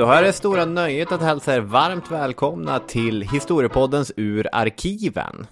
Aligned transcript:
Då 0.00 0.06
har 0.06 0.14
jag 0.14 0.24
det 0.24 0.32
stora 0.32 0.64
nöjet 0.64 1.12
att 1.12 1.22
hälsa 1.22 1.54
er 1.54 1.60
varmt 1.60 2.10
välkomna 2.10 2.78
till 2.78 3.22
Historiepoddens 3.22 4.12
Ur 4.16 4.48
arkiven. 4.52 5.46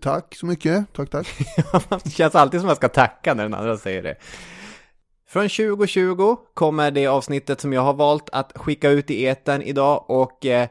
Tack 0.00 0.34
så 0.36 0.46
mycket, 0.46 0.92
tack 0.92 1.10
tack. 1.10 1.26
det 2.04 2.10
känns 2.10 2.34
alltid 2.34 2.60
som 2.60 2.68
att 2.68 2.70
jag 2.70 2.76
ska 2.76 2.88
tacka 2.88 3.34
när 3.34 3.42
den 3.42 3.54
andra 3.54 3.76
säger 3.76 4.02
det. 4.02 4.16
Från 5.28 5.48
2020 5.48 6.36
kommer 6.54 6.90
det 6.90 7.06
avsnittet 7.06 7.60
som 7.60 7.72
jag 7.72 7.82
har 7.82 7.94
valt 7.94 8.30
att 8.32 8.52
skicka 8.54 8.90
ut 8.90 9.10
i 9.10 9.26
etern 9.26 9.62
idag 9.62 10.04
och 10.10 10.46
eh, 10.46 10.68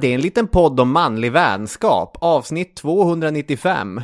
det 0.00 0.08
är 0.08 0.14
en 0.14 0.20
liten 0.20 0.46
podd 0.46 0.80
om 0.80 0.90
manlig 0.90 1.32
vänskap, 1.32 2.16
avsnitt 2.20 2.76
295. 2.76 4.00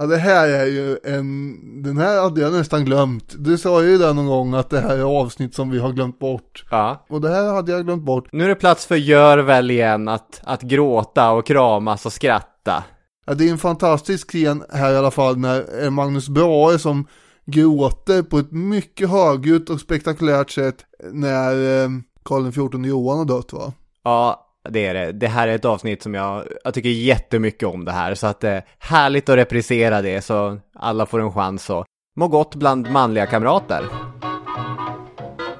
Ja, 0.00 0.06
det 0.06 0.16
här 0.16 0.48
är 0.48 0.66
ju 0.66 0.98
en, 1.04 1.82
den 1.82 1.98
här 1.98 2.22
hade 2.22 2.40
jag 2.40 2.52
nästan 2.52 2.84
glömt. 2.84 3.34
Du 3.38 3.58
sa 3.58 3.82
ju 3.82 3.98
det 3.98 4.12
någon 4.12 4.26
gång 4.26 4.54
att 4.54 4.70
det 4.70 4.80
här 4.80 4.98
är 4.98 5.02
avsnitt 5.02 5.54
som 5.54 5.70
vi 5.70 5.78
har 5.78 5.92
glömt 5.92 6.18
bort. 6.18 6.64
Ja. 6.70 7.06
Och 7.08 7.20
det 7.20 7.28
här 7.28 7.52
hade 7.52 7.72
jag 7.72 7.84
glömt 7.84 8.04
bort. 8.04 8.28
Nu 8.32 8.44
är 8.44 8.48
det 8.48 8.54
plats 8.54 8.86
för 8.86 8.96
gör 8.96 9.38
väl 9.38 9.70
igen 9.70 10.08
att, 10.08 10.40
att 10.44 10.62
gråta 10.62 11.30
och 11.30 11.46
kramas 11.46 12.06
och 12.06 12.12
skratta. 12.12 12.84
Ja, 13.26 13.34
det 13.34 13.48
är 13.48 13.50
en 13.50 13.58
fantastisk 13.58 14.28
scen 14.28 14.62
här 14.72 14.92
i 14.92 14.96
alla 14.96 15.10
fall 15.10 15.36
när 15.36 15.90
Magnus 15.90 16.28
Brahe 16.28 16.78
som 16.78 17.06
gråter 17.46 18.22
på 18.22 18.38
ett 18.38 18.52
mycket 18.52 19.10
högljutt 19.10 19.70
och 19.70 19.80
spektakulärt 19.80 20.50
sätt 20.50 20.76
när 21.12 21.82
eh, 21.84 21.88
Karl 22.22 22.50
XIV 22.50 22.86
Johan 22.86 23.18
har 23.18 23.24
dött 23.24 23.52
va? 23.52 23.72
Ja, 24.04 24.45
det 24.70 24.86
är 24.86 24.94
det. 24.94 25.12
Det 25.12 25.28
här 25.28 25.48
är 25.48 25.54
ett 25.54 25.64
avsnitt 25.64 26.02
som 26.02 26.14
jag, 26.14 26.44
jag 26.64 26.74
tycker 26.74 26.88
jättemycket 26.88 27.68
om 27.68 27.84
det 27.84 27.92
här. 27.92 28.14
Så 28.14 28.26
att 28.26 28.40
det 28.40 28.50
är 28.50 28.64
härligt 28.78 29.28
att 29.28 29.36
reprisera 29.36 30.02
det 30.02 30.22
så 30.22 30.58
alla 30.74 31.06
får 31.06 31.20
en 31.20 31.32
chans 31.32 31.70
att 31.70 31.86
må 32.16 32.28
gott 32.28 32.54
bland 32.54 32.90
manliga 32.90 33.26
kamrater. 33.26 33.84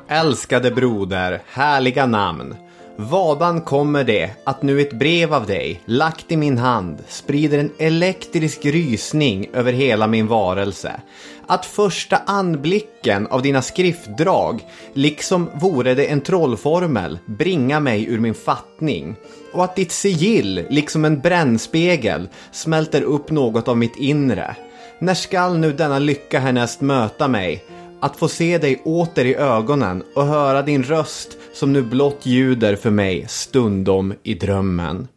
Älskade 0.08 0.70
broder, 0.70 1.42
härliga 1.46 2.06
namn. 2.06 2.54
Vadan 2.98 3.60
kommer 3.60 4.04
det 4.04 4.30
att 4.44 4.62
nu 4.62 4.80
ett 4.80 4.92
brev 4.92 5.34
av 5.34 5.46
dig, 5.46 5.80
lagt 5.84 6.32
i 6.32 6.36
min 6.36 6.58
hand, 6.58 6.98
sprider 7.08 7.58
en 7.58 7.72
elektrisk 7.78 8.64
rysning 8.64 9.50
över 9.52 9.72
hela 9.72 10.06
min 10.06 10.26
varelse. 10.26 11.00
Att 11.48 11.66
första 11.66 12.16
anblicken 12.26 13.26
av 13.26 13.42
dina 13.42 13.62
skriftdrag, 13.62 14.64
liksom 14.92 15.50
vore 15.54 15.94
det 15.94 16.06
en 16.06 16.20
trollformel, 16.20 17.18
bringa 17.26 17.80
mig 17.80 18.06
ur 18.08 18.20
min 18.20 18.34
fattning. 18.34 19.16
Och 19.52 19.64
att 19.64 19.76
ditt 19.76 19.92
sigill, 19.92 20.66
liksom 20.70 21.04
en 21.04 21.20
brännspegel, 21.20 22.28
smälter 22.52 23.02
upp 23.02 23.30
något 23.30 23.68
av 23.68 23.76
mitt 23.76 23.96
inre. 23.96 24.56
När 24.98 25.14
skall 25.14 25.58
nu 25.58 25.72
denna 25.72 25.98
lycka 25.98 26.40
härnäst 26.40 26.80
möta 26.80 27.28
mig? 27.28 27.64
Att 28.00 28.16
få 28.16 28.28
se 28.28 28.58
dig 28.58 28.82
åter 28.84 29.24
i 29.24 29.34
ögonen 29.34 30.02
och 30.14 30.26
höra 30.26 30.62
din 30.62 30.82
röst 30.82 31.36
som 31.54 31.72
nu 31.72 31.82
blott 31.82 32.26
ljuder 32.26 32.76
för 32.76 32.90
mig 32.90 33.24
stundom 33.28 34.14
i 34.22 34.34
drömmen. 34.34 35.08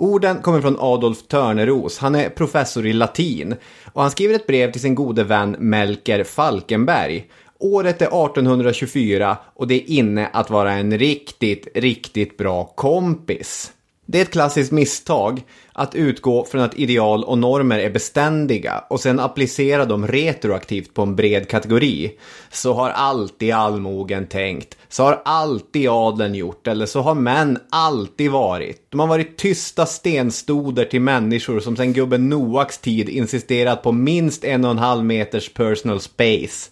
Orden 0.00 0.42
kommer 0.42 0.60
från 0.60 0.76
Adolf 0.78 1.22
Törneros. 1.28 1.98
Han 1.98 2.14
är 2.14 2.28
professor 2.28 2.86
i 2.86 2.92
latin 2.92 3.54
och 3.92 4.02
han 4.02 4.10
skriver 4.10 4.34
ett 4.34 4.46
brev 4.46 4.72
till 4.72 4.80
sin 4.80 4.94
gode 4.94 5.24
vän 5.24 5.56
Melker 5.58 6.24
Falkenberg. 6.24 7.26
Året 7.58 8.02
är 8.02 8.06
1824 8.06 9.36
och 9.54 9.66
det 9.66 9.74
är 9.74 9.90
inne 9.90 10.26
att 10.32 10.50
vara 10.50 10.72
en 10.72 10.98
riktigt, 10.98 11.68
riktigt 11.74 12.36
bra 12.36 12.64
kompis. 12.64 13.72
Det 14.12 14.18
är 14.18 14.22
ett 14.22 14.30
klassiskt 14.30 14.72
misstag 14.72 15.42
att 15.72 15.94
utgå 15.94 16.44
från 16.44 16.60
att 16.60 16.78
ideal 16.78 17.24
och 17.24 17.38
normer 17.38 17.78
är 17.78 17.90
beständiga 17.90 18.84
och 18.90 19.00
sen 19.00 19.20
applicera 19.20 19.84
dem 19.84 20.06
retroaktivt 20.06 20.94
på 20.94 21.02
en 21.02 21.16
bred 21.16 21.48
kategori. 21.48 22.12
Så 22.50 22.72
har 22.72 22.90
alltid 22.90 23.52
allmogen 23.52 24.26
tänkt, 24.26 24.78
så 24.88 25.02
har 25.02 25.22
alltid 25.24 25.88
adeln 25.88 26.34
gjort 26.34 26.66
eller 26.66 26.86
så 26.86 27.00
har 27.00 27.14
män 27.14 27.58
alltid 27.70 28.30
varit. 28.30 28.86
De 28.88 29.00
har 29.00 29.06
varit 29.06 29.36
tysta 29.36 29.86
stenstoder 29.86 30.84
till 30.84 31.00
människor 31.00 31.60
som 31.60 31.76
sedan 31.76 31.92
gubben 31.92 32.28
Noaks 32.28 32.78
tid 32.78 33.08
insisterat 33.08 33.82
på 33.82 33.92
minst 33.92 34.44
en 34.44 34.64
och 34.64 34.70
en 34.70 34.78
halv 34.78 35.04
meters 35.04 35.48
personal 35.54 36.00
space 36.00 36.70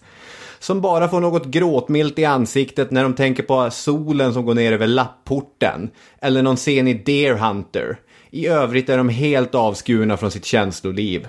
som 0.59 0.81
bara 0.81 1.07
får 1.07 1.19
något 1.19 1.45
gråtmilt 1.45 2.19
i 2.19 2.25
ansiktet 2.25 2.91
när 2.91 3.03
de 3.03 3.13
tänker 3.13 3.43
på 3.43 3.71
solen 3.71 4.33
som 4.33 4.45
går 4.45 4.53
ner 4.53 4.71
över 4.71 4.87
lapporten. 4.87 5.89
Eller 6.21 6.43
någon 6.43 6.55
scen 6.55 6.87
i 6.87 6.93
Deer 6.93 7.33
Hunter. 7.33 7.97
I 8.31 8.47
övrigt 8.47 8.89
är 8.89 8.97
de 8.97 9.09
helt 9.09 9.55
avskurna 9.55 10.17
från 10.17 10.31
sitt 10.31 10.45
känsloliv. 10.45 11.27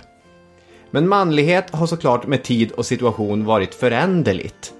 Men 0.91 1.08
manlighet 1.08 1.70
har 1.70 1.86
såklart 1.86 2.26
med 2.26 2.42
tid 2.42 2.72
och 2.72 2.86
situation 2.86 3.44
varit 3.44 3.74
föränderligt. 3.74 4.72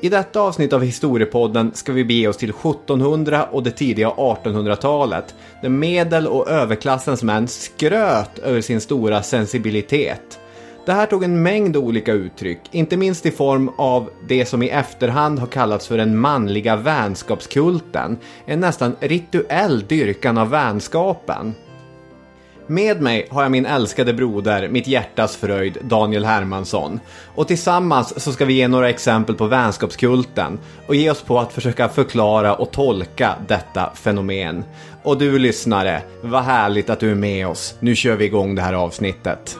I 0.00 0.08
detta 0.08 0.40
avsnitt 0.40 0.72
av 0.72 0.82
Historiepodden 0.82 1.70
ska 1.74 1.92
vi 1.92 2.04
bege 2.04 2.28
oss 2.28 2.36
till 2.36 2.50
1700 2.50 3.44
och 3.44 3.62
det 3.62 3.70
tidiga 3.70 4.08
1800-talet, 4.08 5.34
där 5.62 5.68
medel 5.68 6.26
och 6.26 6.48
överklassens 6.48 7.22
män 7.22 7.48
skröt 7.48 8.38
över 8.38 8.60
sin 8.60 8.80
stora 8.80 9.22
sensibilitet. 9.22 10.38
Det 10.86 10.92
här 10.92 11.06
tog 11.06 11.24
en 11.24 11.42
mängd 11.42 11.76
olika 11.76 12.12
uttryck, 12.12 12.60
inte 12.70 12.96
minst 12.96 13.26
i 13.26 13.30
form 13.30 13.70
av 13.76 14.10
det 14.28 14.46
som 14.46 14.62
i 14.62 14.68
efterhand 14.68 15.38
har 15.38 15.46
kallats 15.46 15.86
för 15.86 15.96
den 15.96 16.18
manliga 16.18 16.76
vänskapskulten, 16.76 18.18
en 18.44 18.60
nästan 18.60 18.96
rituell 19.00 19.84
dyrkan 19.86 20.38
av 20.38 20.50
vänskapen. 20.50 21.54
Med 22.66 23.02
mig 23.02 23.26
har 23.30 23.42
jag 23.42 23.50
min 23.50 23.66
älskade 23.66 24.12
broder, 24.12 24.68
mitt 24.68 24.86
hjärtas 24.86 25.36
fröjd, 25.36 25.78
Daniel 25.82 26.24
Hermansson. 26.24 27.00
Och 27.34 27.48
tillsammans 27.48 28.24
så 28.24 28.32
ska 28.32 28.44
vi 28.44 28.54
ge 28.54 28.68
några 28.68 28.90
exempel 28.90 29.34
på 29.34 29.46
vänskapskulten 29.46 30.58
och 30.86 30.94
ge 30.94 31.10
oss 31.10 31.22
på 31.22 31.38
att 31.38 31.52
försöka 31.52 31.88
förklara 31.88 32.54
och 32.54 32.70
tolka 32.70 33.34
detta 33.48 33.90
fenomen. 33.94 34.64
Och 35.02 35.18
du 35.18 35.38
lyssnare, 35.38 36.02
vad 36.22 36.42
härligt 36.42 36.90
att 36.90 37.00
du 37.00 37.10
är 37.10 37.14
med 37.14 37.48
oss. 37.48 37.74
Nu 37.80 37.94
kör 37.94 38.16
vi 38.16 38.24
igång 38.24 38.54
det 38.54 38.62
här 38.62 38.72
avsnittet. 38.72 39.58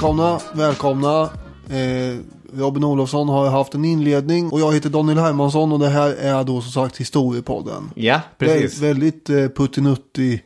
Välkomna, 0.00 0.40
välkomna. 0.54 1.22
Eh, 1.68 2.18
Robin 2.54 2.84
Olofsson 2.84 3.28
har 3.28 3.48
haft 3.50 3.74
en 3.74 3.84
inledning 3.84 4.50
och 4.52 4.60
jag 4.60 4.72
heter 4.74 4.88
Daniel 4.90 5.18
Hermansson 5.18 5.72
och 5.72 5.78
det 5.78 5.88
här 5.88 6.10
är 6.10 6.44
då 6.44 6.60
som 6.60 6.72
sagt 6.72 6.96
Historiepodden. 6.96 7.90
Ja, 7.94 8.20
precis. 8.38 8.78
Vä- 8.78 8.86
väldigt 8.86 9.30
eh, 9.30 9.48
puttinuttig 9.48 10.44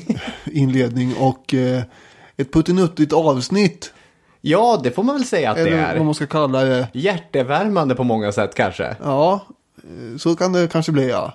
inledning 0.52 1.14
och 1.20 1.54
eh, 1.54 1.82
ett 2.36 2.52
puttinuttigt 2.52 3.12
avsnitt. 3.12 3.92
Ja, 4.40 4.80
det 4.82 4.90
får 4.90 5.02
man 5.02 5.14
väl 5.14 5.24
säga 5.24 5.50
att 5.50 5.56
det 5.56 5.62
Eller 5.62 5.76
är. 5.78 5.96
vad 5.96 6.04
man 6.04 6.14
ska 6.14 6.26
kalla 6.26 6.64
det. 6.64 6.88
Hjärtevärmande 6.92 7.94
på 7.94 8.04
många 8.04 8.32
sätt 8.32 8.54
kanske. 8.54 8.96
Ja, 9.02 9.40
eh, 9.76 10.16
så 10.18 10.36
kan 10.36 10.52
det 10.52 10.72
kanske 10.72 10.92
bli 10.92 11.10
ja. 11.10 11.32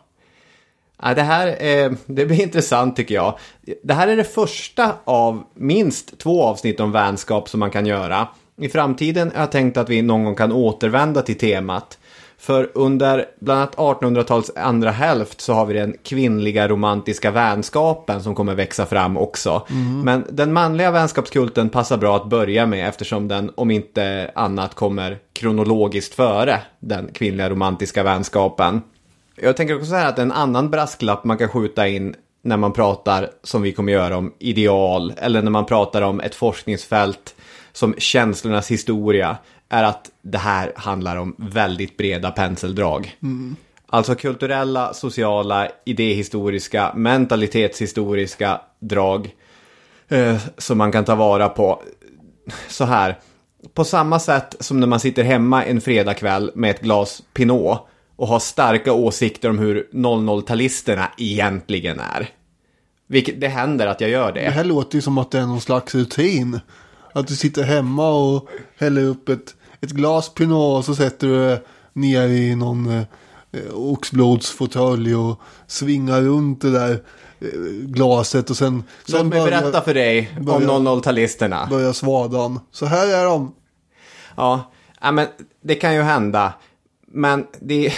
Ja, 1.02 1.14
det 1.14 1.22
här 1.22 1.48
eh, 1.48 1.92
det 2.06 2.26
blir 2.26 2.42
intressant 2.42 2.96
tycker 2.96 3.16
jag. 3.16 3.38
Det 3.84 3.94
här 3.94 4.08
är 4.08 4.18
det 4.18 4.24
första 4.24 4.92
av 5.04 5.44
minst 5.54 6.18
två 6.18 6.44
avsnitt 6.44 6.80
om 6.80 6.92
vänskap 6.92 7.50
som 7.50 7.60
man 7.60 7.72
kan 7.72 7.86
göra. 7.86 8.28
I 8.60 8.70
framtiden 8.70 9.32
har 9.36 9.42
jag 9.42 9.52
tänkt 9.52 9.78
att 9.78 9.90
vi 9.90 10.02
någon 10.02 10.24
gång 10.24 10.36
kan 10.36 10.52
återvända 10.52 11.22
till 11.22 11.38
temat. 11.38 11.98
För 12.38 12.70
under 12.74 13.26
bland 13.40 13.60
annat 13.60 13.76
1800-talets 13.76 14.52
andra 14.56 14.92
hälft 14.92 15.42
så 15.42 15.54
har 15.54 15.66
vi 15.66 15.74
den 15.74 15.96
kvinnliga 16.04 16.68
romantiska 16.68 17.32
vänskapen 17.32 18.24
som 18.24 18.36
kommer 18.36 18.56
växa 18.56 18.86
fram 18.86 19.18
också. 19.18 19.66
Men 20.04 20.26
den 20.30 20.54
manliga 20.54 20.92
vänskapskulten 20.92 21.70
passar 21.70 21.98
bra 21.98 22.16
att 22.16 22.30
börja 22.30 22.66
med 22.66 22.90
eftersom 22.90 23.28
den 23.28 23.52
om 23.56 23.72
inte 23.72 24.32
annat 24.36 24.76
kommer 24.76 25.18
kronologiskt 25.34 26.16
före 26.16 26.62
den 26.80 27.10
kvinnliga 27.14 27.50
romantiska 27.50 28.04
vänskapen. 28.04 28.82
Jag 29.36 29.58
tänker 29.58 29.76
också 29.76 29.86
så 29.86 29.96
här 29.96 30.10
att 30.10 30.20
en 30.20 30.32
annan 30.32 30.70
brasklapp 30.70 31.24
man 31.24 31.38
kan 31.38 31.50
skjuta 31.50 31.88
in 31.88 32.16
när 32.42 32.58
man 32.58 32.74
pratar, 32.74 33.30
som 33.44 33.62
vi 33.62 33.72
kommer 33.72 33.94
göra, 33.94 34.18
om 34.18 34.34
ideal 34.40 35.14
eller 35.18 35.42
när 35.42 35.52
man 35.52 35.66
pratar 35.66 36.02
om 36.02 36.20
ett 36.20 36.36
forskningsfält 36.36 37.36
som 37.72 37.96
känslornas 37.98 38.72
historia 38.72 39.38
är 39.70 39.84
att 39.84 40.10
det 40.22 40.38
här 40.38 40.72
handlar 40.76 41.16
om 41.16 41.36
väldigt 41.38 41.98
breda 41.98 42.32
penseldrag. 42.32 43.18
Alltså 43.88 44.16
kulturella, 44.16 44.94
sociala, 44.94 45.68
idéhistoriska, 45.86 46.94
mentalitetshistoriska 46.96 48.62
drag 48.80 49.30
eh, 50.10 50.38
som 50.58 50.78
man 50.78 50.92
kan 50.92 51.06
ta 51.06 51.16
vara 51.16 51.50
på. 51.50 51.84
Så 52.68 52.86
här, 52.86 53.20
på 53.74 53.84
samma 53.84 54.20
sätt 54.20 54.56
som 54.60 54.80
när 54.80 54.88
man 54.88 55.00
sitter 55.00 55.24
hemma 55.24 55.66
en 55.66 55.82
fredagkväll 55.82 56.52
med 56.56 56.72
ett 56.72 56.82
glas 56.82 57.22
Pinot 57.34 57.88
och 58.16 58.28
har 58.28 58.40
starka 58.40 58.94
åsikter 58.94 59.50
om 59.50 59.60
hur 59.60 59.88
00-talisterna 59.94 61.06
egentligen 61.18 62.00
är. 62.00 62.30
Vilket, 63.08 63.42
det 63.42 63.48
händer 63.48 63.88
att 63.88 64.02
jag 64.02 64.10
gör 64.10 64.32
Det 64.32 64.40
det. 64.42 64.50
här 64.50 64.64
låter 64.64 64.96
ju 64.96 65.02
som 65.02 65.18
att 65.18 65.32
det 65.32 65.40
är 65.40 65.46
någon 65.46 65.62
slags 65.62 65.96
rutin. 65.96 66.60
Att 67.20 67.28
du 67.28 67.36
sitter 67.36 67.64
hemma 67.64 68.10
och 68.10 68.48
häller 68.78 69.04
upp 69.04 69.30
ett, 69.30 69.56
ett 69.82 69.92
glas 69.92 70.34
Pinot 70.34 70.78
och 70.80 70.86
så 70.86 70.96
sätter 70.96 71.28
du 71.28 71.36
det 71.36 71.62
ner 71.94 72.28
i 72.28 72.56
någon 72.56 72.90
eh, 72.90 73.04
oxblodsfåtölj 73.74 75.16
och 75.16 75.40
svingar 75.68 76.22
runt 76.22 76.62
det 76.62 76.72
där 76.72 76.92
eh, 77.40 77.48
glaset 77.82 78.50
och 78.50 78.58
sen, 78.58 78.84
Låt 79.08 79.26
mig 79.26 79.42
berätta 79.42 79.82
för 79.82 79.94
dig 79.94 80.32
om 80.38 80.46
börjar- 80.46 80.60
00-talisterna. 80.60 81.70
börjar 81.70 81.94
svadan. 81.94 82.60
Så 82.72 82.86
här 82.86 83.08
är 83.08 83.26
de. 83.26 83.56
Ja, 84.38 84.72
ja, 85.02 85.12
men 85.12 85.28
det 85.62 85.76
kan 85.76 85.96
ju 85.96 86.02
hända. 86.02 86.54
Men 87.12 87.46
det, 87.60 87.94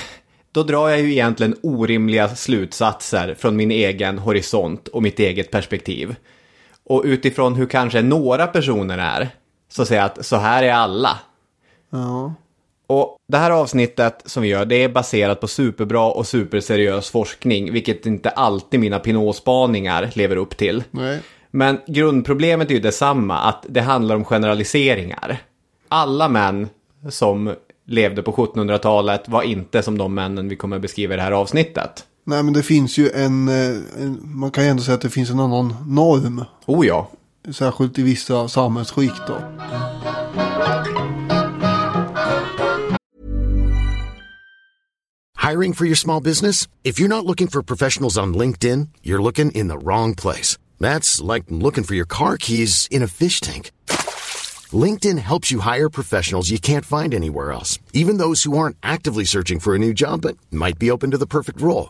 då 0.52 0.64
drar 0.64 0.90
jag 0.90 1.00
ju 1.02 1.12
egentligen 1.12 1.56
orimliga 1.64 2.36
slutsatser 2.36 3.36
från 3.40 3.56
min 3.56 3.72
egen 3.72 4.18
horisont 4.20 4.88
och 4.88 5.04
mitt 5.04 5.20
eget 5.20 5.52
perspektiv. 5.52 6.16
Och 6.92 7.02
utifrån 7.06 7.56
hur 7.56 7.66
kanske 7.66 8.02
några 8.02 8.48
personer 8.48 8.98
är, 8.98 9.30
så 9.70 9.86
säger 9.86 10.02
jag 10.02 10.06
att 10.06 10.26
så 10.26 10.36
här 10.36 10.64
är 10.64 10.74
alla. 10.74 11.20
Ja. 11.90 12.34
Och 12.88 13.18
det 13.28 13.38
här 13.38 13.52
avsnittet 13.52 14.22
som 14.26 14.44
vi 14.44 14.50
gör, 14.50 14.66
det 14.66 14.76
är 14.76 14.90
baserat 14.90 15.40
på 15.40 15.48
superbra 15.48 16.12
och 16.12 16.28
superseriös 16.28 17.10
forskning, 17.10 17.74
vilket 17.74 18.06
inte 18.06 18.30
alltid 18.30 18.80
mina 18.80 19.00
Pinot-spaningar 19.00 20.10
lever 20.14 20.36
upp 20.36 20.58
till. 20.58 20.84
Nej. 20.92 21.20
Men 21.52 21.80
grundproblemet 21.88 22.70
är 22.70 22.76
ju 22.76 22.82
detsamma, 22.82 23.38
att 23.38 23.66
det 23.70 23.82
handlar 23.82 24.16
om 24.16 24.26
generaliseringar. 24.26 25.38
Alla 25.88 26.30
män 26.30 26.70
som 27.10 27.56
levde 27.86 28.24
på 28.24 28.32
1700-talet 28.32 29.30
var 29.30 29.42
inte 29.42 29.84
som 29.84 29.98
de 29.98 30.14
männen 30.14 30.50
vi 30.50 30.56
kommer 30.56 30.80
beskriva 30.80 31.14
i 31.14 31.18
det 31.18 31.24
här 31.24 31.32
avsnittet. 31.32 32.06
Nej 32.24 32.44
men 32.44 32.54
det 32.54 32.64
finns 32.64 32.98
ju 32.98 33.10
en, 33.10 33.48
eh, 33.48 33.78
en, 33.98 34.20
man 34.24 34.52
kan 34.52 34.64
ju 34.64 34.70
ändå 34.70 34.84
säga 34.84 34.96
att 34.96 35.02
det 35.02 35.10
finns 35.10 35.30
en 35.30 35.40
annan 35.40 35.76
norm. 35.88 36.46
Oh 36.66 36.88
ja. 36.88 37.12
Särskilt 37.52 38.00
i 38.00 38.04
vissa 38.04 38.48
samhällsskikt 38.48 39.22
då. 39.28 39.38
Hiring 45.52 45.74
for 45.74 45.86
your 45.86 45.96
small 45.96 46.24
business? 46.24 46.68
If 46.84 47.00
you're 47.00 47.08
not 47.08 47.26
looking 47.26 47.48
for 47.48 47.62
professionals 47.64 48.18
on 48.18 48.38
LinkedIn, 48.38 48.88
you're 49.04 49.22
looking 49.22 49.52
in 49.52 49.68
the 49.68 49.78
wrong 49.78 50.16
place. 50.16 50.58
That's 50.80 51.34
like 51.34 51.46
looking 51.50 51.84
for 51.84 51.96
your 51.96 52.08
car 52.08 52.38
keys 52.38 52.88
in 52.92 53.04
a 53.04 53.08
fish 53.08 53.42
tank. 53.42 53.72
LinkedIn 54.72 55.18
helps 55.18 55.52
you 55.52 55.60
hire 55.62 55.90
professionals 55.90 56.52
you 56.52 56.60
can't 56.60 56.86
find 56.86 57.14
anywhere 57.14 57.52
else, 57.52 57.80
even 57.94 58.18
those 58.18 58.44
who 58.44 58.58
aren't 58.58 58.78
actively 58.82 59.26
searching 59.26 59.60
for 59.60 59.76
a 59.76 59.80
new 59.80 59.94
job 59.94 60.22
but 60.22 60.38
might 60.52 60.80
be 60.80 60.92
open 60.92 61.12
to 61.12 61.18
the 61.18 61.28
perfect 61.28 61.60
role. 61.60 61.90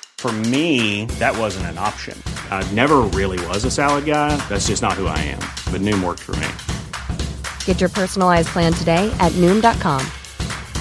For 0.21 0.31
me, 0.31 1.05
that 1.17 1.35
wasn't 1.35 1.65
an 1.65 1.79
option. 1.79 2.15
I 2.51 2.61
never 2.73 2.97
really 2.99 3.43
was 3.47 3.65
a 3.65 3.71
salad 3.71 4.05
guy. 4.05 4.37
That's 4.49 4.67
just 4.67 4.83
not 4.83 4.93
who 4.93 5.07
I 5.07 5.17
am. 5.17 5.39
But 5.73 5.81
Noom 5.81 6.03
worked 6.03 6.19
for 6.19 6.35
me. 6.35 6.47
Get 7.65 7.79
your 7.81 7.89
personalized 7.89 8.49
plan 8.49 8.71
today 8.71 9.09
at 9.19 9.31
Noom.com. 9.41 10.05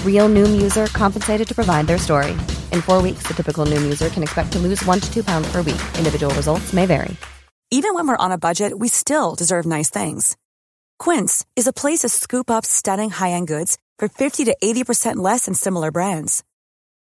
Real 0.04 0.28
Noom 0.28 0.60
user 0.60 0.88
compensated 0.88 1.48
to 1.48 1.54
provide 1.54 1.86
their 1.86 1.96
story. 1.96 2.32
In 2.70 2.82
four 2.82 3.00
weeks, 3.00 3.26
the 3.26 3.32
typical 3.32 3.64
Noom 3.64 3.82
user 3.82 4.10
can 4.10 4.22
expect 4.22 4.52
to 4.52 4.58
lose 4.58 4.84
one 4.84 5.00
to 5.00 5.10
two 5.10 5.24
pounds 5.24 5.50
per 5.50 5.62
week. 5.62 5.80
Individual 5.96 6.34
results 6.34 6.74
may 6.74 6.84
vary. 6.84 7.16
Even 7.70 7.94
when 7.94 8.06
we're 8.06 8.24
on 8.24 8.32
a 8.32 8.36
budget, 8.46 8.78
we 8.78 8.88
still 8.88 9.34
deserve 9.34 9.64
nice 9.64 9.88
things. 9.88 10.36
Quince 10.98 11.46
is 11.56 11.66
a 11.66 11.72
place 11.72 12.00
to 12.00 12.10
scoop 12.10 12.50
up 12.50 12.66
stunning 12.66 13.08
high-end 13.08 13.48
goods 13.48 13.78
for 13.98 14.06
50 14.06 14.44
to 14.44 14.56
80% 14.62 15.16
less 15.16 15.46
than 15.46 15.54
similar 15.54 15.90
brands. 15.90 16.44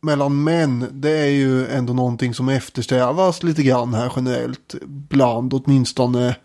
mellan 0.00 0.44
män, 0.44 0.86
det 0.92 1.10
är 1.18 1.30
ju 1.30 1.66
ändå 1.66 1.92
någonting 1.92 2.34
som 2.34 2.48
eftersträvas 2.48 3.42
lite 3.42 3.62
grann 3.62 3.94
här 3.94 4.12
generellt. 4.16 4.74
Bland 4.86 5.54
åtminstone, 5.54 6.36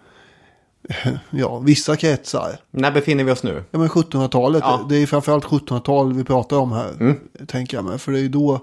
ja, 1.30 1.60
vissa 1.60 1.96
kretsar. 1.96 2.60
När 2.72 2.92
befinner 2.92 3.24
vi 3.24 3.32
oss 3.32 3.44
nu? 3.44 3.64
Ja 3.72 3.80
men 3.80 3.90
1700-talet, 3.90 4.64
Ja. 4.66 4.86
det 4.90 4.96
är 4.98 5.06
framförallt 5.06 5.46
1700-tal 5.46 6.14
vi 6.14 6.24
pratar 6.24 6.58
om 6.58 6.72
här. 6.72 7.16
Tänker 7.48 7.78
jag 7.78 7.86
mig, 7.86 7.98
för 8.00 8.12
det 8.12 8.20
är 8.20 8.24
ju 8.24 8.30
då 8.30 8.60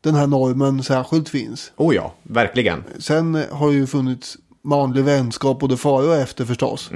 den 0.00 0.14
här 0.14 0.26
normen 0.26 0.82
särskilt 0.82 1.28
finns. 1.28 1.72
Oh 1.76 1.94
ja, 1.94 2.14
verkligen. 2.22 2.84
Sen 2.98 3.44
har 3.52 3.70
ju 3.72 3.86
funnits 3.86 4.36
manlig 4.62 5.04
vänskap 5.04 5.60
både 5.60 5.76
före 5.76 6.06
och 6.06 6.14
efter 6.16 6.44
förstås. 6.44 6.90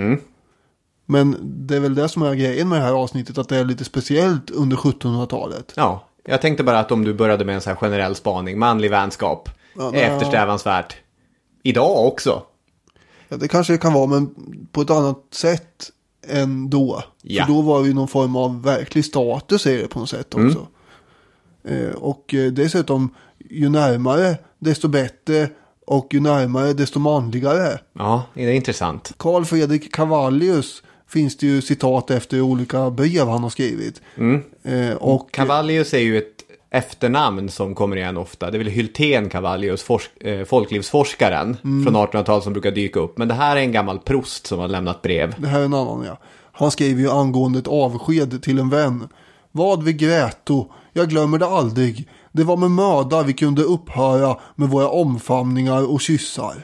Men 1.07 1.37
det 1.67 1.77
är 1.77 1.81
väl 1.81 1.95
det 1.95 2.09
som 2.09 2.23
är 2.23 2.35
grejen 2.35 2.69
med 2.69 2.79
det 2.81 2.85
här 2.85 2.93
avsnittet, 2.93 3.39
att 3.39 3.49
det 3.49 3.57
är 3.57 3.65
lite 3.65 3.85
speciellt 3.85 4.51
under 4.51 4.77
1700-talet. 4.77 5.73
Ja, 5.77 6.09
jag 6.25 6.41
tänkte 6.41 6.65
bara 6.65 6.79
att 6.79 6.93
om 6.93 7.05
du 7.05 7.15
började 7.15 7.45
med 7.45 7.55
en 7.55 7.61
sån 7.61 7.71
här 7.71 7.77
generell 7.77 8.15
spaning, 8.15 8.59
manlig 8.59 8.91
vänskap, 8.91 9.49
Ja, 9.77 9.89
är 9.89 9.93
nej, 9.93 10.03
eftersträvansvärt. 10.03 10.97
Idag 11.63 12.07
också. 12.07 12.43
Ja, 13.29 13.37
det 13.37 13.49
kanske 13.49 13.73
det 13.73 13.79
kan 13.79 13.93
vara, 13.93 14.07
men 14.07 14.35
på 14.73 14.81
ett 14.81 14.91
annat 14.91 15.25
sätt 15.31 15.91
än 16.29 16.71
då. 16.71 17.03
Ja. 17.23 17.45
För 17.45 17.53
då 17.53 17.63
var 17.63 17.81
det 17.83 17.89
ju 17.89 17.95
någon 17.95 18.09
form 18.09 18.37
av 18.37 18.63
verklig 18.63 19.05
status 19.05 19.67
i 19.67 19.77
det 19.77 19.89
på 19.89 19.99
något 19.99 20.11
sätt 20.11 20.35
också. 20.35 20.67
Eh, 21.65 21.95
och 21.95 22.35
eh, 22.35 22.53
dessutom, 22.53 23.15
ju 23.51 23.69
närmare 23.69 24.37
desto 24.59 24.89
bättre 24.89 25.49
och 25.87 26.09
ju 26.11 26.21
närmare 26.21 26.73
desto 26.73 26.99
manligare. 26.99 27.79
Ja, 27.93 28.23
det 28.35 28.45
är 28.45 28.53
intressant. 28.53 29.13
Carl 29.17 29.45
Fredrik 29.45 29.93
Cavallius 29.93 30.83
finns 31.13 31.37
det 31.37 31.47
ju 31.47 31.63
citat 31.63 32.11
efter 32.11 32.41
olika 32.41 32.91
brev 32.91 33.29
han 33.29 33.43
har 33.43 33.51
skrivit. 33.51 34.01
Eh, 34.63 34.97
och 34.97 35.31
Cavallius 35.31 35.95
är 35.95 35.99
ju 35.99 36.19
ett 36.19 36.43
efternamn 36.71 37.49
som 37.49 37.75
kommer 37.75 37.97
igen 37.97 38.17
ofta. 38.17 38.51
Det 38.51 38.57
är 38.57 38.59
väl 38.59 38.69
Hylten 38.69 39.29
Cavallius, 39.29 39.87
eh, 40.21 40.45
folklivsforskaren 40.45 41.57
från 41.63 41.97
1800-talet 41.97 42.45
som 42.45 42.53
brukar 42.53 42.71
dyka 42.71 43.01
upp. 43.01 43.19
Men 43.19 43.29
det 43.29 43.35
här 43.35 43.57
är 43.57 43.61
en 43.61 43.73
gammal 43.73 43.99
prost 43.99 44.47
som 44.47 44.59
har 44.59 44.69
lämnat 44.69 45.03
brev. 45.03 45.35
Det 45.39 45.49
här 45.49 45.61
är 45.61 45.65
en 45.65 45.75
annan 45.75 46.05
ja. 46.07 46.19
Han 46.53 46.71
skriver 46.71 47.01
ju 47.01 47.11
angående 47.11 47.59
ett 47.59 47.69
avsked 47.69 48.43
till 48.43 48.59
en 48.59 48.69
vän. 48.71 49.09
Vad 49.53 49.83
vi 49.83 49.93
gräto, 49.93 50.67
jag 50.93 51.09
glömmer 51.09 51.39
det 51.39 51.47
aldrig. 51.47 52.09
Det 52.33 52.45
var 52.45 52.57
med 52.57 52.71
möda 52.71 53.23
vi 53.23 53.33
kunde 53.33 53.63
upphöra 53.63 54.37
med 54.55 54.69
våra 54.69 54.89
omfamningar 54.89 55.91
och 55.93 56.01
kyssar. 56.01 56.55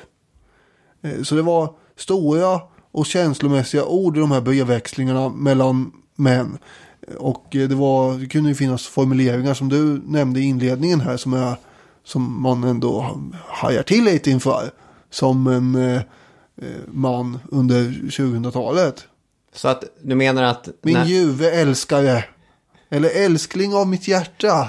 Eh, 1.03 1.23
Så 1.23 1.35
det 1.35 1.43
var 1.43 1.75
stora 1.97 2.61
och 2.99 3.07
känslomässiga 3.07 3.85
ord 3.85 4.17
i 4.17 4.21
de 4.21 4.31
här 4.31 4.41
brevväxlingarna 4.41 5.29
mellan 5.29 5.93
män. 6.17 6.59
Och 7.19 7.57
eh, 7.57 7.69
det, 7.69 7.75
var, 7.75 8.19
det 8.19 8.27
kunde 8.27 8.49
ju 8.49 8.55
finnas 8.55 8.87
formuleringar 8.87 9.55
som 9.55 9.69
du 9.69 10.03
nämnde 10.07 10.41
i 10.41 10.43
inledningen 10.43 11.01
här 11.01 11.17
som, 11.17 11.33
är, 11.33 11.57
som 12.05 12.43
man 12.43 12.65
ändå 12.65 13.21
hajar 13.47 13.83
till 13.83 14.05
lite 14.05 14.31
inför. 14.31 14.71
Som 15.11 15.47
en 15.47 15.75
eh, 15.75 15.97
eh, 16.63 16.69
man 16.87 17.39
under 17.51 17.83
2000-talet. 17.85 19.05
Så 19.55 19.69
att 19.69 19.85
du 20.03 20.15
menar 20.15 20.43
att 20.43 20.69
Min 20.83 20.95
när, 20.95 21.05
ljuve 21.05 21.51
älskare. 21.51 22.25
Eller 22.89 23.11
älskling 23.25 23.75
av 23.75 23.89
mitt 23.89 24.09
hjärta. 24.09 24.69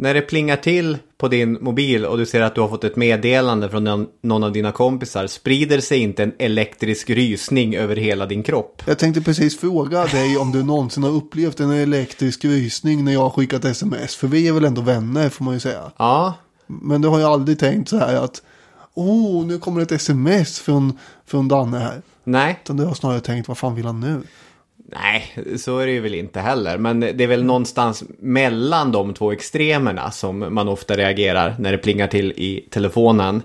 När 0.00 0.14
det 0.14 0.20
plingar 0.20 0.56
till 0.56 0.98
på 1.18 1.28
din 1.28 1.58
mobil 1.60 2.04
och 2.04 2.18
du 2.18 2.26
ser 2.26 2.40
att 2.40 2.54
du 2.54 2.60
har 2.60 2.68
fått 2.68 2.84
ett 2.84 2.96
meddelande 2.96 3.68
från 3.68 4.06
någon, 4.22 4.44
av 4.44 4.52
dina 4.52 4.72
kompisar, 4.72 5.26
sprider 5.26 5.80
sig 5.80 5.98
inte 5.98 6.22
en 6.22 6.32
elektrisk 6.38 7.10
rysning 7.10 7.76
över 7.76 7.96
hela 7.96 8.26
din 8.26 8.42
kropp? 8.42 8.82
Jag 8.86 8.98
tänkte 8.98 9.20
precis 9.20 9.58
fråga 9.58 10.06
dig 10.06 10.36
om 10.36 10.52
du 10.52 10.62
någonsin 10.62 11.02
har 11.02 11.10
upplevt 11.10 11.60
en 11.60 11.70
elektrisk 11.70 12.44
rysning 12.44 13.04
när 13.04 13.12
jag 13.12 13.20
har 13.20 13.30
skickat 13.30 13.64
sms. 13.64 14.16
För 14.16 14.28
vi 14.28 14.48
är 14.48 14.52
väl 14.52 14.64
ändå 14.64 14.82
vänner 14.82 15.28
får 15.28 15.44
man 15.44 15.54
ju 15.54 15.60
säga. 15.60 15.92
Ja, 15.96 16.34
Men 16.66 17.02
du 17.02 17.08
har 17.08 17.18
ju 17.18 17.24
aldrig 17.24 17.58
tänkt 17.58 17.88
så 17.88 17.98
här 17.98 18.14
att 18.14 18.42
oh, 18.94 19.46
nu 19.46 19.58
kommer 19.58 19.80
ett 19.80 19.92
sms 19.92 20.60
från, 20.60 20.98
från 21.26 21.48
Danne 21.48 21.78
här. 21.78 22.02
nej. 22.24 22.60
Utan 22.64 22.76
du 22.76 22.84
har 22.84 22.94
snarare 22.94 23.20
tänkt, 23.20 23.48
vad 23.48 23.58
fan 23.58 23.74
vill 23.74 23.86
han 23.86 24.00
nu? 24.00 24.22
Nej, 24.92 25.34
så 25.58 25.78
är 25.78 25.86
det 25.86 25.92
ju 25.92 26.00
väl 26.00 26.14
inte 26.14 26.40
heller. 26.40 26.78
Men 26.78 27.00
det 27.00 27.20
är 27.20 27.26
väl 27.26 27.44
någonstans 27.44 28.04
mellan 28.18 28.92
de 28.92 29.14
två 29.14 29.32
extremerna 29.32 30.10
som 30.10 30.54
man 30.54 30.68
ofta 30.68 30.96
reagerar 30.96 31.56
när 31.58 31.72
det 31.72 31.78
plingar 31.78 32.06
till 32.06 32.32
i 32.36 32.68
telefonen. 32.70 33.42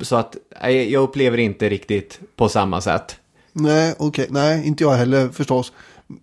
Så 0.00 0.16
att 0.16 0.36
nej, 0.62 0.92
jag 0.92 1.02
upplever 1.02 1.38
inte 1.38 1.68
riktigt 1.68 2.20
på 2.36 2.48
samma 2.48 2.80
sätt. 2.80 3.16
Nej, 3.52 3.94
okej. 3.98 4.26
Nej, 4.30 4.66
inte 4.66 4.84
jag 4.84 4.92
heller 4.92 5.28
förstås. 5.28 5.72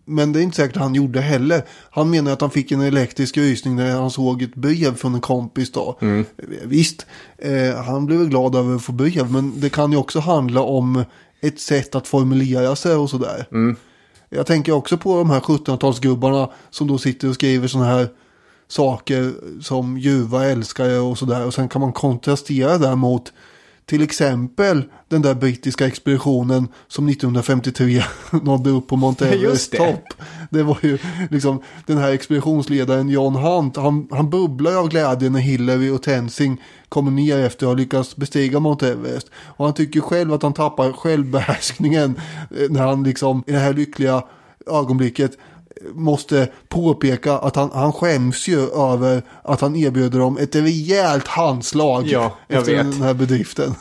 Men 0.05 0.33
det 0.33 0.39
är 0.39 0.43
inte 0.43 0.55
säkert 0.55 0.77
han 0.77 0.95
gjorde 0.95 1.21
heller. 1.21 1.61
Han 1.89 2.09
menar 2.09 2.31
att 2.31 2.41
han 2.41 2.51
fick 2.51 2.71
en 2.71 2.81
elektrisk 2.81 3.37
rysning 3.37 3.75
när 3.75 3.91
han 3.91 4.11
såg 4.11 4.41
ett 4.41 4.55
brev 4.55 4.95
från 4.95 5.15
en 5.15 5.21
kompis 5.21 5.71
då. 5.71 5.97
Visst, 6.63 7.05
eh, 7.37 7.83
han 7.83 8.05
blev 8.05 8.29
glad 8.29 8.55
över 8.55 8.75
att 8.75 8.83
få 8.83 8.91
brev. 8.91 9.31
Men 9.31 9.59
det 9.59 9.69
kan 9.69 9.91
ju 9.91 9.97
också 9.97 10.19
handla 10.19 10.61
om 10.61 11.03
ett 11.41 11.59
sätt 11.59 11.95
att 11.95 12.07
formulera 12.07 12.75
sig 12.75 12.95
och 12.95 13.09
sådär. 13.09 13.45
Jag 14.29 14.47
tänker 14.47 14.71
också 14.71 14.97
på 14.97 15.17
de 15.17 15.29
här 15.29 15.39
1700-talsgubbarna 15.39 16.49
som 16.69 16.87
då 16.87 16.97
sitter 16.97 17.29
och 17.29 17.35
skriver 17.35 17.67
sådana 17.67 17.89
här 17.89 18.09
saker 18.67 19.33
som 19.61 19.97
ljuva 19.97 20.45
älskare 20.45 20.99
och 20.99 21.17
sådär. 21.17 21.45
Och 21.45 21.53
sen 21.53 21.69
kan 21.69 21.81
man 21.81 21.93
kontrastera 21.93 22.77
det 22.77 22.95
mot 22.95 23.33
till 23.89 24.01
exempel 24.01 24.83
den 25.07 25.21
där 25.21 25.35
brittiska 25.35 25.87
expeditionen 25.87 26.67
som 26.87 27.09
1953 27.09 28.03
nådde 28.43 28.69
upp 28.69 28.87
på 28.87 28.95
Mount 28.95 29.27
Everest 29.27 29.71
det. 29.71 29.77
topp. 29.77 30.13
Det 30.49 30.63
var 30.63 30.77
ju 30.81 30.97
liksom 31.31 31.61
den 31.85 31.97
här 31.97 32.11
expeditionsledaren 32.11 33.09
John 33.09 33.35
Hunt. 33.35 33.75
Han, 33.75 34.07
han 34.11 34.29
bubblar 34.29 34.75
av 34.75 34.89
glädje 34.89 35.29
när 35.29 35.39
Hillary 35.39 35.89
och 35.89 36.03
Tenzing 36.03 36.61
kommer 36.89 37.11
ner 37.11 37.39
efter 37.39 37.65
att 37.65 37.69
ha 37.69 37.77
lyckats 37.77 38.15
bestiga 38.15 38.59
Mount 38.59 38.87
Everest. 38.87 39.31
Och 39.35 39.65
han 39.65 39.73
tycker 39.73 40.01
själv 40.01 40.33
att 40.33 40.43
han 40.43 40.53
tappar 40.53 40.91
självbehärskningen 40.91 42.15
eh, 42.59 42.69
när 42.69 42.81
han 42.81 43.03
liksom 43.03 43.43
i 43.47 43.51
det 43.51 43.59
här 43.59 43.73
lyckliga 43.73 44.23
ögonblicket 44.67 45.37
måste 45.93 46.49
påpeka 46.67 47.33
att 47.37 47.55
han, 47.55 47.69
han 47.73 47.93
skäms 47.93 48.47
ju 48.47 48.59
över 48.59 49.21
att 49.43 49.61
han 49.61 49.75
erbjuder 49.75 50.19
dem 50.19 50.37
ett 50.37 50.55
rejält 50.55 51.27
handslag 51.27 52.07
Ja, 52.07 52.37
efter 52.47 52.71
vet. 52.75 52.91
den 52.91 53.01
här 53.01 53.13
bedriften. 53.13 53.73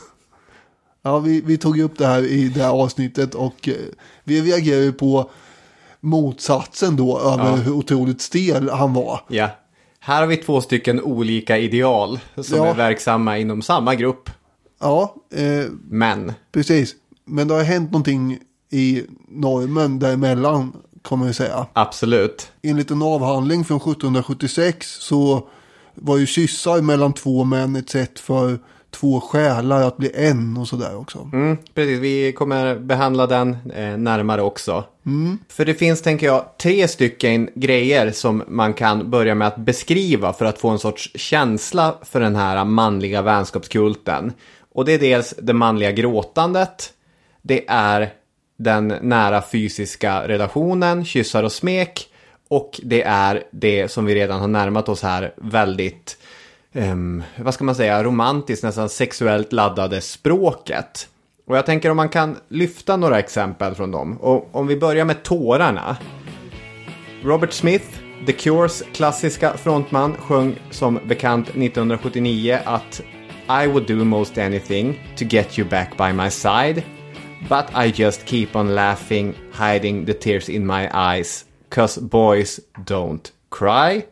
Ja, 1.01 1.19
vi, 1.19 1.41
vi 1.41 1.57
tog 1.57 1.79
upp 1.79 1.97
det 1.97 2.05
här 2.07 2.23
i 2.25 2.49
det 2.49 2.61
här 2.63 2.69
avsnittet 2.71 3.35
och 3.35 3.67
eh, 3.69 3.73
vi 4.23 4.41
reagerar 4.41 4.81
ju 4.81 4.93
på 4.93 5.29
motsatsen 5.99 6.95
då 6.95 7.19
över 7.19 7.45
Ja. 7.49 7.55
hur 7.55 7.71
otroligt 7.73 8.21
stel 8.21 8.69
han 8.69 8.93
var. 8.93 9.21
Ja. 9.27 9.49
Här 9.99 10.19
har 10.19 10.27
vi 10.27 10.37
två 10.37 10.61
stycken 10.61 11.01
olika 11.01 11.57
ideal 11.57 12.19
som 12.37 12.57
Ja. 12.57 12.65
är 12.65 12.73
verksamma 12.73 13.37
inom 13.37 13.61
samma 13.61 13.95
grupp. 13.95 14.29
Ja, 14.81 15.15
eh, 15.35 15.65
Men, 15.89 16.33
precis. 16.51 16.95
Men 17.25 17.47
det 17.47 17.53
har 17.53 17.63
hänt 17.63 17.91
någonting 17.91 18.39
i 18.71 19.03
normen 19.29 19.99
däremellan, 19.99 20.73
kommer 21.01 21.25
jag 21.25 21.35
säga. 21.35 21.67
absolut. 21.73 22.51
Enligt 22.61 22.91
en 22.91 23.01
avhandling 23.01 23.65
från 23.65 23.77
1776 23.77 24.87
så 24.87 25.47
var 25.95 26.17
ju 26.17 26.25
kyssar 26.25 26.81
mellan 26.81 27.13
två 27.13 27.43
män 27.43 27.75
ett 27.75 27.89
sätt 27.89 28.19
för 28.19 28.59
två 28.91 29.21
själar 29.21 29.87
att 29.87 29.97
bli 29.97 30.11
en 30.15 30.57
och 30.57 30.67
sådär 30.67 30.97
också. 30.97 31.29
Mm, 31.33 31.57
precis, 31.73 31.99
vi 31.99 32.33
kommer 32.33 32.79
behandla 32.79 33.27
den 33.27 33.57
eh, 33.75 33.97
närmare 33.97 34.41
också. 34.41 34.83
För 35.49 35.65
det 35.65 35.73
finns, 35.73 36.01
tänker 36.01 36.25
jag, 36.27 36.45
tre 36.61 36.87
stycken 36.87 37.49
grejer 37.55 38.11
som 38.11 38.43
man 38.47 38.73
kan 38.73 39.09
börja 39.09 39.35
med 39.35 39.47
att 39.47 39.57
beskriva 39.57 40.33
för 40.33 40.45
att 40.45 40.59
få 40.59 40.69
en 40.69 40.79
sorts 40.79 41.11
känsla 41.15 41.95
för 42.01 42.19
den 42.19 42.35
här 42.35 42.65
manliga 42.65 43.21
vänskapskulten. 43.21 44.33
Och 44.73 44.85
det 44.85 44.93
är 44.93 44.99
dels 44.99 45.33
det 45.37 45.53
manliga 45.53 45.91
gråtandet, 45.91 46.93
det 47.41 47.65
är 47.67 48.13
den 48.59 48.87
nära 49.01 49.41
fysiska 49.41 50.27
relationen, 50.27 51.05
kyssar 51.05 51.43
och 51.43 51.51
smek, 51.51 52.09
och 52.47 52.79
det 52.83 53.03
är 53.03 53.43
det 53.51 53.87
som 53.87 54.05
vi 54.05 54.15
redan 54.15 54.39
har 54.39 54.47
närmat 54.47 54.89
oss 54.89 55.03
här 55.03 55.33
väldigt 55.37 56.17
um, 56.73 57.23
vad 57.35 57.53
ska 57.53 57.63
man 57.63 57.75
säga, 57.75 58.03
romantiskt, 58.03 58.63
nästan 58.63 58.89
sexuellt 58.89 59.53
laddade 59.53 60.01
språket. 60.01 61.07
Och 61.47 61.57
jag 61.57 61.65
tänker 61.65 61.91
om 61.91 61.97
man 61.97 62.09
kan 62.09 62.37
lyfta 62.47 62.97
några 62.97 63.19
exempel 63.19 63.75
från 63.75 63.91
dem. 63.91 64.17
Och 64.17 64.49
om 64.51 64.67
vi 64.67 64.77
börjar 64.77 65.05
med 65.05 65.23
tårarna. 65.23 65.97
Robert 67.23 67.53
Smith, 67.53 67.85
The 68.25 68.31
Cures 68.31 68.83
klassiska 68.93 69.57
frontman, 69.57 70.13
sjöng 70.13 70.55
som 70.71 70.99
bekant 71.05 71.49
1979 71.49 72.59
att 72.65 73.01
I 73.63 73.67
would 73.67 73.87
do 73.87 74.03
most 74.03 74.37
anything 74.37 75.13
to 75.17 75.25
get 75.25 75.59
you 75.59 75.69
back 75.69 75.97
by 75.97 76.13
my 76.13 76.29
side. 76.29 76.98
But 77.47 77.65
I 77.85 78.01
just 78.01 78.25
keep 78.25 78.47
on 78.55 78.75
laughing, 78.75 79.33
hiding 79.51 80.05
the 80.05 80.13
tears 80.13 80.49
in 80.49 80.65
my 80.67 80.89
eyes. 80.93 81.45
Cause 81.69 82.01
boys 82.01 82.59
don't 82.85 83.31
cry. 83.49 84.05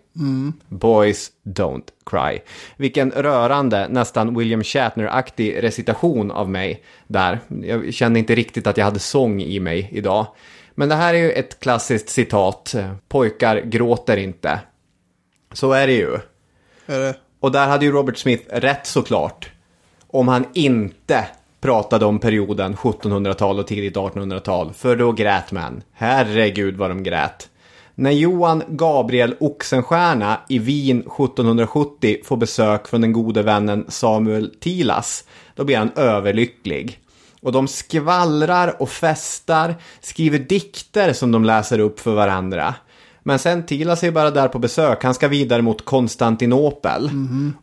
Boys 0.70 1.32
don't 1.44 1.84
cry. 2.04 2.40
Vilken 2.78 3.12
rörande, 3.12 3.88
nästan 3.90 4.38
William 4.38 4.64
Shatner-aktig 4.64 5.64
recitation 5.64 6.32
av 6.32 6.50
mig 6.50 6.84
där. 7.08 7.40
Jag 7.64 7.94
kände 7.94 8.20
inte 8.20 8.36
riktigt 8.36 8.68
att 8.68 8.78
jag 8.78 8.86
hade 8.86 9.00
sång 9.00 9.42
i 9.42 9.60
mig 9.60 9.90
idag. 9.92 10.28
Men 10.76 10.90
det 10.90 10.96
här 10.96 11.14
är 11.14 11.18
ju 11.18 11.32
ett 11.32 11.60
klassiskt 11.60 12.10
citat. 12.10 12.76
Pojkar 13.08 13.62
gråter 13.62 14.18
inte. 14.18 14.60
Så 15.54 15.72
är 15.72 15.88
det 15.88 15.94
ju. 15.94 16.14
Är 16.86 17.00
det? 17.00 17.16
Och 17.40 17.52
där 17.52 17.68
hade 17.68 17.86
ju 17.86 17.92
Robert 17.92 18.18
Smith 18.18 18.44
rätt 18.50 18.88
såklart. 18.88 19.52
Om 20.08 20.28
han 20.28 20.46
inte 20.54 21.28
pratade 21.68 22.06
om 22.06 22.20
perioden 22.20 22.76
1700-tal 22.76 23.60
och 23.60 23.68
tidigt 23.68 23.96
1800-tal. 23.96 24.74
För 24.74 24.96
då 24.96 25.12
grät 25.12 25.52
man. 25.52 25.84
Herregud 25.94 26.78
vad 26.78 26.90
de 26.90 27.04
grät. 27.04 27.50
När 27.96 28.12
Johan 28.12 28.64
Gabriel 28.68 29.36
Oxenstierna 29.40 30.40
i 30.50 30.60
Wien 30.60 31.00
1770 31.00 32.18
får 32.24 32.38
besök 32.38 32.88
från 32.88 33.02
den 33.02 33.14
gode 33.14 33.44
vännen 33.44 33.86
Samuel 33.88 34.54
Tilas, 34.60 35.24
då 35.56 35.64
blir 35.64 35.78
han 35.78 35.92
överlycklig. 35.96 37.00
Och 37.42 37.52
de 37.52 37.68
skvallrar 37.68 38.82
och 38.82 38.90
festar, 38.90 39.76
skriver 40.02 40.40
dikter 40.40 41.14
som 41.14 41.32
de 41.32 41.46
läser 41.46 41.80
upp 41.80 42.00
för 42.00 42.14
varandra. 42.14 42.76
Men 43.28 43.40
sen 43.40 43.66
Tilas 43.66 44.04
är 44.04 44.12
bara 44.12 44.32
där 44.32 44.48
på 44.48 44.60
besök, 44.60 45.04
han 45.04 45.14
ska 45.14 45.28
vidare 45.28 45.62
mot 45.62 45.86
Konstantinopel. 45.86 47.10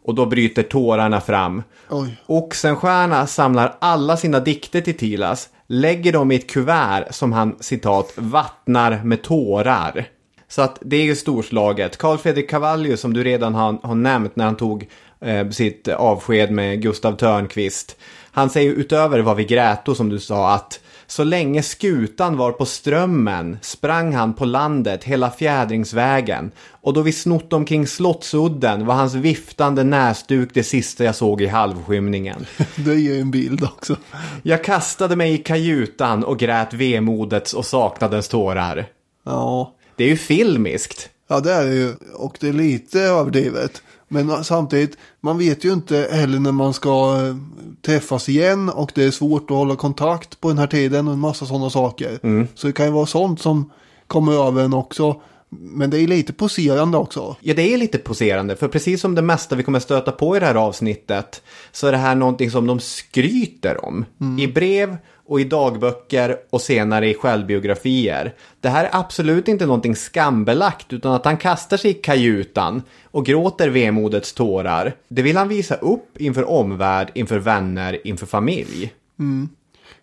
Och 0.02 0.14
då 0.14 0.26
bryter 0.26 0.62
tårarna 0.62 1.20
fram. 1.20 1.62
Oj. 1.90 2.16
Oxenstierna 2.26 3.26
samlar 3.26 3.76
alla 3.78 4.16
sina 4.16 4.40
dikter 4.40 4.80
till 4.80 4.96
Tilas, 4.96 5.48
lägger 5.66 6.12
dem 6.12 6.32
i 6.32 6.34
ett 6.34 6.50
kuvert 6.50 7.04
som 7.10 7.32
han 7.32 7.56
citat 7.60 8.12
vattnar 8.16 9.04
med 9.04 9.22
tårar. 9.22 10.06
Så 10.48 10.62
att 10.62 10.78
det 10.80 10.96
är 10.96 11.04
ju 11.04 11.16
storslaget. 11.16 11.96
Carl 11.96 12.18
Fredrik 12.18 12.50
Cavallius 12.50 13.00
som 13.00 13.12
du 13.12 13.24
redan 13.24 13.54
har, 13.54 13.78
har 13.82 13.94
nämnt 13.94 14.36
när 14.36 14.44
han 14.44 14.56
tog 14.56 14.88
eh, 15.20 15.48
sitt 15.48 15.88
avsked 15.88 16.50
med 16.50 16.82
Gustav 16.82 17.16
Törnqvist. 17.16 17.96
Han 18.30 18.50
säger 18.50 18.72
utöver 18.72 19.20
vad 19.20 19.36
vi 19.36 19.44
grät 19.44 19.88
som 19.96 20.08
du 20.08 20.20
sa 20.20 20.54
att 20.54 20.80
så 21.14 21.24
länge 21.24 21.62
skutan 21.62 22.36
var 22.36 22.52
på 22.52 22.66
strömmen 22.66 23.58
sprang 23.62 24.14
han 24.14 24.34
på 24.34 24.44
landet 24.44 25.04
hela 25.04 25.30
fjädringsvägen 25.30 26.50
och 26.70 26.92
då 26.92 27.02
vi 27.02 27.12
snott 27.12 27.52
omkring 27.52 27.86
Slottsudden 27.86 28.86
var 28.86 28.94
hans 28.94 29.14
viftande 29.14 29.84
näsduk 29.84 30.50
det 30.54 30.62
sista 30.62 31.04
jag 31.04 31.14
såg 31.14 31.42
i 31.42 31.46
halvskymningen. 31.46 32.46
Det 32.76 32.94
ger 32.94 33.20
en 33.20 33.30
bild 33.30 33.64
också. 33.64 33.96
Jag 34.42 34.64
kastade 34.64 35.16
mig 35.16 35.34
i 35.34 35.38
kajutan 35.38 36.24
och 36.24 36.38
grät 36.38 36.74
vemodets 36.74 37.54
och 37.54 37.66
saknadens 37.66 38.28
tårar. 38.28 38.86
Ja. 39.24 39.74
Det 39.96 40.04
är 40.04 40.08
ju 40.08 40.16
filmiskt. 40.16 41.10
ja, 41.28 41.40
det 41.40 41.52
är 41.52 41.64
det 41.64 41.74
ju. 41.74 41.94
Och 42.14 42.36
det 42.40 42.48
är 42.48 42.52
lite 42.52 43.00
överdrivet. 43.00 43.82
Men 44.14 44.44
samtidigt, 44.44 44.96
man 45.20 45.38
vet 45.38 45.64
ju 45.64 45.72
inte 45.72 46.08
heller 46.12 46.38
när 46.38 46.52
man 46.52 46.74
ska 46.74 47.26
eh, 47.26 47.36
träffas 47.82 48.28
igen 48.28 48.68
och 48.68 48.92
det 48.94 49.04
är 49.04 49.10
svårt 49.10 49.50
att 49.50 49.56
hålla 49.56 49.76
kontakt 49.76 50.40
på 50.40 50.48
den 50.48 50.58
här 50.58 50.66
tiden 50.66 51.08
och 51.08 51.14
en 51.14 51.20
massa 51.20 51.46
sådana 51.46 51.70
saker. 51.70 52.18
Så 52.54 52.66
det 52.66 52.72
kan 52.72 52.86
ju 52.86 52.92
vara 52.92 53.06
sånt 53.06 53.40
som 53.40 53.70
kommer 54.06 54.46
över 54.46 54.64
en 54.64 54.74
också. 54.74 55.20
Men 55.58 55.90
det 55.90 56.00
är 56.00 56.06
lite 56.06 56.32
poserande 56.32 56.98
också. 56.98 57.36
Ja, 57.40 57.54
det 57.54 57.74
är 57.74 57.78
lite 57.78 57.98
poserande, 57.98 58.56
för 58.56 58.68
precis 58.68 59.00
som 59.00 59.14
det 59.14 59.22
mesta 59.22 59.56
vi 59.56 59.62
kommer 59.62 59.80
stöta 59.80 60.12
på 60.12 60.36
i 60.36 60.40
det 60.40 60.46
här 60.46 60.54
avsnittet 60.54 61.42
så 61.72 61.86
är 61.86 61.92
det 61.92 61.98
här 61.98 62.14
någonting 62.14 62.50
som 62.50 62.66
de 62.66 62.80
skryter 62.80 63.84
om. 63.84 64.04
I 64.38 64.46
brev 64.46 64.96
och 65.26 65.40
i 65.40 65.44
dagböcker 65.44 66.36
och 66.50 66.60
senare 66.60 67.10
i 67.10 67.14
självbiografier. 67.14 68.34
Det 68.60 68.68
här 68.68 68.84
är 68.84 68.90
absolut 68.92 69.48
inte 69.48 69.66
någonting 69.66 69.96
skambelagt 69.96 70.92
utan 70.92 71.12
att 71.12 71.24
han 71.24 71.36
kastar 71.36 71.76
sig 71.76 71.90
i 71.90 71.94
kajutan 71.94 72.82
och 73.04 73.26
gråter 73.26 73.68
vemodets 73.68 74.32
tårar. 74.32 74.94
Det 75.08 75.22
vill 75.22 75.36
han 75.36 75.48
visa 75.48 75.74
upp 75.74 76.20
inför 76.20 76.50
omvärld, 76.50 77.10
inför 77.14 77.38
vänner, 77.38 78.06
inför 78.06 78.26
familj. 78.26 78.92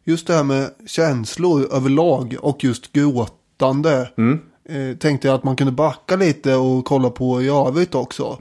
Just 0.03 0.27
det 0.27 0.33
här 0.33 0.43
med 0.43 0.69
känslor 0.87 1.67
överlag 1.71 2.35
och 2.39 2.63
just 2.63 2.91
gråtande. 2.91 4.09
Eh, 4.69 4.97
tänkte 4.97 5.27
jag 5.27 5.35
att 5.35 5.43
man 5.43 5.55
kunde 5.55 5.71
backa 5.71 6.15
lite 6.15 6.55
och 6.55 6.85
kolla 6.85 7.09
på 7.09 7.41
i 7.41 7.49
övrigt 7.49 7.95
också. 7.95 8.37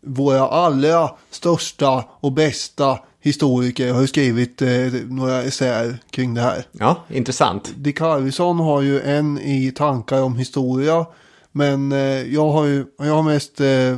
Våra 0.00 0.48
allra 0.48 1.10
största 1.30 2.04
och 2.20 2.32
bästa 2.32 2.98
historiker 3.28 3.92
har 3.92 4.00
ju 4.00 4.06
skrivit 4.06 4.62
eh, 4.62 4.68
några 5.08 5.42
essäer 5.42 5.98
kring 6.10 6.34
det 6.34 6.40
här. 6.40 6.64
Ja, 6.72 7.04
intressant. 7.08 7.72
Dick 7.76 8.00
Arvidsson 8.00 8.58
har 8.58 8.82
ju 8.82 9.00
en 9.00 9.38
i 9.38 9.72
tankar 9.76 10.22
om 10.22 10.36
historia. 10.36 11.06
Men 11.52 11.92
eh, 11.92 12.34
jag 12.34 12.50
har 12.50 12.64
ju 12.64 12.86
jag 12.98 13.14
har 13.14 13.22
mest 13.22 13.60
eh, 13.60 13.96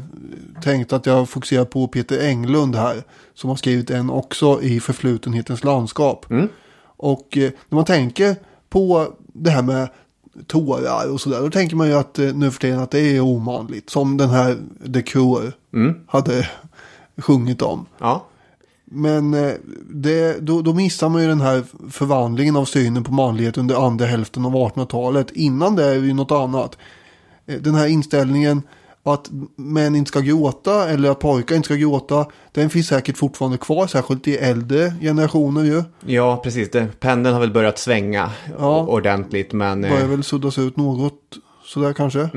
tänkt 0.62 0.92
att 0.92 1.06
jag 1.06 1.28
fokuserar 1.28 1.64
på 1.64 1.88
Peter 1.88 2.26
Englund 2.26 2.76
här. 2.76 3.02
Som 3.34 3.50
har 3.50 3.56
skrivit 3.56 3.90
en 3.90 4.10
också 4.10 4.62
i 4.62 4.80
förflutenhetens 4.80 5.64
landskap. 5.64 6.26
Och 6.82 7.36
eh, 7.36 7.50
när 7.68 7.76
man 7.76 7.84
tänker 7.84 8.36
på 8.68 9.06
det 9.32 9.50
här 9.50 9.62
med 9.62 9.88
tårar 10.46 11.12
och 11.12 11.20
sådär. 11.20 11.40
Då 11.40 11.50
tänker 11.50 11.76
man 11.76 11.88
ju 11.88 11.94
att 11.94 12.18
eh, 12.18 12.34
nu 12.34 12.50
för 12.50 12.60
tiden 12.60 12.80
att 12.80 12.90
det 12.90 13.16
är 13.16 13.20
omanligt. 13.20 13.90
Som 13.90 14.16
den 14.16 14.30
här 14.30 14.56
The 14.94 15.02
Cure 15.02 15.52
hade 16.06 16.48
sjungit 17.16 17.62
om. 17.62 17.86
Ja, 17.98 18.26
Men 18.92 19.34
eh, 19.34 19.52
det, 19.90 20.38
då, 20.40 20.62
då 20.62 20.74
missar 20.74 21.08
man 21.08 21.22
ju 21.22 21.28
den 21.28 21.40
här 21.40 21.62
förvandlingen 21.90 22.56
av 22.56 22.64
synen 22.64 23.04
på 23.04 23.12
manlighet 23.12 23.58
under 23.58 23.86
andra 23.86 24.06
hälften 24.06 24.44
av 24.44 24.52
1800-talet. 24.54 25.30
Innan 25.30 25.76
det 25.76 25.84
är 25.84 25.94
ju 25.94 26.12
något 26.14 26.30
annat. 26.32 26.78
Eh, 27.46 27.54
Den 27.60 27.74
här 27.74 27.86
inställningen 27.86 28.62
att 29.02 29.30
män 29.56 29.94
inte 29.96 30.08
ska 30.08 30.20
gråta 30.20 30.88
eller 30.90 31.10
att 31.10 31.18
pojkar 31.18 31.56
inte 31.56 31.66
ska 31.66 31.74
gråta. 31.74 32.26
Den 32.52 32.70
finns 32.70 32.86
säkert 32.86 33.16
fortfarande 33.18 33.58
kvar, 33.58 33.86
särskilt 33.86 34.28
i 34.28 34.36
äldre 34.36 34.94
generationer 35.00 35.64
ju. 35.64 35.82
ja 36.06 36.40
precis. 36.44 36.70
Pendeln 37.00 37.34
har 37.34 37.40
väl 37.40 37.52
börjat 37.52 37.78
svänga 37.78 38.30
Ja. 38.58 38.80
ordentligt, 38.86 39.52
men... 39.52 39.84
eh, 39.84 39.90
Börjar 39.90 40.06
väl 40.06 40.24
suddas 40.24 40.58
ut 40.58 40.76
något 40.76 41.14
sådär 41.64 41.92
kanske. 41.92 42.28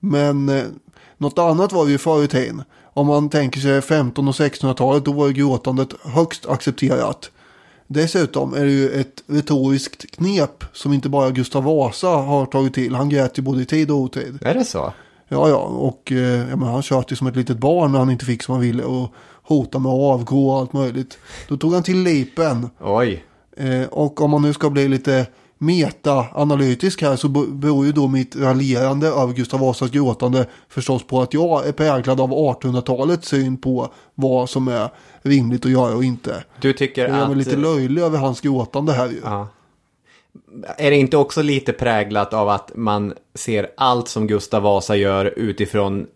Men 0.00 0.48
eh, 0.48 0.64
något 1.18 1.38
annat 1.38 1.72
var 1.72 1.84
det 1.86 1.90
ju 1.92 1.98
förr 1.98 2.24
i 2.24 2.28
tiden. 2.28 2.62
Om 2.96 3.06
man 3.06 3.28
tänker 3.28 3.60
sig 3.60 3.82
15 3.82 4.28
och 4.28 4.34
1600-talet 4.34 5.04
då 5.04 5.12
var 5.12 5.28
gråtandet 5.28 5.88
högst 6.04 6.46
accepterat. 6.46 7.30
Dessutom 7.86 8.54
är 8.54 8.64
det 8.64 8.70
ju 8.70 8.90
ett 8.90 9.22
retoriskt 9.26 10.10
knep 10.10 10.64
som 10.72 10.92
inte 10.92 11.08
bara 11.08 11.30
Gustav 11.30 11.64
Vasa 11.64 12.08
har 12.08 12.46
tagit 12.46 12.74
till. 12.74 12.94
Han 12.94 13.08
grät 13.08 13.38
ju 13.38 13.42
både 13.42 13.62
i 13.62 13.64
tid 13.64 13.90
och 13.90 13.96
otid. 13.96 14.38
Är 14.42 14.54
det 14.54 14.64
så? 14.64 14.92
Ja, 15.28 15.48
ja, 15.48 15.56
och 15.56 16.12
eh, 16.12 16.50
ja, 16.50 16.56
han 16.56 16.82
tjöt 16.82 17.12
ju 17.12 17.16
som 17.16 17.26
ett 17.26 17.36
litet 17.36 17.58
barn 17.58 17.92
när 17.92 17.98
han 17.98 18.10
inte 18.10 18.24
fick 18.24 18.42
som 18.42 18.52
han 18.52 18.62
ville 18.62 18.82
och 18.82 19.12
hotade 19.42 19.82
med 19.82 19.92
att 19.92 20.14
avgå 20.14 20.50
och 20.50 20.58
allt 20.58 20.72
möjligt. 20.72 21.18
Då 21.48 21.56
tog 21.56 21.74
han 21.74 21.82
till 21.82 22.02
lipen. 22.02 22.70
Oj. 22.80 23.24
Eh, 23.56 23.84
och 23.90 24.20
om 24.20 24.30
man 24.30 24.42
nu 24.42 24.52
ska 24.52 24.70
bli 24.70 24.88
lite 24.88 25.26
meta-analytisk 25.58 27.02
här 27.02 27.16
så 27.16 27.28
be- 27.28 27.46
beror 27.46 27.86
ju 27.86 27.92
då 27.92 28.08
mitt 28.08 28.36
raljerande 28.36 29.06
över 29.06 29.32
Gustav 29.32 29.60
Vasas 29.60 29.90
gråtande 29.90 30.46
förstås 30.68 31.02
på 31.06 31.22
att 31.22 31.34
jag 31.34 31.66
är 31.66 31.72
präglad 31.72 32.20
av 32.20 32.30
1800-talets 32.30 33.28
syn 33.28 33.56
på 33.56 33.92
vad 34.14 34.50
som 34.50 34.68
är 34.68 34.88
rimligt 35.22 35.64
att 35.64 35.72
göra 35.72 35.94
och 35.94 36.04
inte. 36.04 36.44
Du 36.60 36.72
tycker 36.72 37.08
Jag 37.08 37.20
att... 37.20 37.28
mig 37.28 37.36
lite 37.36 37.56
löjlig 37.56 38.02
över 38.02 38.18
hans 38.18 38.40
gråtande 38.40 38.92
här 38.92 39.08
ju. 39.08 39.20
Ja. 39.24 39.48
Är 40.78 40.90
det 40.90 40.96
inte 40.96 41.16
också 41.16 41.42
lite 41.42 41.72
präglat 41.72 42.32
av 42.32 42.48
att 42.48 42.72
man 42.76 43.14
ser 43.34 43.70
allt 43.76 44.08
som 44.08 44.26
Gustav 44.26 44.62
Vasa 44.62 44.96
gör 44.96 45.24
utifrån 45.36 46.06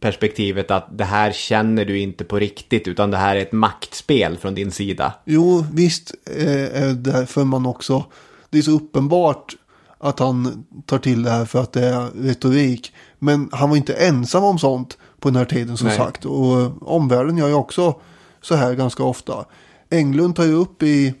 perspektivet 0.00 0.70
att 0.70 0.98
det 0.98 1.04
här 1.04 1.32
känner 1.32 1.84
du 1.84 1.98
inte 1.98 2.24
på 2.24 2.38
riktigt 2.38 2.88
utan 2.88 3.10
det 3.10 3.16
här 3.16 3.36
är 3.36 3.40
ett 3.40 3.52
maktspel 3.52 4.38
från 4.38 4.54
din 4.54 4.70
sida. 4.70 5.14
Jo, 5.24 5.64
visst 5.72 6.14
eh, 6.36 6.82
är 6.82 6.86
det 6.86 6.94
därför 6.94 7.44
man 7.44 7.66
också, 7.66 8.04
det 8.50 8.58
är 8.58 8.62
så 8.62 8.70
uppenbart 8.70 9.56
att 9.98 10.18
han 10.18 10.64
tar 10.86 10.98
till 10.98 11.22
det 11.22 11.30
här 11.30 11.44
för 11.44 11.60
att 11.60 11.72
det 11.72 11.86
är 11.86 12.10
retorik. 12.14 12.92
Men 13.18 13.48
han 13.52 13.70
var 13.70 13.76
inte 13.76 13.94
ensam 13.94 14.44
om 14.44 14.58
sånt 14.58 14.98
på 15.20 15.28
den 15.28 15.36
här 15.36 15.44
tiden 15.44 15.76
som 15.76 15.86
Nej. 15.86 15.96
sagt. 15.96 16.24
Och 16.24 16.60
eh, 16.60 16.72
omvärlden 16.80 17.38
gör 17.38 17.48
ju 17.48 17.54
också 17.54 18.00
så 18.40 18.54
här 18.54 18.74
ganska 18.74 19.02
ofta. 19.02 19.44
Englund 19.90 20.36
tar 20.36 20.44
ju 20.44 20.52
upp 20.52 20.82
i 20.82 21.14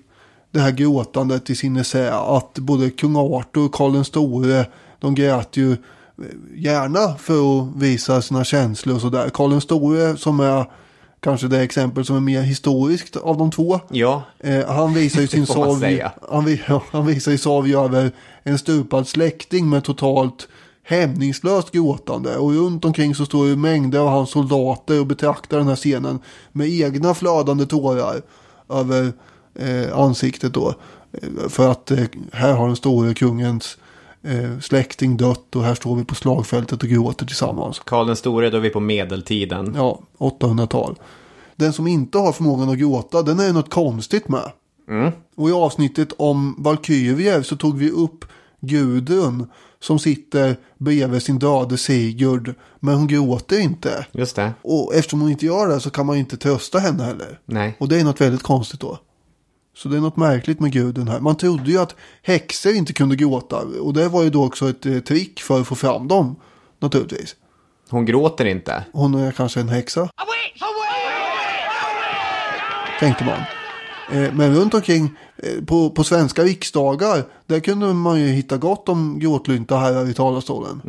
det 0.50 0.60
här 0.60 0.70
gråtandet 0.70 1.50
i 1.50 1.54
sin 1.54 1.76
essä 1.76 2.12
att 2.12 2.58
både 2.58 2.90
kung 2.90 3.16
Arthur 3.16 3.64
och 3.64 3.72
Karl 3.72 3.92
den 3.92 4.04
store, 4.04 4.66
de 4.98 5.14
grät 5.14 5.56
ju 5.56 5.72
eh, 5.72 5.78
gärna 6.54 7.14
för 7.14 7.58
att 7.58 7.76
visa 7.76 8.22
sina 8.22 8.44
känslor 8.44 8.94
och 8.94 9.00
sådär. 9.00 9.30
Karl 9.30 9.50
den 9.50 9.60
store 9.60 10.16
som 10.16 10.40
är 10.40 10.70
kanske 11.20 11.48
det 11.48 11.60
exempel 11.60 12.04
som 12.04 12.16
är 12.16 12.20
mer 12.20 12.42
historiskt 12.42 13.16
av 13.16 13.38
de 13.38 13.50
två. 13.50 13.80
Ja, 13.90 14.22
Eh, 14.38 14.68
han 14.68 14.94
visar 14.94 15.20
ju 15.20 15.26
sin 15.28 15.46
sorg. 15.46 16.02
Han, 16.30 16.58
ja, 16.68 16.82
han 16.90 17.06
visar 17.06 17.32
ju 17.32 17.38
sorg 17.38 17.74
över 17.76 18.12
en 18.42 18.58
stupad 18.58 19.08
släkting 19.08 19.68
med 19.70 19.84
totalt 19.84 20.48
hämningslöst 20.82 21.70
gråtande. 21.70 22.36
Och 22.36 22.52
runt 22.52 22.84
omkring 22.84 23.14
så 23.14 23.26
står 23.26 23.48
ju 23.48 23.56
mängder 23.56 23.98
av 23.98 24.08
hans 24.08 24.30
soldater 24.30 25.00
och 25.00 25.06
betraktar 25.06 25.58
den 25.58 25.68
här 25.68 25.76
scenen 25.76 26.18
med 26.52 26.68
egna 26.68 27.14
flödande 27.14 27.66
tårar 27.66 28.22
över 28.68 29.12
eh, 29.54 29.98
ansiktet 29.98 30.54
då. 30.54 30.74
Eh, 31.12 31.48
För 31.48 31.70
att 31.70 31.90
eh, 31.90 32.04
här 32.32 32.52
har 32.52 32.66
den 32.66 32.76
store 32.76 33.14
kungens 33.14 33.76
eh, 34.22 34.58
släkting 34.60 35.16
dött 35.16 35.56
och 35.56 35.64
här 35.64 35.74
står 35.74 35.96
vi 35.96 36.04
på 36.04 36.14
slagfältet 36.14 36.82
och 36.82 36.88
gråter 36.88 37.26
tillsammans. 37.26 37.78
Karl 37.78 38.06
den 38.06 38.16
store, 38.16 38.50
då 38.50 38.56
är 38.56 38.60
vi 38.60 38.70
på 38.70 38.80
medeltiden. 38.80 39.72
Ja, 39.76 40.00
800-tal. 40.18 40.98
Den 41.56 41.72
som 41.72 41.86
inte 41.86 42.18
har 42.18 42.32
förmågan 42.32 42.68
att 42.68 42.78
gråta, 42.78 43.22
den 43.22 43.40
är 43.40 43.46
ju 43.46 43.52
något 43.52 43.70
konstigt 43.70 44.28
med. 44.28 44.50
Och 45.36 45.50
i 45.50 45.52
avsnittet 45.52 46.12
om 46.18 46.54
Valkyrier 46.58 47.42
så 47.42 47.56
tog 47.56 47.78
vi 47.78 47.90
upp 47.90 48.24
Gudrun 48.60 49.46
som 49.80 49.98
sitter 49.98 50.56
bredvid 50.78 51.22
sin 51.22 51.38
döde 51.38 51.78
Sigurd. 51.78 52.54
Men 52.80 52.94
hon 52.94 53.06
gråter 53.06 53.60
inte. 53.60 54.06
Just 54.12 54.36
det. 54.36 54.52
Och 54.62 54.94
eftersom 54.94 55.20
hon 55.20 55.30
inte 55.30 55.46
gör 55.46 55.68
det 55.68 55.80
så 55.80 55.90
kan 55.90 56.06
man 56.06 56.16
ju 56.16 56.20
inte 56.20 56.36
trösta 56.36 56.78
henne 56.78 57.04
heller. 57.04 57.38
Nej. 57.44 57.76
Och 57.80 57.88
det 57.88 58.00
är 58.00 58.04
något 58.04 58.20
väldigt 58.20 58.42
konstigt 58.42 58.80
då. 58.80 58.98
Så 59.76 59.88
det 59.88 59.96
är 59.96 60.00
något 60.00 60.16
märkligt 60.16 60.60
med 60.60 60.72
guden 60.72 61.08
här. 61.08 61.20
Man 61.20 61.36
trodde 61.36 61.70
ju 61.70 61.78
att 61.78 61.94
häxor 62.22 62.72
inte 62.74 62.92
kunde 62.92 63.16
gråta. 63.16 63.56
Och 63.80 63.92
det 63.94 64.08
var 64.08 64.22
ju 64.22 64.30
då 64.30 64.44
också 64.46 64.70
ett 64.70 64.86
eh, 64.86 64.98
trick 64.98 65.40
för 65.40 65.60
att 65.60 65.66
få 65.66 65.74
fram 65.74 66.08
dem. 66.08 66.36
Naturligtvis. 66.78 67.36
Hon 67.90 68.04
gråter 68.06 68.44
inte. 68.44 68.84
Hon 68.92 69.14
är 69.14 69.32
kanske 69.32 69.60
en 69.60 69.68
häxa. 69.68 70.08
Tänkte 73.00 73.24
man. 73.24 73.38
Eh, 74.12 74.32
Men 74.34 74.54
runt 74.54 74.74
omkring 74.74 75.10
eh, 75.36 75.64
på, 75.64 75.90
på 75.90 76.04
svenska 76.04 76.42
riksdagar. 76.42 77.24
Där 77.46 77.60
kunde 77.60 77.86
man 77.94 78.20
ju 78.20 78.26
hitta 78.26 78.56
gott 78.56 78.88
om 78.88 79.18
gråtlynta 79.18 79.76
här 79.76 80.10
i 80.10 80.14
talarstolen. 80.14 80.82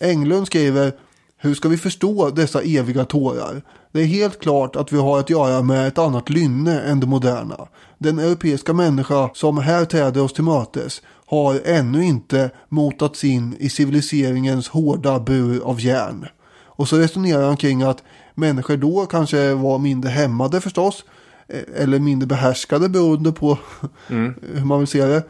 Englund 0.00 0.46
skriver. 0.46 0.92
Hur 1.40 1.54
ska 1.54 1.68
vi 1.68 1.76
förstå 1.78 2.30
dessa 2.30 2.62
eviga 2.62 3.04
tårar? 3.04 3.62
Det 3.92 4.00
är 4.00 4.06
helt 4.06 4.40
klart 4.40 4.76
att 4.76 4.92
vi 4.92 4.96
har 4.96 5.18
att 5.18 5.30
göra 5.30 5.62
med 5.62 5.88
ett 5.88 5.98
annat 5.98 6.30
lynne 6.30 6.80
än 6.80 7.00
det 7.00 7.06
moderna. 7.06 7.56
Den 7.98 8.18
europeiska 8.18 8.72
människa 8.72 9.30
som 9.34 9.58
här 9.58 9.84
träder 9.84 10.22
oss 10.22 10.32
till 10.32 10.44
mötes 10.44 11.02
har 11.26 11.60
ännu 11.64 12.04
inte 12.04 12.50
motats 12.68 13.24
in 13.24 13.56
i 13.58 13.68
civiliseringens 13.70 14.68
hårda 14.68 15.20
bur 15.20 15.60
av 15.64 15.80
järn. 15.80 16.26
Och 16.64 16.88
så 16.88 16.96
resonerar 16.96 17.46
han 17.46 17.56
kring 17.56 17.82
att 17.82 18.02
människor 18.34 18.76
då 18.76 19.06
kanske 19.06 19.54
var 19.54 19.78
mindre 19.78 20.10
hämmade 20.10 20.60
förstås. 20.60 21.04
eh, 21.48 21.82
Eller 21.82 21.98
mindre 21.98 22.26
behärskade 22.26 22.88
beroende 22.88 23.32
på 23.32 23.58
hur 24.06 24.64
man 24.64 24.78
vill 24.78 24.88
se 24.88 25.04
det. 25.06 25.22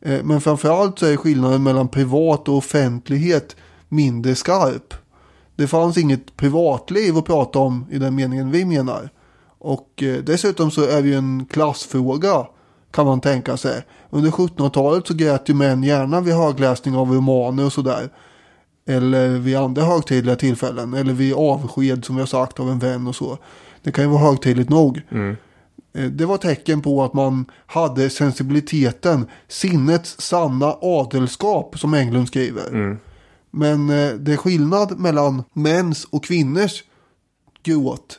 Eh, 0.00 0.22
Men 0.24 0.40
framförallt 0.40 0.98
så 0.98 1.06
är 1.06 1.16
skillnaden 1.16 1.62
mellan 1.62 1.88
privat 1.88 2.48
och 2.48 2.56
offentlighet 2.56 3.56
mindre 3.88 4.34
skarp. 4.34 4.94
Det 5.62 5.68
fanns 5.68 5.98
inget 5.98 6.36
privatliv 6.36 7.16
att 7.16 7.24
prata 7.24 7.58
om 7.58 7.86
i 7.90 7.98
den 7.98 8.14
meningen 8.14 8.50
vi 8.50 8.64
menar. 8.64 9.10
Och 9.58 10.02
eh, 10.02 10.14
dessutom 10.22 10.70
så 10.70 10.84
är 10.88 11.02
det 11.02 11.08
ju 11.08 11.14
en 11.14 11.46
klassfråga 11.50 12.46
kan 12.90 13.06
man 13.06 13.20
tänka 13.20 13.56
sig. 13.56 13.82
Under 14.10 14.30
1700-talet 14.30 15.06
så 15.06 15.14
grät 15.14 15.48
ju 15.48 15.54
män 15.54 15.82
gärna 15.82 16.20
vid 16.20 16.34
högläsning 16.34 16.96
av 16.96 17.12
romaner 17.12 17.64
och 17.66 17.72
sådär. 17.72 18.08
Eller 18.86 19.28
vid 19.28 19.56
andra 19.56 19.82
högtidliga 19.82 20.36
tillfällen. 20.36 20.94
Eller 20.94 21.12
vid 21.12 21.34
avsked 21.34 22.04
som 22.04 22.16
har 22.16 22.26
sagt 22.26 22.60
av 22.60 22.70
en 22.70 22.78
vän 22.78 23.06
och 23.06 23.16
så. 23.16 23.38
Det 23.82 23.92
kan 23.92 24.04
ju 24.04 24.10
vara 24.10 24.20
högtidligt 24.22 24.70
nog. 24.70 25.00
Eh, 25.94 26.04
Det 26.04 26.26
var 26.26 26.36
tecken 26.36 26.80
på 26.82 27.02
att 27.04 27.14
man 27.14 27.44
hade 27.66 28.10
sensibiliteten, 28.10 29.26
sinnets 29.48 30.20
sanna 30.20 30.76
adelskap 30.82 31.78
som 31.78 31.94
Englund 31.94 32.28
skriver. 32.28 32.98
Men 33.52 33.90
eh, 33.90 34.14
det 34.14 34.32
är 34.32 34.36
skillnad 34.36 34.98
mellan 34.98 35.44
mäns 35.52 36.04
och 36.10 36.24
kvinnors 36.24 36.84
gråt. 37.62 38.18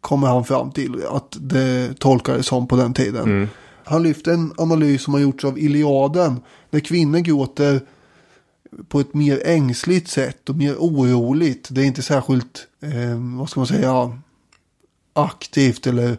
Kommer 0.00 0.26
han 0.26 0.44
fram 0.44 0.72
till 0.72 1.04
att 1.10 1.36
det 1.40 1.98
tolkades 1.98 2.46
som 2.46 2.68
på 2.68 2.76
den 2.76 2.94
tiden. 2.94 3.48
Han 3.84 4.02
lyfter 4.02 4.32
en 4.32 4.52
analys 4.56 5.02
som 5.02 5.14
har 5.14 5.20
gjorts 5.20 5.44
av 5.44 5.58
Iliaden. 5.58 6.40
Där 6.70 6.80
kvinnor 6.80 7.18
gråter 7.18 7.80
på 8.88 9.00
ett 9.00 9.14
mer 9.14 9.42
ängsligt 9.44 10.08
sätt 10.08 10.48
och 10.48 10.56
mer 10.56 10.74
oroligt. 10.74 11.68
Det 11.70 11.80
är 11.80 11.84
inte 11.84 12.02
särskilt, 12.02 12.66
eh, 12.80 13.38
vad 13.38 13.50
ska 13.50 13.60
man 13.60 13.66
säga, 13.66 14.18
aktivt 15.12 15.86
eller 15.86 16.18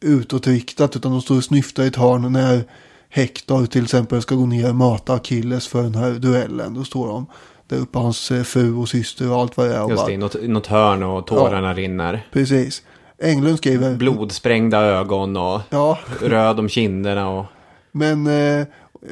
utåtriktat. 0.00 0.96
Utan 0.96 1.12
de 1.12 1.22
står 1.22 1.36
och 1.36 1.44
snyftar 1.44 1.82
i 1.82 1.86
ett 1.86 1.96
hörn 1.96 2.32
när 2.32 2.64
Hector 3.08 3.66
till 3.66 3.84
exempel 3.84 4.22
ska 4.22 4.34
gå 4.34 4.46
ner 4.46 4.68
och 4.68 4.76
möta 4.76 5.14
Achilles 5.14 5.66
för 5.66 5.82
den 5.82 5.94
här 5.94 6.12
duellen. 6.12 6.74
Då 6.74 6.84
står 6.84 7.08
de 7.08 7.26
där 7.68 7.76
uppe 7.76 7.98
hans 7.98 8.30
eh, 8.30 8.42
fru 8.42 8.74
och 8.74 8.88
syster 8.88 9.30
och 9.30 9.40
allt 9.40 9.56
vad 9.56 9.68
det 9.68 9.74
är. 9.74 9.90
Just 9.90 10.06
det, 10.06 10.12
i 10.12 10.16
något, 10.16 10.42
något 10.42 10.66
hörn 10.66 11.02
och 11.02 11.26
tårarna 11.26 11.74
rinner. 11.74 12.26
Precis. 12.32 12.82
Englund 13.22 13.58
skriver. 13.58 13.94
Blodsprängda 13.94 14.78
ögon 14.78 15.36
och 15.36 15.60
Ja, 15.70 15.98
röd 16.20 16.58
om 16.58 16.68
kinderna 16.68 17.28
och... 17.28 17.46
men 17.92 18.26
eh, 18.26 18.66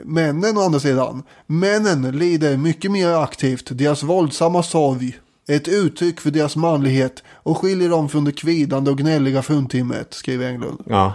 männen 0.04 0.58
å 0.58 0.60
andra 0.60 0.80
sidan. 0.80 1.22
Männen 1.46 2.18
lider 2.18 2.56
mycket 2.56 2.90
mer 2.90 3.08
aktivt. 3.08 3.68
Deras 3.70 4.02
våldsamma 4.02 4.62
sorg 4.62 5.18
är 5.48 5.56
ett 5.56 5.68
uttryck 5.68 6.20
för 6.20 6.30
deras 6.30 6.56
manlighet 6.56 7.22
och 7.28 7.58
skiljer 7.58 7.88
dem 7.88 8.08
från 8.08 8.24
det 8.24 8.32
kvidande 8.32 8.90
och 8.90 8.98
gnälliga 8.98 9.42
fruntimret, 9.42 10.14
skriver 10.14 10.46
Englund. 10.46 10.82
Ja. 10.86 11.12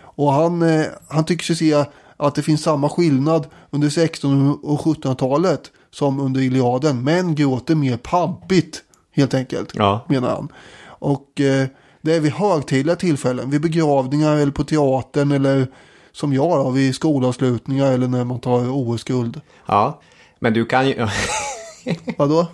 Och 0.00 0.32
han, 0.32 0.62
eh, 0.62 0.86
han 1.08 1.24
tycker 1.24 1.44
sig 1.44 1.56
se 1.56 1.84
att 2.16 2.34
det 2.34 2.42
finns 2.42 2.62
samma 2.62 2.88
skillnad 2.88 3.46
under 3.70 3.88
1600 3.88 4.58
och 4.62 4.80
1700-talet 4.80 5.70
som 5.94 6.20
under 6.20 6.40
Iliaden. 6.40 7.04
Män 7.04 7.34
gråter 7.34 7.74
mer 7.74 7.96
pampigt 7.96 8.82
helt 9.12 9.34
enkelt, 9.34 9.70
Ja. 9.74 10.06
menar 10.08 10.28
han. 10.28 10.48
Och 10.86 11.40
eh, 11.40 11.66
det 12.00 12.14
är 12.14 12.20
vid 12.20 12.32
högtidliga 12.32 12.96
tillfällen, 12.96 13.50
vid 13.50 13.60
begravningar 13.60 14.36
eller 14.36 14.52
på 14.52 14.64
teatern 14.64 15.32
eller 15.32 15.66
som 16.12 16.32
jag 16.32 16.64
då, 16.64 16.70
vid 16.70 16.94
skolavslutningar 16.94 17.92
eller 17.92 18.08
när 18.08 18.24
man 18.24 18.40
tar 18.40 18.70
OS-guld. 18.70 19.40
Ja. 19.66 20.00
Men 20.38 20.52
du 20.54 20.64
kan 20.64 20.88
ju... 20.88 20.94
Vadå? 22.18 22.46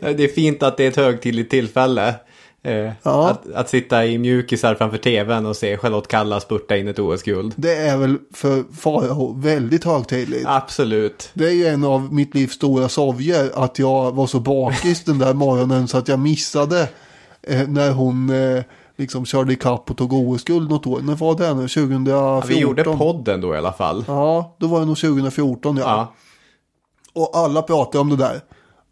det 0.00 0.24
är 0.24 0.34
fint 0.34 0.62
att 0.62 0.76
det 0.76 0.84
är 0.84 0.88
ett 0.88 0.96
högtidligt 0.96 1.50
tillfälle. 1.50 2.14
Eh, 2.62 2.92
Ja. 3.02 3.28
att, 3.30 3.52
att 3.52 3.68
sitta 3.68 4.06
i 4.06 4.18
mjukisar 4.18 4.74
framför 4.74 4.98
tvn 4.98 5.46
och 5.46 5.56
se 5.56 5.76
Charlotte 5.78 6.08
Kalla 6.08 6.40
spurta 6.40 6.76
in 6.76 6.88
ett 6.88 6.98
OS-guld. 6.98 7.52
Det 7.56 7.76
är 7.76 7.96
väl 7.96 8.18
för 8.34 8.64
Farao 8.76 9.32
väldigt 9.40 9.84
högtidligt. 9.84 10.44
Absolut. 10.46 11.30
Det 11.34 11.46
är 11.46 11.52
ju 11.52 11.66
en 11.66 11.84
av 11.84 12.12
mitt 12.14 12.34
livs 12.34 12.52
stora 12.52 12.88
sorger 12.88 13.50
att 13.54 13.78
jag 13.78 14.12
var 14.14 14.26
så 14.26 14.40
bakis 14.40 15.04
den 15.04 15.18
där 15.18 15.34
morgonen 15.34 15.88
så 15.88 15.98
att 15.98 16.08
jag 16.08 16.18
missade 16.18 16.88
eh, 17.42 17.68
när 17.68 17.90
hon 17.90 18.30
eh, 18.30 18.62
liksom 18.96 19.26
körde 19.26 19.52
ikapp 19.52 19.90
och 19.90 19.96
tog 19.96 20.12
OS-guld 20.12 20.70
något 20.70 20.86
år. 20.86 21.00
När 21.00 21.14
var 21.14 21.34
det 21.34 21.54
nu? 21.54 21.68
2014? 21.68 22.06
Ja, 22.06 22.40
vi 22.48 22.58
gjorde 22.58 22.84
podden 22.84 23.40
då 23.40 23.54
i 23.54 23.58
alla 23.58 23.72
fall. 23.72 24.04
Ja, 24.08 24.56
då 24.58 24.66
var 24.66 24.80
det 24.80 24.86
nog 24.86 24.96
2014 24.98 25.76
ja. 25.76 25.82
Ja. 25.84 26.12
Och 27.22 27.30
alla 27.38 27.62
pratade 27.62 27.98
om 27.98 28.08
det 28.08 28.16
där. 28.16 28.40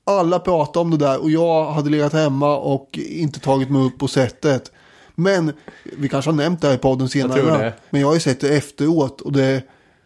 Alla 0.04 0.38
pratade 0.38 0.78
om 0.78 0.90
det 0.90 0.96
där 0.96 1.22
och 1.22 1.30
jag 1.30 1.72
hade 1.72 1.90
legat 1.90 2.12
hemma 2.12 2.56
och 2.56 2.98
inte 2.98 3.40
tagit 3.40 3.70
mig 3.70 3.82
upp 3.82 4.02
och 4.02 4.10
sett 4.10 4.42
det. 4.42 4.70
Men 5.14 5.52
vi 5.98 6.08
kanske 6.08 6.30
har 6.30 6.36
nämnt 6.36 6.60
det 6.60 6.68
här 6.68 6.74
i 6.74 6.78
podden 6.78 7.08
senare. 7.08 7.40
tror 7.40 7.50
det. 7.50 7.74
Men 7.90 8.00
jag 8.00 8.08
har 8.08 8.14
ju 8.14 8.20
sett 8.20 8.40
det 8.40 8.56
efteråt 8.56 9.20
och 9.20 9.32
det 9.32 9.62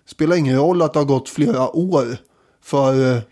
spelar 0.07 0.37
ingen 0.37 0.57
roll 0.57 0.83
att 0.83 0.93
det 0.93 0.99
har 0.99 1.05
gått 1.05 1.29
flera 1.29 1.77
år. 1.77 2.17
För, 2.65 3.23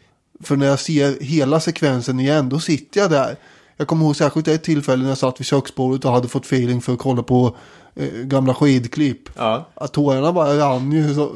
för 0.42 0.56
när 0.56 0.66
jag 0.66 0.80
ser 0.80 1.20
hela 1.20 1.60
sekvensen 1.60 2.20
igen 2.20 2.48
då 2.48 2.60
sitter 2.60 3.00
jag 3.00 3.10
där. 3.10 3.36
Jag 3.76 3.88
kommer 3.88 4.04
ihåg 4.04 4.16
särskilt 4.16 4.48
ett 4.48 4.64
tillfälle 4.64 5.02
när 5.02 5.08
jag 5.08 5.18
satt 5.18 5.40
vid 5.40 5.46
köksbordet 5.46 6.04
och 6.04 6.12
hade 6.12 6.28
fått 6.28 6.44
feeling 6.44 6.80
för 6.80 6.92
att 6.92 6.98
kolla 6.98 7.22
på 7.22 7.56
gamla 8.24 8.54
skidklipp. 8.54 9.28
Ja. 9.36 9.64
Att 9.74 9.92
tårarna 9.92 10.32
bara 10.32 10.58
rann 10.58 10.92
ju 10.92 11.14
så, 11.14 11.32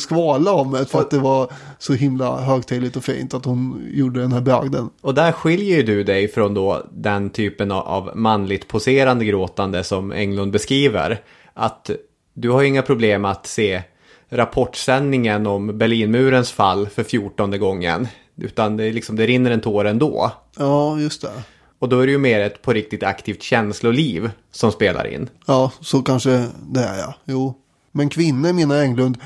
skvala 0.00 0.52
om 0.52 0.72
det 0.72 0.86
för 0.86 1.00
att 1.00 1.10
det 1.10 1.18
var 1.18 1.52
så 1.78 1.92
himla 1.92 2.40
högtidligt 2.40 2.96
och 2.96 3.04
fint 3.04 3.34
att 3.34 3.44
hon 3.44 3.88
gjorde 3.92 4.20
den 4.20 4.32
här 4.32 4.40
bragden. 4.40 4.90
Och 5.00 5.14
där 5.14 5.32
skiljer 5.32 5.76
ju 5.76 5.82
du 5.82 6.04
dig 6.04 6.28
från 6.28 6.54
då 6.54 6.82
den 6.92 7.30
typen 7.30 7.70
av- 7.72 8.10
manligt 8.14 8.68
poserande 8.68 9.24
gråtande 9.24 9.84
som 9.84 10.12
Englund 10.12 10.52
beskriver. 10.52 11.20
Att 11.54 11.90
du 12.34 12.50
har 12.50 12.62
inga 12.62 12.82
problem 12.82 13.24
att 13.24 13.46
se 13.46 13.82
rapportsändningen 14.30 15.46
om 15.46 15.78
Berlinmurens 15.78 16.52
fall 16.52 16.88
för 16.88 17.02
fjortonde 17.02 17.58
gången. 17.58 18.08
Utan 18.36 18.76
det, 18.76 18.92
liksom, 18.92 19.16
det 19.16 19.26
rinner 19.26 19.50
en 19.50 19.60
tår 19.60 19.84
ändå. 19.84 20.32
Ja, 20.58 20.98
just 20.98 21.22
det. 21.22 21.30
Och 21.78 21.88
då 21.88 22.00
är 22.00 22.06
det 22.06 22.12
ju 22.12 22.18
mer 22.18 22.40
ett 22.40 22.62
på 22.62 22.72
riktigt 22.72 23.02
aktivt 23.02 23.42
känsloliv 23.42 24.30
som 24.50 24.72
spelar 24.72 25.06
in. 25.06 25.28
Ja, 25.46 25.72
så 25.80 26.02
kanske 26.02 26.48
det 26.68 26.80
är 26.80 26.98
ja. 26.98 27.14
Jo. 27.24 27.54
Men 27.92 28.08
kvinnor 28.08 28.52
menar 28.52 28.82
Englund 28.82 29.18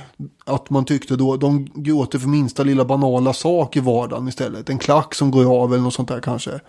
att 0.44 0.70
man 0.70 0.84
tyckte 0.84 1.16
då, 1.16 1.36
de 1.36 1.64
gråter 1.74 2.18
för 2.18 2.28
minsta 2.28 2.62
lilla 2.62 2.84
banala 2.84 3.32
sak 3.32 3.76
i 3.76 3.80
vardagen 3.80 4.28
istället. 4.28 4.70
En 4.70 4.78
klack 4.78 5.14
som 5.14 5.30
går 5.30 5.62
av 5.62 5.72
eller 5.72 5.82
något 5.82 5.94
sånt 5.94 6.08
där 6.08 6.20
kanske. 6.20 6.60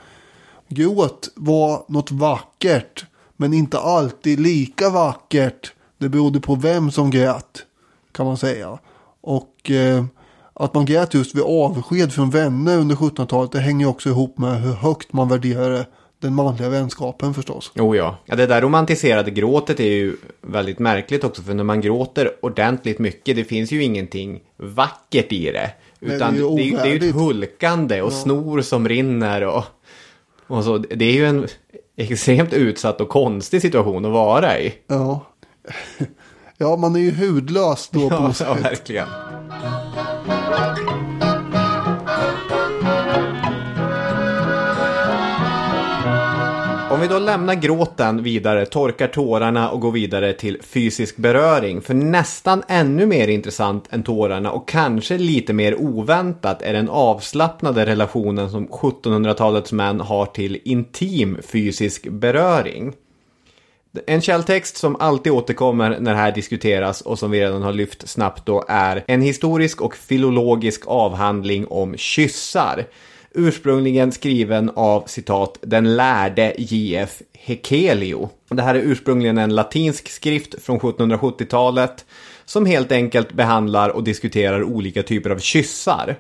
Gråt 0.68 1.30
var 1.36 1.86
något 1.88 2.12
vackert, 2.12 3.06
men 3.38 3.54
inte 3.54 3.80
alltid 3.80 4.40
lika 4.40 4.90
vackert. 4.90 5.74
Det 5.98 6.10
berodde 6.10 6.40
på 6.40 6.56
vem 6.56 6.92
som 6.92 7.12
grät, 7.12 7.66
kan 8.12 8.26
man 8.26 8.38
säga. 8.38 8.80
Och 9.22 9.72
eh, 9.72 10.06
att 10.54 10.74
man 10.74 10.86
grät 10.86 11.14
just 11.14 11.36
vid 11.36 11.44
avsked 11.44 12.14
från 12.14 12.30
vänner 12.30 12.78
under 12.78 12.96
1700-talet, 12.96 13.52
det 13.52 13.60
hänger 13.60 13.88
också 13.88 14.10
ihop 14.10 14.38
med 14.38 14.62
hur 14.62 14.74
högt 14.74 15.14
man 15.14 15.30
värderade 15.30 15.86
den 16.22 16.36
manliga 16.36 16.70
vänskapen 16.70 17.34
förstås. 17.34 17.72
Oh 17.76 17.98
ja. 17.98 18.18
ja, 18.26 18.36
det 18.36 18.46
där 18.46 18.62
romantiserade 18.62 19.32
gråtet 19.32 19.80
är 19.80 19.84
ju 19.92 20.16
väldigt 20.42 20.80
märkligt 20.80 21.24
också. 21.24 21.42
För 21.42 21.54
när 21.54 21.64
man 21.64 21.82
gråter 21.82 22.32
ordentligt 22.42 23.00
mycket, 23.00 23.36
det 23.36 23.44
finns 23.44 23.72
ju 23.72 23.84
ingenting 23.84 24.40
vackert 24.58 25.32
i 25.32 25.46
det. 25.52 25.72
Nej, 26.00 26.16
Utan 26.16 26.34
det 26.34 26.40
är 26.40 26.64
ju 26.64 26.72
det, 26.72 26.84
det 26.84 26.90
är 26.90 27.02
ju 27.02 27.10
ett 27.10 27.16
hulkande 27.16 28.02
och 28.02 28.14
snor 28.14 28.62
som 28.62 28.88
rinner 28.90 29.42
och, 29.42 29.64
och 30.48 30.64
så. 30.64 30.78
Det 30.78 31.06
är 31.06 31.14
ju 31.14 31.26
en 31.26 31.48
extremt 31.98 32.54
utsatt 32.54 33.02
och 33.02 33.10
konstig 33.10 33.62
situation 33.62 34.06
att 34.06 34.12
vara 34.12 34.60
i. 34.60 34.74
Ja. 34.88 35.26
Ja, 36.58 36.76
man 36.76 36.96
är 36.96 37.00
ju 37.00 37.12
hudlös 37.12 37.90
då 37.92 38.10
på 38.10 38.16
Ja, 38.16 38.20
något 38.20 38.40
ja 38.40 38.56
sätt. 38.56 38.66
verkligen. 38.66 39.08
Om 46.94 47.02
vi 47.02 47.08
då 47.08 47.20
lämnar 47.20 47.56
gråten 47.56 48.24
vidare, 48.24 48.66
torkar 48.66 49.08
tårarna 49.08 49.70
och 49.70 49.80
går 49.80 49.92
vidare 49.92 50.34
till 50.34 50.62
fysisk 50.62 51.18
beröring. 51.18 51.82
För 51.82 51.94
nästan 51.94 52.64
ännu 52.68 53.06
mer 53.06 53.28
intressant 53.28 53.88
än 53.90 54.04
tårarna 54.04 54.52
och 54.52 54.68
kanske 54.68 55.18
lite 55.18 55.54
mer 55.54 55.76
oväntat 55.82 56.62
är 56.62 56.74
den 56.74 56.90
avslappnade 56.90 57.86
relationen 57.86 58.50
som 58.50 58.68
1700-talets 58.68 59.72
män 59.72 60.02
har 60.02 60.26
till 60.26 60.62
intim 60.64 61.38
fysisk 61.42 62.08
beröring. 62.10 62.94
En 64.08 64.22
källtext 64.22 64.78
som 64.78 64.96
alltid 64.96 65.32
återkommer 65.32 66.00
när 66.00 66.12
det 66.12 66.18
här 66.18 66.32
diskuteras 66.32 67.02
och 67.02 67.20
som 67.20 67.32
vi 67.32 67.42
redan 67.42 67.62
har 67.62 67.74
lyft 67.74 68.10
snabbt 68.10 68.46
då 68.46 68.66
är 68.68 69.04
en 69.08 69.22
historisk 69.22 69.82
och 69.82 69.96
filologisk 69.96 70.88
avhandling 70.88 71.68
om 71.68 71.98
kyssar. 71.98 72.86
Ursprungligen 73.32 74.12
skriven 74.12 74.72
av 74.76 75.04
citat 75.08 75.58
den 75.62 75.96
lärde 75.96 76.56
J.F. 76.58 77.22
Hekelio. 77.34 78.30
Det 78.50 78.62
här 78.62 78.76
är 78.76 78.80
ursprungligen 78.80 79.38
en 79.38 79.56
latinsk 79.56 80.10
skrift 80.10 80.64
från 80.64 80.80
1770-talet 80.80 82.06
som 82.46 82.66
helt 82.66 82.92
enkelt 82.92 83.34
behandlar 83.34 83.90
och 83.90 84.04
diskuterar 84.04 84.64
olika 84.64 85.04
typer 85.04 85.30
av 85.30 85.40
kyssar. 85.40 86.16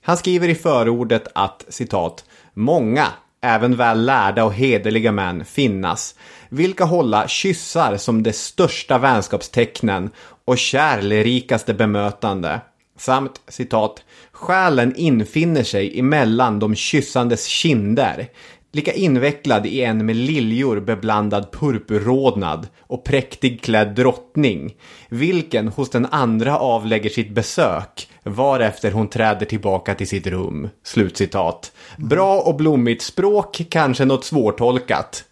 Han 0.00 0.16
skriver 0.16 0.48
i 0.48 0.54
förordet 0.54 1.28
att 1.34 1.64
citat 1.68 2.24
många, 2.54 3.06
även 3.44 3.76
väl 3.76 4.04
lärda 4.04 4.44
och 4.44 4.54
hederliga 4.54 5.12
män 5.12 5.44
finnas, 5.44 6.14
vilka 6.48 6.84
hålla 6.84 7.28
kyssar 7.28 7.96
som 7.96 8.22
de 8.22 8.32
största 8.32 8.98
vänskapstecknen 8.98 10.10
och 10.44 10.58
kärlerikaste 10.58 11.74
bemötande. 11.74 12.60
Samt 12.98 13.40
citat 13.48 14.02
själen 14.32 14.96
infinner 14.96 15.62
sig 15.62 15.98
emellan 15.98 16.58
de 16.58 16.74
kyssandes 16.74 17.46
kinder, 17.46 18.28
lika 18.72 18.92
invecklad 18.92 19.66
i 19.66 19.82
en 19.82 20.06
med 20.06 20.16
liljor 20.16 20.80
beblandad 20.80 21.52
purpurrodnad 21.52 22.68
och 22.80 23.04
präktig 23.04 23.62
klädd 23.62 23.94
drottning, 23.94 24.74
vilken 25.08 25.68
hos 25.68 25.90
den 25.90 26.06
andra 26.06 26.58
avlägger 26.58 27.10
sitt 27.10 27.30
besök, 27.30 28.08
varefter 28.24 28.90
hon 28.90 29.08
träder 29.08 29.46
tillbaka 29.46 29.94
till 29.94 30.08
sitt 30.08 30.26
rum. 30.26 30.68
Slutcitat. 30.82 31.72
Bra 31.96 32.40
och 32.40 32.56
blommigt 32.56 33.02
språk, 33.02 33.62
kanske 33.70 34.04
något 34.04 34.24
svårtolkat, 34.24 35.24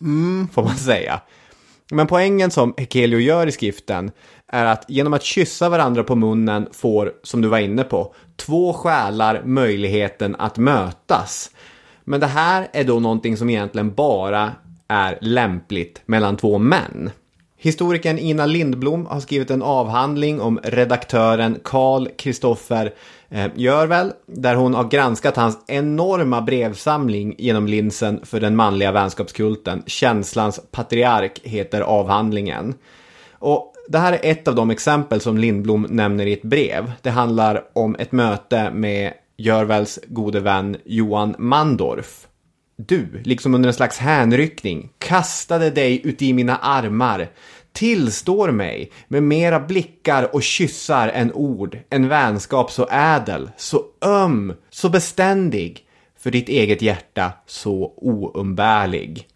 får 0.52 0.62
man 0.62 0.76
säga. 0.76 1.20
Men 1.90 2.06
poängen 2.06 2.50
som 2.50 2.74
Hekelio 2.76 3.18
gör 3.18 3.46
i 3.46 3.52
skriften 3.52 4.10
är 4.48 4.64
att 4.64 4.84
genom 4.88 5.12
att 5.12 5.22
kyssa 5.22 5.68
varandra 5.68 6.04
på 6.04 6.14
munnen 6.14 6.68
får, 6.72 7.12
som 7.22 7.40
du 7.40 7.48
var 7.48 7.58
inne 7.58 7.84
på, 7.84 8.14
två 8.36 8.72
själar 8.72 9.42
möjligheten 9.44 10.36
att 10.38 10.58
mötas. 10.58 11.50
Men 12.04 12.20
det 12.20 12.26
här 12.26 12.68
är 12.72 12.84
då 12.84 13.00
någonting 13.00 13.36
som 13.36 13.50
egentligen 13.50 13.94
bara 13.94 14.52
är 14.88 15.18
lämpligt 15.20 16.02
mellan 16.06 16.36
två 16.36 16.58
män. 16.58 17.10
Historikern 17.64 18.18
Ina 18.18 18.46
Lindblom 18.46 19.06
har 19.06 19.20
skrivit 19.20 19.50
en 19.50 19.62
avhandling 19.62 20.40
om 20.40 20.60
redaktören 20.62 21.58
Carl 21.64 22.08
Kristoffer 22.16 22.92
eh, 23.30 23.46
Görvel, 23.54 24.12
där 24.26 24.54
hon 24.54 24.74
har 24.74 24.84
granskat 24.84 25.36
hans 25.36 25.58
enorma 25.66 26.40
brevsamling 26.42 27.34
genom 27.38 27.66
linsen 27.66 28.20
för 28.24 28.40
den 28.40 28.56
manliga 28.56 28.92
vänskapskulten. 28.92 29.82
Känslans 29.86 30.60
patriark 30.70 31.40
heter 31.42 31.80
avhandlingen. 31.80 32.74
Och 33.32 33.72
det 33.88 33.98
här 33.98 34.12
är 34.12 34.30
ett 34.30 34.48
av 34.48 34.54
de 34.54 34.70
exempel 34.70 35.20
som 35.20 35.38
Lindblom 35.38 35.86
nämner 35.90 36.26
i 36.26 36.32
ett 36.32 36.42
brev. 36.42 36.92
Det 37.02 37.10
handlar 37.10 37.64
om 37.72 37.96
ett 37.98 38.12
möte 38.12 38.70
med 38.70 39.12
Görvels 39.36 39.98
gode 40.06 40.40
vän 40.40 40.76
Johan 40.84 41.34
Mandorf 41.38 42.26
du, 42.86 43.22
liksom 43.24 43.54
under 43.54 43.68
en 43.68 43.74
slags 43.74 43.98
hänryckning, 43.98 44.90
kastade 44.98 45.70
dig 45.70 46.00
uti 46.04 46.32
mina 46.32 46.56
armar, 46.56 47.28
tillstår 47.72 48.50
mig 48.50 48.92
med 49.08 49.22
mera 49.22 49.60
blickar 49.60 50.34
och 50.34 50.42
kyssar 50.42 51.08
än 51.08 51.32
ord, 51.32 51.78
en 51.90 52.08
vänskap 52.08 52.70
så 52.70 52.88
ädel, 52.90 53.50
så 53.56 53.84
öm, 54.04 54.54
så 54.70 54.88
beständig, 54.88 55.86
för 56.18 56.30
ditt 56.30 56.48
eget 56.48 56.82
hjärta 56.82 57.32
så 57.46 57.92
oumbärlig. 57.96 59.28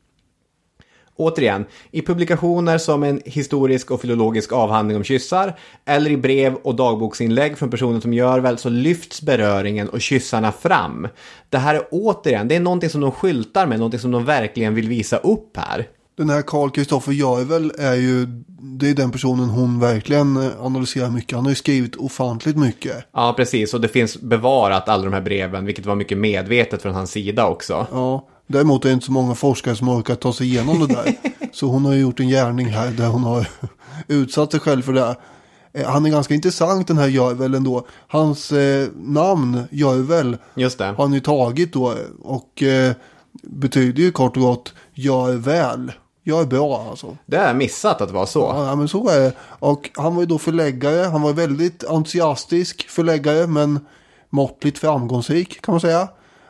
Återigen, 1.17 1.65
i 1.91 2.03
publikationer 2.03 2.79
som 2.79 3.03
en 3.03 3.21
historisk 3.25 3.91
och 3.91 4.01
filologisk 4.01 4.53
avhandling 4.53 4.97
om 4.97 5.05
kyssar 5.05 5.59
eller 5.85 6.11
i 6.11 6.17
brev 6.17 6.55
och 6.55 6.75
dagboksinlägg 6.75 7.59
från 7.59 7.71
personer 7.71 8.01
som 8.01 8.15
gör 8.15 8.41
väl 8.41 8.59
så 8.59 8.69
lyfts 8.69 9.23
beröringen 9.23 9.89
och 9.89 10.01
kyssarna 10.01 10.53
fram. 10.53 11.09
Det 11.51 11.59
här 11.59 11.75
är 11.75 11.83
återigen, 11.91 12.49
det 12.49 12.57
är 12.57 12.61
någonting 12.61 12.91
som 12.91 13.01
de 13.01 13.11
skyltar 13.11 13.67
med, 13.67 13.79
någonting 13.79 14.01
som 14.01 14.11
de 14.11 14.25
verkligen 14.25 14.75
vill 14.75 14.89
visa 14.89 15.17
upp 15.17 15.57
här. 15.57 15.87
Den 16.17 16.31
här 16.31 16.43
Carl 16.43 16.71
Kristoffer 16.71 17.13
Jarvel 17.13 17.73
är 17.79 17.95
ju, 17.95 18.27
det 18.61 18.91
är 18.91 18.95
den 18.95 19.11
personen 19.11 19.49
hon 19.49 19.81
verkligen 19.81 20.37
eh, 20.37 20.51
analyserar 20.61 21.11
mycket. 21.11 21.37
Han 21.37 21.45
har 21.45 21.51
ju 21.51 21.57
skrivit 21.57 21.97
ofantligt 21.97 22.57
mycket. 22.57 23.07
Ja, 23.13 23.35
precis. 23.37 23.75
Och 23.75 23.81
det 23.81 23.89
finns 23.89 24.21
bevarat 24.21 24.89
alla 24.89 25.05
de 25.05 25.13
här 25.13 25.21
breven, 25.21 25.65
vilket 25.65 25.87
var 25.87 25.95
mycket 25.95 26.19
medvetet 26.19 26.83
från 26.83 26.95
hans 26.95 27.11
sida 27.11 27.47
också. 27.47 27.87
Ja, 27.93 28.29
däremot 28.47 28.85
är 28.85 28.89
det 28.89 28.93
inte 28.95 29.07
så 29.07 29.13
många 29.13 29.35
forskare 29.35 29.77
som 29.77 29.89
orkar 29.89 30.15
ta 30.15 30.33
sig 30.33 30.47
igenom 30.47 30.81
det 30.81 30.87
där. 30.87 31.15
så 31.53 31.67
hon 31.67 31.85
har 31.85 31.93
ju 31.93 32.01
gjort 32.01 32.21
en 32.21 32.29
gärning 32.29 32.67
här 32.67 32.91
där 32.91 33.09
hon 33.09 33.23
har 33.25 33.49
utsatt 34.09 34.51
sig 34.51 34.61
själv 34.61 34.83
för 34.83 34.93
det. 34.93 35.17
Eh, 35.73 35.89
Han 35.91 36.07
är 36.07 36.11
ganska 36.11 36.35
intressant 36.35 36.89
den 36.89 36.99
här 36.99 37.09
Jarvel 37.09 37.55
ändå. 37.55 37.87
Hans 38.09 38.53
eh, 38.53 38.89
namn, 38.97 39.63
det. 40.79 40.85
har 40.85 41.05
han 41.05 41.13
ju 41.13 41.21
tagit 41.21 41.73
då. 41.73 41.95
Och 42.23 42.63
eh, 42.63 42.93
betyder 43.43 44.03
ju 44.03 44.13
kort 44.13 44.37
och 44.37 44.43
gott 44.43 44.75
gör 44.95 45.33
väl. 45.33 45.93
Gör 46.25 46.45
bra 46.45 46.87
alltså. 46.91 47.17
Det 47.27 47.37
jag 47.37 47.57
missat 47.57 48.01
att 48.01 48.09
det 48.09 48.15
var 48.15 48.27
så. 48.27 48.53
Ja, 48.57 48.77
men 48.77 48.89
så 48.89 49.09
är 49.09 49.21
det. 49.21 49.33
Och 49.41 49.91
han 49.95 50.15
var 50.15 50.23
ju 50.23 50.27
då 50.27 50.39
förläggare. 50.39 51.03
Han 51.03 51.23
var 51.23 51.33
väldigt 51.33 51.85
entusiastisk 51.85 52.89
förläggare, 52.89 53.47
men 53.47 53.81
måttligt 54.31 54.79
framgångsrik 54.79 55.61
kan 55.63 55.73
man 55.73 55.81
säga. 55.81 56.09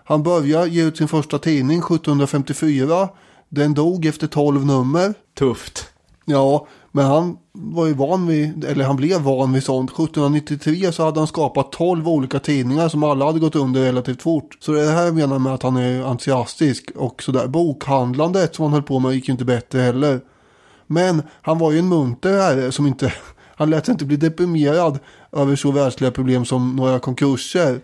Han 0.09 0.23
började 0.23 0.69
ge 0.69 0.85
ut 0.85 0.97
sin 0.97 1.09
första 1.09 1.38
tidning 1.38 1.79
1754. 1.79 3.09
Den 3.49 3.75
dog 3.75 4.07
efter 4.07 4.27
12 4.27 4.66
nummer. 4.66 5.14
Tufft. 5.38 5.88
Ja, 6.25 6.66
men 6.92 7.07
han 7.07 7.37
var 7.53 7.87
ju 7.87 7.95
van 7.95 8.27
vid, 8.27 8.64
eller 8.64 8.85
han 8.85 8.97
blev 8.97 9.21
van 9.21 9.53
vid 9.53 9.64
sånt. 9.64 9.90
1793 9.90 10.92
så 10.92 11.05
hade 11.05 11.21
han 11.21 11.27
skapat 11.27 11.73
12 11.73 12.09
olika 12.09 12.38
tidningar 12.38 12.88
som 12.88 13.03
alla 13.03 13.25
hade 13.25 13.38
gått 13.38 13.57
under 13.57 13.83
relativt 13.83 14.23
fort. 14.23 14.57
Så 14.61 14.73
det 14.73 14.81
är 14.81 14.87
det 14.87 14.92
här 14.92 15.05
jag 15.05 15.14
menar 15.14 15.38
med 15.38 15.55
att 15.55 15.62
han 15.62 15.77
är 15.77 16.03
entusiastisk 16.03 16.90
och 16.97 17.23
sådär. 17.23 17.47
Bokhandlandet 17.47 18.55
som 18.55 18.62
han 18.62 18.73
höll 18.73 18.83
på 18.83 18.99
med 18.99 19.12
gick 19.12 19.29
ju 19.29 19.33
inte 19.33 19.45
bättre 19.45 19.81
heller. 19.81 20.21
Men 20.87 21.23
han 21.42 21.59
var 21.59 21.73
ju 21.73 21.79
en 21.79 21.88
munter 21.88 22.40
herre 22.40 22.73
som 22.73 22.87
inte, 22.87 23.12
han 23.57 23.71
lät 23.71 23.87
sig 23.87 23.92
inte 23.92 24.05
bli 24.05 24.16
deprimerad 24.16 24.99
över 25.33 25.57
så 25.57 25.71
världsliga 25.71 26.11
problem 26.11 26.45
som 26.45 26.77
några 26.77 26.99
konkurser. 26.99 27.81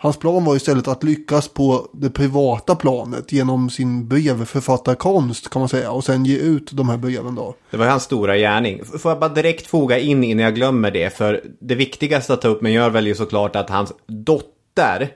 Hans 0.00 0.16
plan 0.16 0.44
var 0.44 0.56
istället 0.56 0.88
att 0.88 1.04
lyckas 1.04 1.48
på 1.48 1.88
det 1.92 2.10
privata 2.10 2.76
planet 2.76 3.32
genom 3.32 3.70
sin 3.70 4.08
brevförfattarkonst 4.08 5.50
kan 5.50 5.60
man 5.60 5.68
säga 5.68 5.90
och 5.90 6.04
sen 6.04 6.24
ge 6.24 6.36
ut 6.36 6.72
de 6.72 6.88
här 6.88 6.96
breven 6.96 7.34
då. 7.34 7.54
Det 7.70 7.76
var 7.76 7.86
hans 7.86 8.02
stora 8.02 8.36
gärning. 8.36 8.84
Får 8.84 9.10
jag 9.10 9.18
bara 9.18 9.34
direkt 9.34 9.66
foga 9.66 9.98
in 9.98 10.24
innan 10.24 10.44
jag 10.44 10.54
glömmer 10.54 10.90
det, 10.90 11.16
för 11.16 11.44
det 11.60 11.74
viktigaste 11.74 12.32
att 12.32 12.40
ta 12.40 12.48
upp 12.48 12.62
med 12.62 12.72
gör 12.72 12.90
väl 12.90 13.06
ju 13.06 13.14
såklart 13.14 13.56
att 13.56 13.70
hans 13.70 13.92
dotter, 14.06 15.08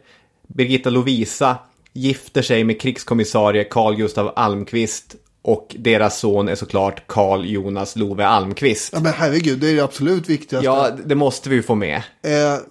Birgitta 0.49 0.91
Lovisa, 0.91 1.57
gifter 1.93 2.43
sig 2.43 2.65
med 2.65 2.81
krigskommissarie 2.81 3.65
Carl 3.65 3.95
Gustav 3.95 4.33
Almqvist 4.37 5.17
och 5.43 5.77
deras 5.79 6.19
son 6.19 6.49
är 6.49 6.55
såklart 6.55 7.07
Carl 7.07 7.45
Jonas 7.45 7.97
Love 7.97 8.27
Almqvist. 8.27 8.93
Ja 8.93 9.01
men 9.01 9.13
herregud, 9.13 9.61
det 9.61 9.71
är 9.71 9.75
det 9.75 9.85
absolut 9.85 10.29
viktigaste. 10.29 10.65
Ja, 10.67 10.91
det 11.05 11.15
måste 11.15 11.49
vi 11.51 11.63
få 11.63 11.75
med. 11.75 11.97
Eh, 12.23 12.31
här, 12.31 12.63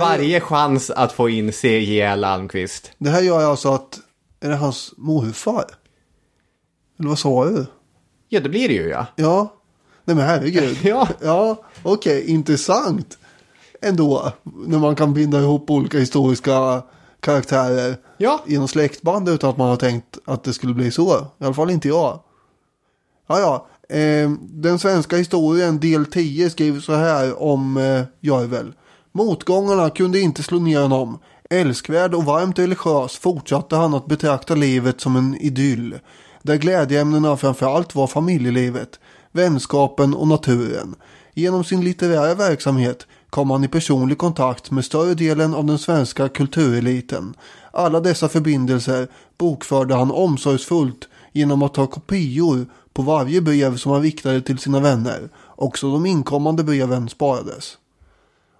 Varje 0.00 0.40
chans 0.40 0.90
att 0.90 1.12
få 1.12 1.28
in 1.28 1.52
C.J.L. 1.52 2.24
Almqvist. 2.24 2.90
det 2.98 3.10
här 3.10 3.20
gör 3.22 3.50
alltså 3.50 3.74
att, 3.74 3.98
är 4.40 4.48
det 4.48 4.56
hans 4.56 4.92
morfar? 4.96 5.64
Eller 6.98 7.08
vad 7.08 7.18
sa 7.18 7.44
du? 7.44 7.66
Ja, 8.28 8.40
det 8.40 8.48
blir 8.48 8.68
det 8.68 8.74
ju 8.74 8.88
ja. 8.88 9.06
Ja, 9.16 9.52
nej 10.04 10.16
men 10.16 10.26
herregud. 10.26 10.78
Ja. 10.82 11.08
Ja, 11.22 11.64
okej, 11.82 12.30
intressant. 12.30 13.18
Ändå, 13.82 14.32
när 14.66 14.78
man 14.78 14.96
kan 14.96 15.14
binda 15.14 15.38
ihop 15.40 15.70
olika 15.70 15.98
historiska 15.98 16.82
karaktärer 17.24 17.96
Ja. 18.18 18.42
genom 18.46 18.68
släktband 18.68 19.28
utan 19.28 19.50
att 19.50 19.56
man 19.56 19.68
har 19.68 19.76
tänkt 19.76 20.18
att 20.24 20.44
det 20.44 20.52
skulle 20.52 20.74
bli 20.74 20.90
så. 20.90 21.18
I 21.40 21.44
alla 21.44 21.54
fall 21.54 21.70
inte 21.70 21.88
jag. 21.88 22.20
Ja, 23.26 23.40
ja. 23.40 23.66
Eh, 23.96 24.30
den 24.40 24.78
svenska 24.78 25.16
historien 25.16 25.80
del 25.80 26.06
10 26.06 26.50
skriver 26.50 26.80
så 26.80 26.94
här 26.94 27.42
om 27.42 27.76
eh, 27.76 28.02
Jarvel. 28.20 28.72
Motgångarna 29.12 29.90
kunde 29.90 30.20
inte 30.20 30.42
slå 30.42 30.58
ner 30.58 30.80
honom. 30.80 31.18
Älskvärd 31.50 32.14
och 32.14 32.24
varmt 32.24 32.58
religiös 32.58 33.16
fortsatte 33.16 33.76
han 33.76 33.94
att 33.94 34.06
betrakta 34.06 34.54
livet 34.54 35.00
som 35.00 35.16
en 35.16 35.36
idyll. 35.40 35.98
Där 36.42 36.56
glädjeämnena 36.56 37.36
framförallt 37.36 37.94
var 37.94 38.06
familjelivet, 38.06 39.00
vänskapen 39.32 40.14
och 40.14 40.28
naturen. 40.28 40.94
Genom 41.34 41.64
sin 41.64 41.84
litterära 41.84 42.34
verksamhet 42.34 43.06
kom 43.34 43.50
han 43.50 43.64
i 43.64 43.68
personlig 43.68 44.18
kontakt 44.18 44.70
med 44.70 44.84
större 44.84 45.14
delen 45.14 45.54
av 45.54 45.64
den 45.64 45.78
svenska 45.78 46.28
kultureliten. 46.28 47.34
Alla 47.72 48.00
dessa 48.00 48.28
förbindelser 48.28 49.08
bokförde 49.38 49.94
han 49.94 50.10
omsorgsfullt 50.10 51.08
genom 51.32 51.62
att 51.62 51.74
ta 51.74 51.86
kopior 51.86 52.66
på 52.92 53.02
varje 53.02 53.40
brev 53.40 53.76
som 53.76 53.92
han 53.92 54.02
riktade 54.02 54.40
till 54.40 54.58
sina 54.58 54.80
vänner. 54.80 55.28
Också 55.56 55.92
de 55.92 56.06
inkommande 56.06 56.64
breven 56.64 57.08
sparades. 57.08 57.78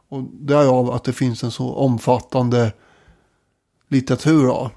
Och 0.08 0.22
därav 0.32 0.90
att 0.90 1.04
det 1.04 1.12
finns 1.12 1.44
en 1.44 1.50
så 1.50 1.74
omfattande 1.74 2.72
litteratur 3.88 4.46
då. 4.46 4.70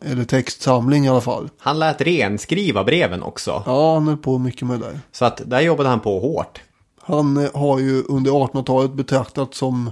Eller 0.00 0.24
textsamling 0.24 1.04
i 1.04 1.08
alla 1.08 1.20
fall. 1.20 1.48
Han 1.58 1.78
lät 1.78 2.00
renskriva 2.00 2.84
breven 2.84 3.22
också. 3.22 3.62
Ja, 3.66 3.94
han 3.94 4.08
höll 4.08 4.16
på 4.16 4.38
mycket 4.38 4.68
med 4.68 4.80
det. 4.80 5.00
Så 5.12 5.24
att 5.24 5.42
där 5.46 5.60
jobbade 5.60 5.88
han 5.88 6.00
på 6.00 6.20
hårt. 6.20 6.60
Han 7.06 7.36
eh, 7.36 7.50
har 7.54 7.78
ju 7.78 8.02
under 8.02 8.30
1800-talet 8.30 8.92
betraktats 8.92 9.58
som 9.58 9.90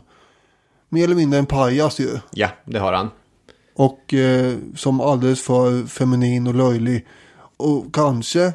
mer 0.89 1.05
eller 1.05 1.15
mindre 1.15 1.39
en 1.39 1.47
pajas 1.47 1.99
ju. 2.01 2.19
Ja, 2.31 2.49
det 2.65 2.79
har 2.79 2.93
han. 2.93 3.11
Och 3.75 4.15
eh, 4.15 4.55
som 4.77 5.01
alldeles 5.01 5.43
för 5.43 5.87
feminin 5.87 6.47
och 6.47 6.55
löjlig. 6.55 7.07
Och 7.57 7.95
kanske 7.95 8.53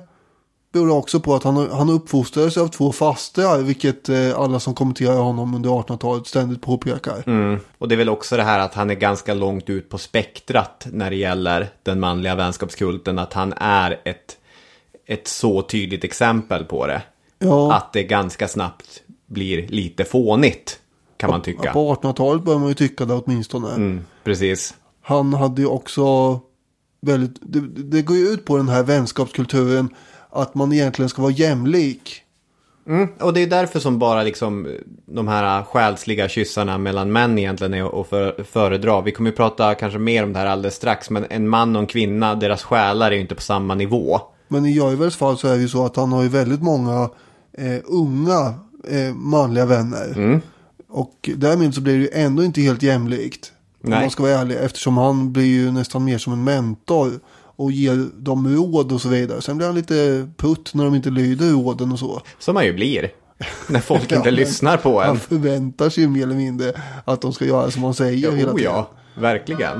beror 0.73 0.87
det 0.87 0.93
också 0.93 1.19
på 1.19 1.35
att 1.35 1.43
han, 1.43 1.71
han 1.71 1.89
uppfostrades 1.89 2.57
av 2.57 2.67
två 2.67 2.91
fastrar. 2.91 3.61
Vilket 3.61 4.09
eh, 4.09 4.39
alla 4.39 4.59
som 4.59 4.73
kommenterar 4.73 5.17
honom 5.17 5.55
under 5.55 5.69
1800-talet 5.69 6.27
ständigt 6.27 6.61
påpekar. 6.61 7.23
Mm. 7.27 7.59
Och 7.77 7.87
det 7.87 7.95
är 7.95 7.97
väl 7.97 8.09
också 8.09 8.37
det 8.37 8.43
här 8.43 8.59
att 8.59 8.73
han 8.73 8.89
är 8.89 8.95
ganska 8.95 9.33
långt 9.33 9.69
ut 9.69 9.89
på 9.89 9.97
spektrat 9.97 10.87
när 10.91 11.09
det 11.09 11.15
gäller 11.15 11.69
den 11.83 11.99
manliga 11.99 12.35
vänskapskulten. 12.35 13.19
Att 13.19 13.33
han 13.33 13.53
är 13.57 14.01
ett, 14.05 14.37
ett 15.05 15.27
så 15.27 15.61
tydligt 15.61 16.03
exempel 16.03 16.65
på 16.65 16.87
det. 16.87 17.01
Ja. 17.39 17.73
Att 17.73 17.93
det 17.93 18.03
ganska 18.03 18.47
snabbt 18.47 19.03
blir 19.25 19.67
lite 19.67 20.05
fånigt, 20.05 20.79
kan 21.17 21.29
man 21.29 21.41
tycka. 21.41 21.73
På 21.73 21.95
1800-talet 21.95 22.43
börjar 22.43 22.59
man 22.59 22.69
ju 22.69 22.73
tycka 22.73 23.05
det 23.05 23.13
åtminstone. 23.13 23.69
Mm, 23.69 24.05
precis. 24.23 24.73
Han 25.01 25.33
hade 25.33 25.61
ju 25.61 25.67
också 25.67 26.39
väldigt, 27.01 27.37
det, 27.41 27.59
det 27.83 28.01
går 28.01 28.17
ju 28.17 28.27
ut 28.27 28.45
på 28.45 28.57
den 28.57 28.69
här 28.69 28.83
vänskapskulturen 28.83 29.89
att 30.29 30.55
man 30.55 30.73
egentligen 30.73 31.09
ska 31.09 31.21
vara 31.21 31.31
jämlik. 31.31 32.21
Mm, 32.87 33.07
och 33.19 33.33
det 33.33 33.43
är 33.43 33.47
därför 33.47 33.79
som 33.79 33.99
bara 33.99 34.23
liksom 34.23 34.67
de 35.05 35.27
här 35.27 35.63
själsliga 35.63 36.29
kyssarna 36.29 36.77
mellan 36.77 37.11
män 37.11 37.39
egentligen 37.39 37.73
är 37.73 38.01
att 38.01 38.07
för, 38.07 38.43
föredra. 38.43 39.01
Vi 39.01 39.11
kommer 39.11 39.29
ju 39.29 39.35
prata 39.35 39.75
kanske 39.75 39.99
mer 39.99 40.23
om 40.23 40.33
det 40.33 40.39
här 40.39 40.45
alldeles 40.45 40.75
strax, 40.75 41.09
men 41.09 41.25
en 41.29 41.49
man 41.49 41.75
och 41.75 41.81
en 41.81 41.87
kvinna, 41.87 42.35
deras 42.35 42.63
själar 42.63 43.11
är 43.11 43.15
ju 43.15 43.21
inte 43.21 43.35
på 43.35 43.41
samma 43.41 43.75
nivå. 43.75 44.21
Men 44.47 44.65
i 44.65 44.75
Jarvels 44.77 45.15
fall 45.15 45.37
så 45.37 45.47
är 45.47 45.55
det 45.55 45.61
ju 45.61 45.67
så 45.67 45.85
att 45.85 45.95
han 45.95 46.11
har 46.11 46.23
ju 46.23 46.29
väldigt 46.29 46.61
många 46.61 47.09
eh, 47.57 47.79
unga 47.85 48.53
eh, 48.87 49.13
manliga 49.13 49.65
vänner. 49.65 50.13
Mm. 50.15 50.41
Och 50.89 51.29
därmed 51.35 51.73
så 51.75 51.81
blir 51.81 51.93
det 51.93 51.99
ju 52.01 52.09
ändå 52.13 52.43
inte 52.43 52.61
helt 52.61 52.83
jämlikt. 52.83 53.51
Om 53.83 53.89
Nej. 53.89 54.01
man 54.01 54.09
ska 54.11 54.23
vara 54.23 54.33
ärlig. 54.33 54.55
Eftersom 54.61 54.97
han 54.97 55.33
blir 55.33 55.45
ju 55.45 55.71
nästan 55.71 56.03
mer 56.05 56.17
som 56.17 56.33
en 56.33 56.43
mentor. 56.43 57.19
Och 57.55 57.71
ger 57.71 58.09
dem 58.17 58.55
råd 58.55 58.91
och 58.91 59.01
så 59.01 59.09
vidare. 59.09 59.41
Sen 59.41 59.57
blir 59.57 59.67
han 59.67 59.75
lite 59.75 60.29
putt 60.37 60.71
när 60.73 60.85
de 60.85 60.95
inte 60.95 61.09
lyder 61.09 61.51
råden 61.51 61.91
och 61.91 61.99
så. 61.99 62.21
Som 62.39 62.53
man 62.53 62.65
ju 62.65 62.73
blir. 62.73 63.11
När 63.69 63.79
folk 63.79 64.01
inte 64.11 64.29
Ja, 64.29 64.31
lyssnar 64.31 64.77
på 64.77 65.01
en. 65.01 65.07
Han 65.07 65.19
förväntar 65.19 65.89
sig 65.89 66.03
ju 66.03 66.09
mer 66.09 66.23
eller 66.23 66.35
mindre 66.35 66.73
att 67.05 67.21
de 67.21 67.33
ska 67.33 67.45
göra 67.45 67.71
som 67.71 67.83
han 67.83 67.93
säger 67.93 68.31
hela 68.31 68.51
Oh 68.51 68.55
tiden. 68.57 68.73
ja, 68.73 68.89
verkligen. 69.15 69.79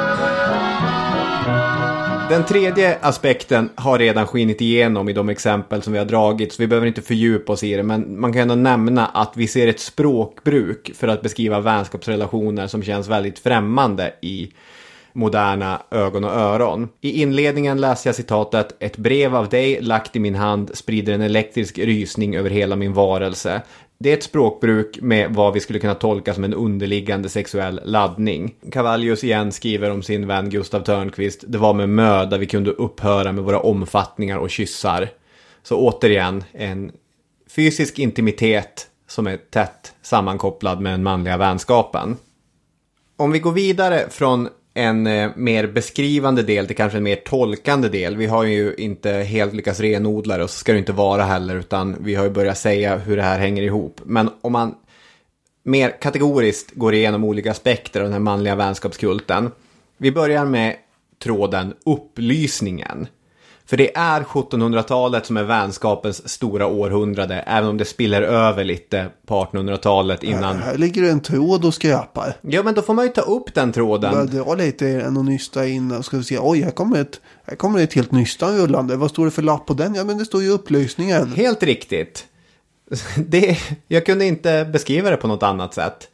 Den 2.31 2.45
tredje 2.45 2.97
aspekten 3.01 3.69
har 3.75 3.99
redan 3.99 4.27
skinit 4.27 4.61
igenom 4.61 5.09
i 5.09 5.13
de 5.13 5.29
exempel 5.29 5.81
som 5.81 5.93
vi 5.93 5.99
har 5.99 6.05
dragit, 6.05 6.53
så 6.53 6.63
vi 6.63 6.67
behöver 6.67 6.87
inte 6.87 7.01
fördjupa 7.01 7.53
oss 7.53 7.63
i 7.63 7.73
det, 7.75 7.83
men 7.83 8.19
man 8.19 8.33
kan 8.33 8.41
ändå 8.41 8.55
nämna 8.55 9.05
att 9.05 9.33
vi 9.35 9.47
ser 9.47 9.67
ett 9.67 9.79
språkbruk 9.79 10.91
för 10.95 11.07
att 11.07 11.21
beskriva 11.21 11.59
vänskapsrelationer 11.59 12.67
som 12.67 12.83
känns 12.83 13.07
väldigt 13.07 13.39
främmande 13.39 14.13
i 14.21 14.51
moderna 15.13 15.81
ögon 15.91 16.23
och 16.23 16.31
öron. 16.31 16.89
I 17.01 17.21
inledningen 17.21 17.81
läser 17.81 18.07
jag 18.07 18.15
citatet 18.15 18.75
“Ett 18.79 18.97
brev 18.97 19.35
av 19.35 19.49
dig 19.49 19.81
lagt 19.81 20.15
i 20.15 20.19
min 20.19 20.35
hand 20.35 20.71
sprider 20.73 21.13
en 21.13 21.21
elektrisk 21.21 21.77
rysning 21.77 22.35
över 22.35 22.49
hela 22.49 22.75
min 22.75 22.93
varelse”. 22.93 23.61
Det 24.03 24.09
är 24.09 24.13
ett 24.13 24.23
språkbruk 24.23 24.99
med 25.01 25.35
vad 25.35 25.53
vi 25.53 25.59
skulle 25.59 25.79
kunna 25.79 25.95
tolka 25.95 26.33
som 26.33 26.43
en 26.43 26.53
underliggande 26.53 27.29
sexuell 27.29 27.81
laddning. 27.85 28.55
Cavallius 28.71 29.23
igen 29.23 29.51
skriver 29.51 29.91
om 29.91 30.03
sin 30.03 30.27
vän 30.27 30.49
Gustav 30.49 30.79
Törnqvist. 30.79 31.43
Det 31.47 31.57
var 31.57 31.73
med 31.73 31.89
möda 31.89 32.37
vi 32.37 32.45
kunde 32.45 32.71
upphöra 32.71 33.31
med 33.31 33.43
våra 33.43 33.59
omfattningar 33.59 34.37
och 34.37 34.49
kyssar. 34.49 35.09
Så 35.63 35.77
återigen, 35.77 36.43
en 36.51 36.91
fysisk 37.55 37.99
intimitet 37.99 38.87
som 39.07 39.27
är 39.27 39.37
tätt 39.37 39.93
sammankopplad 40.01 40.81
med 40.81 40.93
den 40.93 41.03
manliga 41.03 41.37
vänskapen. 41.37 42.17
Om 43.17 43.31
vi 43.31 43.39
går 43.39 43.51
vidare 43.51 44.09
från 44.09 44.49
en 44.73 45.07
eh, 45.07 45.31
mer 45.35 45.67
beskrivande 45.67 46.43
del 46.43 46.67
till 46.67 46.75
kanske 46.75 46.97
en 46.97 47.03
mer 47.03 47.15
tolkande 47.15 47.89
del. 47.89 48.17
Vi 48.17 48.25
har 48.25 48.43
ju 48.43 48.75
inte 48.77 49.11
helt 49.11 49.53
lyckats 49.53 49.79
renodla 49.79 50.37
det 50.37 50.43
och 50.43 50.49
så 50.49 50.57
ska 50.57 50.71
det 50.73 50.79
inte 50.79 50.93
vara 50.93 51.23
heller 51.23 51.55
utan 51.55 51.95
vi 51.99 52.15
har 52.15 52.23
ju 52.23 52.29
börjat 52.29 52.57
säga 52.57 52.97
hur 52.97 53.17
det 53.17 53.23
här 53.23 53.39
hänger 53.39 53.63
ihop. 53.63 54.01
Men 54.05 54.29
om 54.41 54.51
man 54.51 54.75
mer 55.63 56.01
kategoriskt 56.01 56.71
går 56.75 56.93
igenom 56.93 57.23
olika 57.23 57.51
aspekter 57.51 57.99
av 57.99 58.03
den 58.03 58.13
här 58.13 58.19
manliga 58.19 58.55
vänskapskulten. 58.55 59.51
Vi 59.97 60.11
börjar 60.11 60.45
med 60.45 60.75
tråden 61.23 61.73
upplysningen. 61.85 63.07
För 63.71 63.77
det 63.77 63.97
är 63.97 64.21
1700-talet 64.21 65.25
som 65.25 65.37
är 65.37 65.43
vänskapens 65.43 66.29
stora 66.29 66.67
århundrade, 66.67 67.35
även 67.35 67.69
om 67.69 67.77
det 67.77 67.85
spiller 67.85 68.21
över 68.21 68.63
lite 68.63 69.07
på 69.25 69.45
1800-talet 69.45 70.23
innan. 70.23 70.57
Här 70.57 70.77
ligger 70.77 71.01
det 71.01 71.09
en 71.09 71.19
tråd 71.19 71.65
och 71.65 71.73
skräpar. 71.73 72.35
Ja, 72.41 72.63
men 72.63 72.73
då 72.73 72.81
får 72.81 72.93
man 72.93 73.05
ju 73.05 73.11
ta 73.11 73.21
upp 73.21 73.53
den 73.53 73.71
tråden. 73.71 74.11
Börjar 74.11 74.43
dra 74.43 74.55
lite 74.55 74.85
i 74.85 74.93
den 74.93 75.17
och 75.17 75.25
nysta 75.25 75.67
in 75.67 75.91
och 75.91 76.05
ska 76.05 76.17
vi 76.17 76.23
se. 76.23 76.39
Oj, 76.41 76.61
här 76.61 76.71
kommer 76.71 77.01
ett, 77.01 77.21
här 77.47 77.55
kommer 77.55 77.83
ett 77.83 77.93
helt 77.93 78.11
nystan 78.11 78.57
rullande. 78.57 78.95
Vad 78.95 79.09
står 79.09 79.25
det 79.25 79.31
för 79.31 79.41
lapp 79.41 79.65
på 79.65 79.73
den? 79.73 79.95
Ja, 79.95 80.03
men 80.03 80.17
det 80.17 80.25
står 80.25 80.43
ju 80.43 80.49
upplysningen. 80.49 81.33
Helt 81.33 81.63
riktigt. 81.63 82.25
Det, 83.15 83.57
jag 83.87 84.05
kunde 84.05 84.25
inte 84.25 84.65
beskriva 84.65 85.09
det 85.09 85.17
på 85.17 85.27
något 85.27 85.43
annat 85.43 85.73
sätt. 85.73 86.09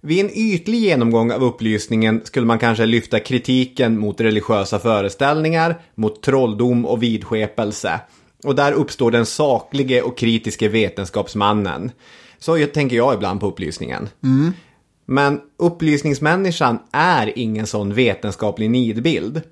Vid 0.00 0.24
en 0.24 0.30
ytlig 0.30 0.78
genomgång 0.78 1.32
av 1.32 1.44
upplysningen 1.44 2.20
skulle 2.24 2.46
man 2.46 2.58
kanske 2.58 2.86
lyfta 2.86 3.20
kritiken 3.20 3.98
mot 3.98 4.20
religiösa 4.20 4.78
föreställningar, 4.78 5.80
mot 5.94 6.22
trolldom 6.22 6.86
och 6.86 7.02
vidskepelse. 7.02 8.00
Och 8.44 8.54
där 8.54 8.72
uppstår 8.72 9.10
den 9.10 9.26
saklige 9.26 10.02
och 10.02 10.18
kritiske 10.18 10.68
vetenskapsmannen. 10.68 11.90
Så 12.38 12.66
tänker 12.66 12.96
jag 12.96 13.14
ibland 13.14 13.40
på 13.40 13.46
upplysningen. 13.46 14.08
Men 15.06 15.40
upplysningsmänniskan 15.56 16.78
är 16.92 17.38
ingen 17.38 17.66
sån 17.66 17.94
vetenskaplig 17.94 18.70
nidbild. 18.70 19.42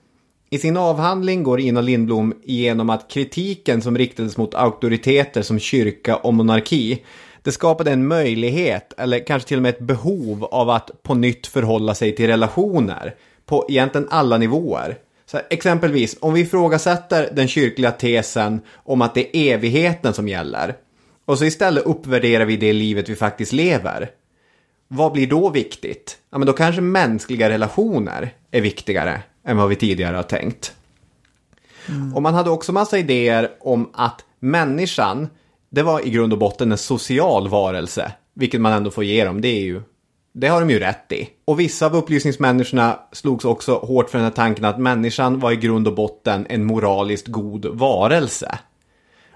I 0.50 0.58
sin 0.58 0.76
avhandling 0.76 1.42
går 1.42 1.60
Ina 1.60 1.80
Lindblom 1.80 2.34
igenom 2.42 2.90
att 2.90 3.10
kritiken 3.10 3.82
som 3.82 3.98
riktades 3.98 4.36
mot 4.36 4.54
auktoriteter 4.54 5.42
som 5.42 5.58
kyrka 5.58 6.16
och 6.16 6.34
monarki 6.34 7.02
det 7.44 7.52
skapade 7.52 7.90
en 7.90 8.06
möjlighet, 8.06 8.92
eller 8.98 9.26
kanske 9.26 9.48
till 9.48 9.58
och 9.58 9.62
med 9.62 9.70
ett 9.70 9.80
behov 9.80 10.44
av 10.44 10.70
att 10.70 11.02
på 11.02 11.14
nytt 11.14 11.46
förhålla 11.46 11.94
sig 11.94 12.16
till 12.16 12.26
relationer 12.26 13.14
på 13.46 13.66
egentligen 13.68 14.08
alla 14.10 14.38
nivåer. 14.38 14.96
Så 15.26 15.36
här, 15.36 15.46
exempelvis, 15.50 16.16
om 16.20 16.34
vi 16.34 16.40
ifrågasätter 16.40 17.30
den 17.32 17.48
kyrkliga 17.48 17.90
tesen 17.90 18.60
om 18.74 19.02
att 19.02 19.14
det 19.14 19.36
är 19.36 19.54
evigheten 19.54 20.14
som 20.14 20.28
gäller 20.28 20.74
och 21.24 21.38
så 21.38 21.44
istället 21.44 21.84
uppvärderar 21.84 22.44
vi 22.44 22.56
det 22.56 22.72
livet 22.72 23.08
vi 23.08 23.16
faktiskt 23.16 23.52
lever. 23.52 24.10
Vad 24.88 25.12
blir 25.12 25.26
då 25.26 25.50
viktigt? 25.50 26.18
Ja, 26.30 26.38
men 26.38 26.46
då 26.46 26.52
kanske 26.52 26.80
mänskliga 26.80 27.48
relationer 27.48 28.34
är 28.50 28.60
viktigare 28.60 29.22
än 29.46 29.56
vad 29.56 29.68
vi 29.68 29.76
tidigare 29.76 30.16
har 30.16 30.22
tänkt. 30.22 30.74
Och 32.14 32.22
man 32.22 32.34
hade 32.34 32.50
också 32.50 32.72
massa 32.72 32.98
idéer 32.98 33.50
om 33.60 33.90
att 33.92 34.24
människan, 34.40 35.28
det 35.74 35.82
var 35.82 36.06
i 36.06 36.10
grund 36.10 36.32
och 36.32 36.38
botten 36.38 36.72
en 36.72 36.78
social 36.78 37.48
varelse. 37.48 38.12
Vilket 38.34 38.60
man 38.60 38.72
ändå 38.72 38.90
får 38.90 39.04
ge 39.04 39.24
dem, 39.24 39.40
det 39.40 39.48
är 39.48 39.60
ju 39.60 39.82
det 40.32 40.48
har 40.48 40.60
de 40.60 40.70
ju 40.70 40.78
rätt 40.78 41.12
i. 41.12 41.28
Och 41.44 41.60
vissa 41.60 41.86
av 41.86 41.96
upplysningsmänniskorna 41.96 42.98
slogs 43.12 43.44
också 43.44 43.74
hårt 43.74 44.10
för 44.10 44.18
den 44.18 44.24
här 44.24 44.32
tanken 44.32 44.64
att 44.64 44.78
människan 44.78 45.40
var 45.40 45.52
i 45.52 45.56
grund 45.56 45.88
och 45.88 45.94
botten 45.94 46.46
en 46.48 46.64
moraliskt 46.64 47.26
god 47.26 47.66
varelse. 47.66 48.58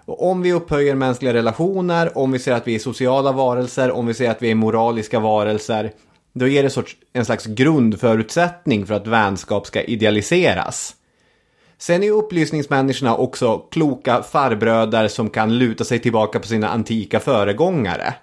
Och 0.04 0.30
om 0.30 0.42
vi 0.42 0.52
upphöjer 0.52 0.94
mänskliga 0.94 1.34
relationer, 1.34 2.18
om 2.18 2.32
vi 2.32 2.38
ser 2.38 2.52
att 2.52 2.68
vi 2.68 2.74
är 2.74 2.78
sociala 2.78 3.32
varelser, 3.32 3.90
om 3.90 4.06
vi 4.06 4.14
ser 4.14 4.30
att 4.30 4.42
vi 4.42 4.50
är 4.50 4.54
moraliska 4.54 5.20
varelser, 5.20 5.92
då 6.32 6.46
ger 6.46 6.62
det 6.62 6.70
sorts, 6.70 6.96
en 7.12 7.24
slags 7.24 7.46
grundförutsättning 7.46 8.86
för 8.86 8.94
att 8.94 9.06
vänskap 9.06 9.66
ska 9.66 9.82
idealiseras. 9.82 10.94
Sen 11.78 12.02
är 12.02 12.06
ju 12.06 12.12
upplysningsmänniskorna 12.12 13.16
också 13.16 13.58
kloka 13.58 14.22
farbröder 14.22 15.08
som 15.08 15.30
kan 15.30 15.58
luta 15.58 15.84
sig 15.84 15.98
tillbaka 15.98 16.38
på 16.38 16.46
sina 16.46 16.68
antika 16.68 17.20
föregångare. 17.20 18.14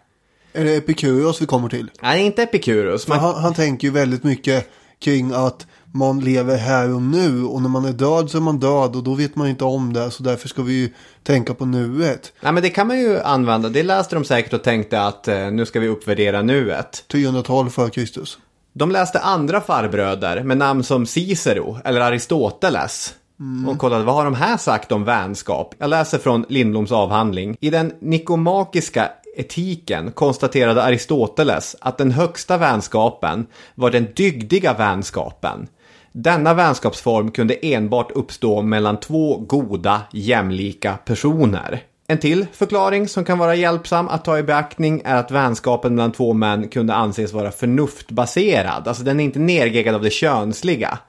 Är 0.53 0.65
det 0.65 0.75
Epikuros 0.75 1.41
vi 1.41 1.45
kommer 1.45 1.69
till? 1.69 1.91
Nej, 2.01 2.25
inte 2.25 2.43
Epicurus. 2.43 3.05
För 3.05 3.09
Man, 3.09 3.19
han, 3.19 3.35
han 3.35 3.53
tänker 3.53 3.87
ju 3.87 3.93
väldigt 3.93 4.23
mycket 4.23 4.69
kring 4.99 5.31
att 5.33 5.67
man 5.91 6.19
lever 6.19 6.57
här 6.57 6.93
och 6.93 7.01
nu 7.01 7.43
och 7.43 7.61
när 7.61 7.69
man 7.69 7.85
är 7.85 7.91
död 7.91 8.29
så 8.29 8.37
är 8.37 8.41
man 8.41 8.59
död 8.59 8.95
och 8.95 9.03
då 9.03 9.13
vet 9.13 9.35
man 9.35 9.47
inte 9.47 9.63
om 9.63 9.93
det 9.93 10.11
så 10.11 10.23
därför 10.23 10.47
ska 10.47 10.61
vi 10.61 10.73
ju 10.73 10.89
tänka 11.23 11.53
på 11.53 11.65
nuet. 11.65 12.33
nej, 12.41 12.53
men 12.53 12.63
det 12.63 12.69
kan 12.69 12.87
man 12.87 12.99
ju 12.99 13.19
använda. 13.19 13.69
Det 13.69 13.83
läste 13.83 14.15
de 14.15 14.25
säkert 14.25 14.53
och 14.53 14.63
tänkte 14.63 15.01
att 15.01 15.27
eh, 15.27 15.51
nu 15.51 15.65
ska 15.65 15.79
vi 15.79 15.87
uppvärdera 15.87 16.41
nuet. 16.41 17.05
1000-tal 17.09 17.69
före 17.69 17.89
Kristus. 17.89 18.37
De 18.73 18.91
läste 18.91 19.19
andra 19.19 19.61
farbröder 19.61 20.43
med 20.43 20.57
namn 20.57 20.83
som 20.83 21.05
Cicero 21.05 21.79
eller 21.83 22.01
Aristoteles. 22.01 23.13
Mm. 23.39 23.69
Och 23.69 23.77
kollade 23.77 24.03
vad 24.03 24.15
har 24.15 24.23
de 24.23 24.33
här 24.33 24.57
sagt 24.57 24.91
om 24.91 25.03
vänskap? 25.03 25.75
Jag 25.77 25.89
läser 25.89 26.17
från 26.17 26.45
Lindbloms 26.49 26.91
avhandling. 26.91 27.57
I 27.59 27.69
den 27.69 27.93
nikomakiska 27.99 29.11
etiken 29.37 30.11
konstaterade 30.11 30.83
Aristoteles 30.83 31.75
att 31.81 31.97
den 31.97 32.11
högsta 32.11 32.57
vänskapen 32.57 33.45
var 33.75 33.91
den 33.91 34.07
dygdiga 34.15 34.73
vänskapen. 34.73 35.67
Denna 36.11 36.53
vänskapsform 36.53 37.31
kunde 37.31 37.53
enbart 37.53 38.11
uppstå 38.11 38.61
mellan 38.61 38.99
två 38.99 39.37
goda, 39.37 40.01
jämlika 40.11 40.93
personer. 41.05 41.83
En 42.07 42.17
till 42.17 42.45
förklaring 42.53 43.07
som 43.07 43.25
kan 43.25 43.37
vara 43.37 43.55
hjälpsam 43.55 44.07
att 44.07 44.25
ta 44.25 44.37
i 44.37 44.43
beaktning 44.43 45.01
är 45.05 45.15
att 45.15 45.31
vänskapen 45.31 45.95
mellan 45.95 46.11
två 46.11 46.33
män 46.33 46.67
kunde 46.67 46.93
anses 46.93 47.33
vara 47.33 47.51
förnuftbaserad. 47.51 48.87
Alltså 48.87 49.03
den 49.03 49.19
är 49.19 49.23
inte 49.23 49.39
nergeggad 49.39 49.95
av 49.95 50.01
det 50.01 50.09
könsliga. 50.09 50.99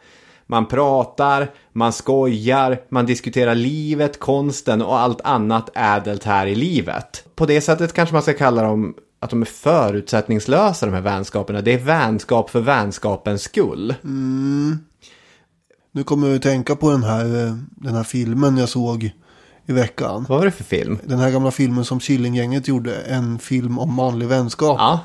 Man 0.46 0.66
pratar, 0.66 1.50
man 1.72 1.92
skojar, 1.92 2.80
man 2.88 3.06
diskuterar 3.06 3.54
livet, 3.54 4.20
konsten 4.20 4.82
och 4.82 4.98
allt 4.98 5.20
annat 5.20 5.70
ädelt 5.74 6.24
här 6.24 6.46
i 6.46 6.54
livet. 6.54 7.24
På 7.34 7.46
det 7.46 7.60
sättet 7.60 7.92
kanske 7.92 8.12
man 8.12 8.22
ska 8.22 8.32
kalla 8.32 8.62
dem 8.62 8.94
att 9.20 9.30
de 9.30 9.42
är 9.42 9.46
förutsättningslösa 9.46 10.86
de 10.86 10.92
här 10.92 11.00
vänskaperna. 11.00 11.60
Det 11.60 11.72
är 11.72 11.78
vänskap 11.78 12.50
för 12.50 12.60
vänskapens 12.60 13.42
skull. 13.42 13.94
Nu 15.92 16.04
kommer 16.04 16.26
jag 16.26 16.36
att 16.36 16.42
tänka 16.42 16.76
på 16.76 16.90
den 16.90 17.02
här, 17.02 17.46
eh, 17.46 17.54
den 17.70 17.94
här 17.94 18.02
filmen 18.04 18.56
jag 18.56 18.68
såg 18.68 19.10
i 19.66 19.72
veckan. 19.72 20.26
Vad 20.28 20.38
var 20.38 20.44
det 20.44 20.50
för 20.50 20.64
film? 20.64 20.98
Den 21.04 21.18
här 21.18 21.30
gamla 21.30 21.50
filmen 21.50 21.84
som 21.84 22.00
Killinggänget 22.00 22.68
gjorde. 22.68 22.94
En 22.96 23.38
film 23.38 23.78
om 23.78 23.94
manlig 23.94 24.28
vänskap. 24.28 24.76
Ja, 24.78 25.00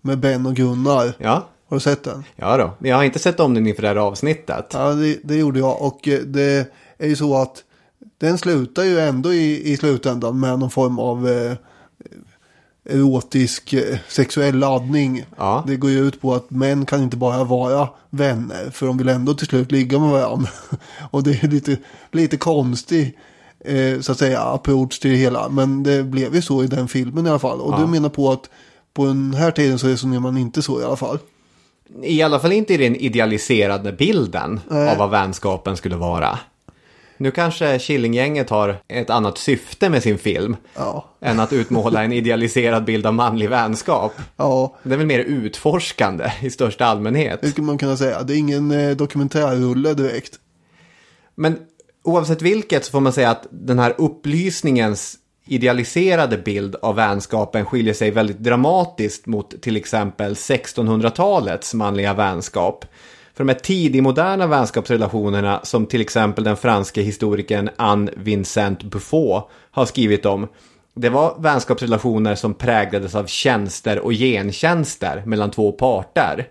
Med 0.00 0.18
Ben 0.18 0.46
och 0.46 0.54
Gunnar. 0.56 1.12
ja, 1.18 1.48
Har 1.68 1.76
du 1.76 1.80
sett 1.80 2.04
den? 2.04 2.24
ja 2.36 2.56
då. 2.56 2.70
Men 2.78 2.90
jag 2.90 2.96
har 2.96 3.04
inte 3.04 3.18
sett 3.18 3.40
om 3.40 3.54
den 3.54 3.66
inför 3.66 3.82
det 3.82 3.88
här 3.88 3.96
avsnittet. 3.96 4.66
Ja, 4.72 4.92
det, 4.92 5.18
det 5.24 5.34
gjorde 5.36 5.58
jag. 5.58 5.82
Och 5.82 6.08
eh, 6.08 6.20
det 6.20 6.72
är 6.98 7.08
ju 7.08 7.16
så 7.16 7.36
att 7.36 7.64
den 8.18 8.38
slutar 8.38 8.84
ju 8.84 9.00
ändå 9.00 9.32
i, 9.34 9.72
i 9.72 9.76
slutändan 9.76 10.40
med 10.40 10.58
någon 10.58 10.70
form 10.70 10.98
av 10.98 11.28
eh, 11.28 11.52
erotisk 12.84 13.72
eh, 13.72 13.98
sexuell 14.08 14.58
laddning. 14.58 15.24
Ja. 15.36 15.64
Det 15.66 15.76
går 15.76 15.90
ju 15.90 15.98
ut 16.08 16.20
på 16.20 16.34
att 16.34 16.50
män 16.50 16.86
kan 16.86 17.02
inte 17.02 17.16
bara 17.16 17.44
vara 17.44 17.88
vänner. 18.10 18.70
För 18.70 18.86
de 18.86 18.98
vill 18.98 19.08
ändå 19.08 19.34
till 19.34 19.46
slut 19.46 19.72
ligga 19.72 19.98
med 19.98 20.10
varandra. 20.10 20.50
Och 21.10 21.22
det 21.22 21.44
är 21.44 21.48
lite, 21.48 21.76
lite 22.12 22.36
konstig 22.36 23.18
eh, 23.64 24.00
så 24.00 24.12
att 24.12 24.18
säga 24.18 24.40
approach 24.40 24.98
till 24.98 25.10
det 25.10 25.16
hela. 25.16 25.48
Men 25.48 25.82
det 25.82 26.02
blev 26.02 26.34
ju 26.34 26.42
så 26.42 26.64
i 26.64 26.66
den 26.66 26.88
filmen 26.88 27.26
i 27.26 27.30
alla 27.30 27.38
fall. 27.38 27.60
Och 27.60 27.72
Ja. 27.72 27.78
du 27.78 27.86
menar 27.86 28.08
på 28.08 28.32
att 28.32 28.50
på 28.94 29.06
den 29.06 29.34
här 29.34 29.50
tiden 29.50 29.78
så 29.78 29.86
resonerar 29.88 30.20
man 30.20 30.36
inte 30.36 30.62
så 30.62 30.80
i 30.80 30.84
alla 30.84 30.96
fall. 30.96 31.18
I 32.02 32.22
alla 32.22 32.38
fall 32.40 32.52
inte 32.52 32.74
i 32.74 32.76
den 32.76 32.96
idealiserade 32.96 33.92
bilden 33.92 34.60
Nej. 34.70 34.90
av 34.90 34.96
vad 34.96 35.10
vänskapen 35.10 35.76
skulle 35.76 35.96
vara. 35.96 36.38
Nu 37.16 37.30
kanske 37.30 37.78
Killinggänget 37.78 38.50
har 38.50 38.76
ett 38.88 39.10
annat 39.10 39.38
syfte 39.38 39.88
med 39.90 40.02
sin 40.02 40.18
film 40.18 40.56
Ja. 40.76 41.04
än 41.20 41.40
att 41.40 41.52
utmåla 41.52 42.04
en 42.04 42.12
idealiserad 42.12 42.84
bild 42.84 43.06
av 43.06 43.14
manlig 43.14 43.48
vänskap. 43.50 44.12
Ja, 44.36 44.76
Det 44.82 44.92
är 44.94 44.96
väl 44.98 45.06
mer 45.06 45.18
utforskande 45.18 46.32
i 46.40 46.50
största 46.50 46.84
allmänhet. 46.86 47.38
det 47.42 47.48
skulle 47.50 47.66
man 47.66 47.78
kunna 47.78 47.96
säga. 47.96 48.22
Det 48.22 48.34
är 48.34 48.38
ingen 48.38 48.70
eh, 48.70 48.96
dokumentärrulle 48.96 49.94
direkt. 49.94 50.32
Men 51.34 51.58
oavsett 52.04 52.42
vilket 52.42 52.84
så 52.84 52.90
får 52.90 53.00
man 53.00 53.12
säga 53.12 53.30
att 53.30 53.46
den 53.50 53.78
här 53.78 53.94
upplysningens 53.98 55.16
idealiserade 55.48 56.38
bild 56.38 56.76
av 56.82 56.94
vänskapen 56.94 57.64
skiljer 57.64 57.94
sig 57.94 58.10
väldigt 58.10 58.38
dramatiskt 58.38 59.26
mot 59.26 59.62
till 59.62 59.76
exempel 59.76 60.34
1600-talets 60.34 61.74
manliga 61.74 62.14
vänskap. 62.14 62.84
För 63.34 63.44
de 63.44 63.48
här 63.48 63.58
tidigmoderna 63.58 64.46
vänskapsrelationerna 64.46 65.60
som 65.62 65.86
till 65.86 66.00
exempel 66.00 66.44
den 66.44 66.56
franske 66.56 67.02
historikern 67.02 67.70
Anne 67.76 68.12
Vincent 68.16 68.82
Buffon 68.82 69.42
har 69.70 69.86
skrivit 69.86 70.26
om. 70.26 70.48
Det 70.94 71.08
var 71.08 71.36
vänskapsrelationer 71.38 72.34
som 72.34 72.54
präglades 72.54 73.14
av 73.14 73.26
tjänster 73.26 73.98
och 73.98 74.12
gentjänster 74.12 75.22
mellan 75.26 75.50
två 75.50 75.72
parter. 75.72 76.46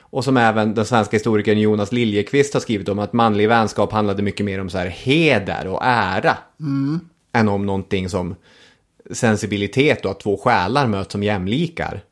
Och 0.00 0.24
som 0.24 0.36
även 0.36 0.74
den 0.74 0.86
svenska 0.86 1.16
historikern 1.16 1.58
Jonas 1.58 1.92
Liljekvist 1.92 2.54
har 2.54 2.60
skrivit 2.60 2.88
om 2.88 2.98
att 2.98 3.12
manlig 3.12 3.48
vänskap 3.48 3.92
handlade 3.92 4.22
mycket 4.22 4.46
mer 4.46 4.60
om 4.60 4.70
så 4.70 4.78
här 4.78 4.86
heder 4.86 5.66
och 5.66 5.80
ära. 5.82 6.36
Mm. 6.60 7.00
Än 7.32 7.48
om 7.48 7.66
någonting 7.66 8.08
som 8.08 8.34
sensibilitet 9.10 10.04
och 10.04 10.10
att 10.10 10.20
två 10.20 10.36
själar 10.36 10.86
möts 10.86 11.12
som 11.12 11.22
jämlikar. 11.22 12.04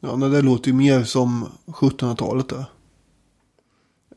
Ja, 0.00 0.16
men 0.16 0.32
det 0.32 0.42
låter 0.42 0.68
ju 0.68 0.74
mer 0.74 1.02
som 1.02 1.48
1700-talet 1.66 2.48
där. 2.48 2.64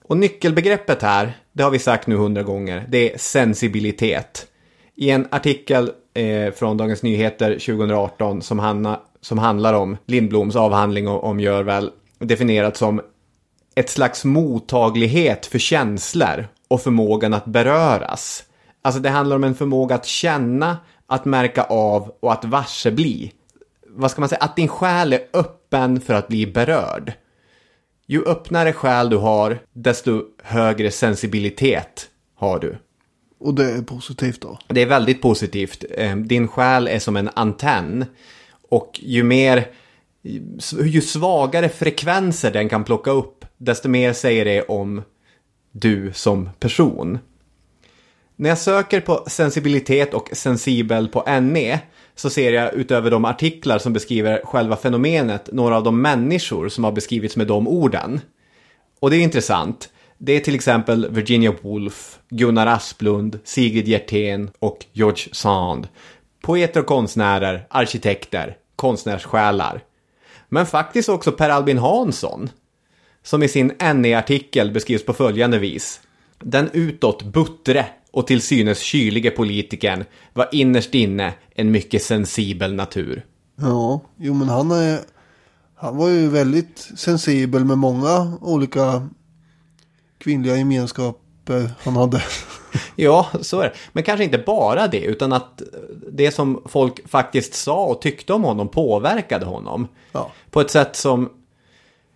Och 0.04 0.18
nyckelbegreppet 0.18 1.02
här, 1.02 1.38
det 1.52 1.64
har 1.64 1.72
vi 1.72 1.80
sagt 1.80 2.08
nu 2.08 2.16
hundra 2.16 2.44
gånger, 2.44 2.86
det 2.90 3.14
är 3.14 3.18
sensibilitet. 3.18 4.48
I 4.96 5.10
en 5.10 5.28
artikel 5.32 5.92
eh, 6.14 6.54
från 6.54 6.78
Dagens 6.78 7.04
Nyheter 7.04 7.54
2018 7.54 8.42
som, 8.42 8.60
handla, 8.60 9.00
som 9.22 9.38
handlar 9.38 9.74
om 9.74 9.98
Lindbloms 10.06 10.56
avhandling 10.56 11.08
om, 11.08 11.20
om 11.20 11.40
Görväl 11.40 11.92
definierat 12.20 12.78
som 12.78 13.02
ett 13.76 13.90
slags 13.90 14.26
mottaglighet 14.26 15.46
för 15.46 15.60
känslor 15.60 16.48
och 16.68 16.82
förmågan 16.82 17.34
att 17.34 17.46
beröras. 17.46 18.44
Alltså 18.82 19.02
det 19.02 19.10
handlar 19.10 19.36
om 19.36 19.44
en 19.44 19.56
förmåga 19.56 19.96
att 19.96 20.06
känna, 20.06 20.78
att 21.08 21.26
märka 21.26 21.64
av 21.64 22.16
och 22.20 22.34
att 22.34 22.46
varse 22.46 22.92
bli. 22.92 23.34
Vad 23.88 24.12
ska 24.12 24.22
man 24.22 24.30
säga? 24.30 24.42
Att 24.42 24.56
din 24.56 24.68
själ 24.68 25.14
är 25.14 25.22
öppen 25.34 26.02
för 26.02 26.14
att 26.14 26.28
bli 26.28 26.48
berörd. 26.48 27.14
Ju 28.08 28.26
öppnare 28.26 28.74
själ 28.74 29.10
du 29.10 29.18
har, 29.18 29.60
desto 29.74 30.24
högre 30.44 30.92
sensibilitet 30.92 32.10
har 32.36 32.60
du. 32.60 32.78
Och 33.40 33.54
det 33.54 33.72
är 33.72 33.82
positivt 33.82 34.42
då. 34.42 34.60
Det 34.68 34.82
är 34.82 34.86
väldigt 34.86 35.22
positivt. 35.22 35.84
Eh, 35.98 36.16
Din 36.16 36.48
själ 36.48 36.88
är 36.88 37.00
som 37.00 37.18
en 37.18 37.30
antenn. 37.34 38.06
Och 38.70 39.00
ju 39.04 39.24
mer, 39.24 39.68
ju 40.84 41.02
svagare 41.02 41.70
frekvenser 41.70 42.52
den 42.52 42.70
kan 42.70 42.84
plocka 42.84 43.12
upp, 43.12 43.46
desto 43.58 43.90
mer 43.90 44.14
säger 44.14 44.46
det 44.46 44.62
om 44.62 45.02
du 45.72 46.14
som 46.14 46.50
person. 46.60 47.20
När 48.40 48.50
jag 48.50 48.58
söker 48.58 49.02
på 49.02 49.24
sensibilitet 49.28 50.14
och 50.14 50.30
sensibel 50.34 51.08
på 51.08 51.40
NE 51.42 51.80
så 52.16 52.30
ser 52.30 52.54
jag 52.54 52.74
utöver 52.74 53.12
de 53.12 53.26
artiklar 53.26 53.80
som 53.80 53.94
beskriver 53.94 54.42
själva 54.44 54.76
fenomenet 54.76 55.50
några 55.52 55.78
av 55.78 55.84
de 55.84 56.02
människor 56.02 56.70
som 56.70 56.84
har 56.84 56.92
beskrivits 56.92 57.36
med 57.36 57.48
de 57.48 57.68
orden. 57.68 58.22
Och 59.00 59.10
det 59.10 59.18
är 59.18 59.22
intressant. 59.22 59.90
Det 60.18 60.34
är 60.34 60.40
till 60.40 60.56
exempel 60.56 61.10
Virginia 61.10 61.54
Woolf, 61.62 62.20
Gunnar 62.30 62.68
Asplund, 62.68 63.40
Sigrid 63.44 63.88
Hjertén 63.88 64.52
och 64.60 64.86
George 64.92 65.28
Sand. 65.32 65.88
Poeter 66.42 66.80
och 66.80 66.86
konstnärer, 66.86 67.68
arkitekter, 67.70 68.58
konstnärssjälar. 68.76 69.82
Men 70.50 70.66
faktiskt 70.66 71.10
också 71.10 71.32
Per 71.32 71.50
Albin 71.50 71.78
Hansson. 71.78 72.50
Som 73.24 73.44
i 73.44 73.48
sin 73.48 73.72
NE-artikel 73.96 74.72
beskrivs 74.72 75.06
på 75.06 75.14
följande 75.14 75.60
vis. 75.60 76.02
Den 76.40 76.70
utåt 76.74 77.24
buttre 77.24 77.86
och 78.12 78.28
till 78.28 78.42
synes 78.42 78.80
kylige 78.80 79.32
politikern 79.32 80.06
var 80.34 80.50
innerst 80.52 80.94
inne 80.94 81.34
en 81.56 81.72
mycket 81.72 82.04
sensibel 82.04 82.74
natur. 82.74 83.26
Ja, 83.56 84.02
jo 84.18 84.34
men 84.34 84.50
han 84.50 84.72
är... 84.72 85.00
Han 85.76 85.98
var 85.98 86.10
ju 86.10 86.28
väldigt 86.28 86.90
sensibel 86.98 87.66
med 87.66 87.78
många 87.78 88.38
olika 88.42 89.08
kvinnliga 90.18 90.58
gemenskaper 90.58 91.72
han 91.80 91.96
hade. 91.96 92.24
Ja, 92.96 93.28
så 93.42 93.60
är 93.60 93.64
det. 93.64 93.74
Men 93.92 94.04
kanske 94.04 94.24
inte 94.24 94.38
bara 94.38 94.88
det, 94.88 95.02
utan 95.02 95.34
att 95.34 95.62
det 96.12 96.32
som 96.32 96.62
folk 96.66 97.10
faktiskt 97.10 97.54
sa 97.54 97.86
och 97.86 98.02
tyckte 98.02 98.34
om 98.34 98.44
honom 98.44 98.68
påverkade 98.68 99.46
honom. 99.46 99.88
Ja. 100.12 100.32
På 100.52 100.62
ett 100.62 100.72
sätt 100.72 100.96
som, 100.96 101.30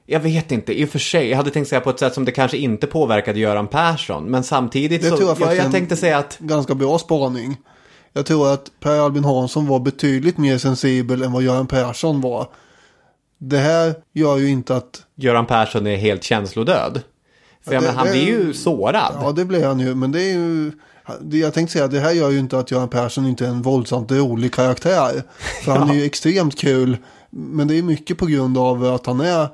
jag 0.05 0.19
vet 0.19 0.51
inte, 0.51 0.79
i 0.79 0.85
och 0.85 0.89
för 0.89 0.99
sig, 0.99 1.29
jag 1.29 1.37
hade 1.37 1.49
tänkt 1.51 1.67
säga 1.69 1.81
på 1.81 1.89
ett 1.89 1.99
sätt 1.99 2.13
som 2.13 2.25
det 2.25 2.31
kanske 2.31 2.57
inte 2.57 2.87
påverkade 2.87 3.39
Göran 3.39 3.67
Persson. 3.67 4.23
Men 4.23 4.43
samtidigt 4.43 5.01
Det 5.01 5.09
så, 5.09 5.17
tror 5.17 5.29
jag 5.29 5.39
jag, 5.57 5.65
jag 5.65 5.71
tänkte 5.71 5.95
säga 5.95 6.17
att, 6.17 6.37
Ganska 6.39 6.75
bra 6.75 6.99
spaning. 6.99 7.57
Jag 8.13 8.25
tror 8.25 8.53
att 8.53 8.71
Per 8.79 8.99
Albin 8.99 9.23
Hansson 9.23 9.67
var 9.67 9.79
betydligt 9.79 10.37
mer 10.37 10.57
sensibel 10.57 11.21
än 11.21 11.31
vad 11.31 11.43
Göran 11.43 11.67
Persson 11.67 12.21
var. 12.21 12.47
Det 13.37 13.57
här 13.57 13.93
gör 14.13 14.37
ju 14.37 14.49
inte 14.49 14.75
att... 14.75 15.01
Göran 15.15 15.45
Persson 15.45 15.87
är 15.87 15.95
helt 15.95 16.23
känslodöd. 16.23 17.01
För 17.65 17.73
jag 17.73 17.83
det- 17.83 17.87
menar, 17.87 17.97
han 17.97 18.07
det- 18.07 18.11
blir 18.13 18.25
ju 18.27 18.53
sårad. 18.53 19.13
Ja, 19.21 19.31
det 19.31 19.45
blev 19.45 19.63
han 19.63 19.79
ju. 19.79 19.95
Men 19.95 20.11
det 20.11 20.21
är 20.21 20.33
ju... 20.33 20.71
Jag 21.31 21.53
tänkte 21.53 21.73
säga 21.73 21.85
att 21.85 21.91
det 21.91 21.99
här 21.99 22.11
gör 22.11 22.29
ju 22.29 22.39
inte 22.39 22.59
att 22.59 22.71
Göran 22.71 22.89
Persson 22.89 23.27
inte 23.27 23.45
är 23.45 23.49
en 23.49 23.61
våldsamt 23.61 24.11
rolig 24.11 24.53
karaktär. 24.53 25.23
För 25.63 25.71
han 25.71 25.89
är 25.89 25.93
ju 25.93 26.03
extremt 26.05 26.57
kul. 26.59 26.97
Men 27.29 27.67
det 27.67 27.77
är 27.77 27.83
mycket 27.83 28.17
på 28.17 28.25
grund 28.25 28.57
av 28.57 28.85
att 28.85 29.05
han 29.05 29.21
är 29.21 29.47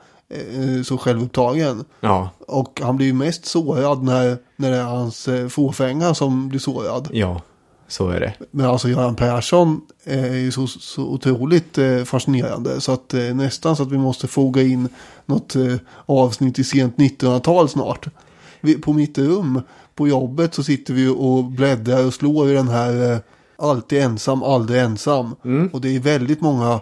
så 0.85 0.97
självupptagen. 0.97 1.85
Ja, 1.99 2.29
Och 2.39 2.81
han 2.83 2.97
blir 2.97 3.07
ju 3.07 3.13
mest 3.13 3.45
sårad 3.45 4.03
när, 4.03 4.37
när 4.55 4.71
det 4.71 4.77
är 4.77 4.83
hans 4.83 5.27
eh, 5.27 5.47
fåfänga 5.47 6.13
som 6.13 6.49
blir 6.49 6.59
sårad. 6.59 7.09
ja, 7.11 7.41
så 7.87 8.09
är 8.09 8.19
det. 8.19 8.33
Men 8.51 8.65
alltså 8.65 8.89
Göran 8.89 9.15
Persson 9.15 9.81
är 10.03 10.35
ju 10.35 10.51
så, 10.51 10.67
så 10.67 11.03
otroligt 11.03 11.77
eh, 11.77 12.03
fascinerande. 12.03 12.81
Så 12.81 12.91
att 12.91 13.13
eh, 13.13 13.21
nästan 13.21 13.75
så 13.75 13.83
att 13.83 13.91
vi 13.91 13.97
måste 13.97 14.27
foga 14.27 14.61
in 14.61 14.89
något 15.25 15.55
eh, 15.55 15.75
avsnitt 16.05 16.59
i 16.59 16.63
sent 16.63 16.95
1900-tal 16.95 17.69
snart. 17.69 18.07
Vi, 18.61 18.75
på 18.75 18.93
mitt 18.93 19.17
rum 19.17 19.61
på 19.95 20.07
jobbet 20.07 20.53
så 20.53 20.63
sitter 20.63 20.93
vi 20.93 21.07
och 21.07 21.43
bläddrar 21.43 22.05
och 22.05 22.13
slår 22.13 22.49
i 22.49 22.53
den 22.53 22.67
här 22.67 23.11
eh, 23.13 23.17
alltid 23.57 24.01
ensam, 24.01 24.43
aldrig 24.43 24.81
ensam. 24.81 25.35
Och 25.73 25.81
det 25.81 25.95
är 25.95 25.99
väldigt 25.99 26.41
många 26.41 26.81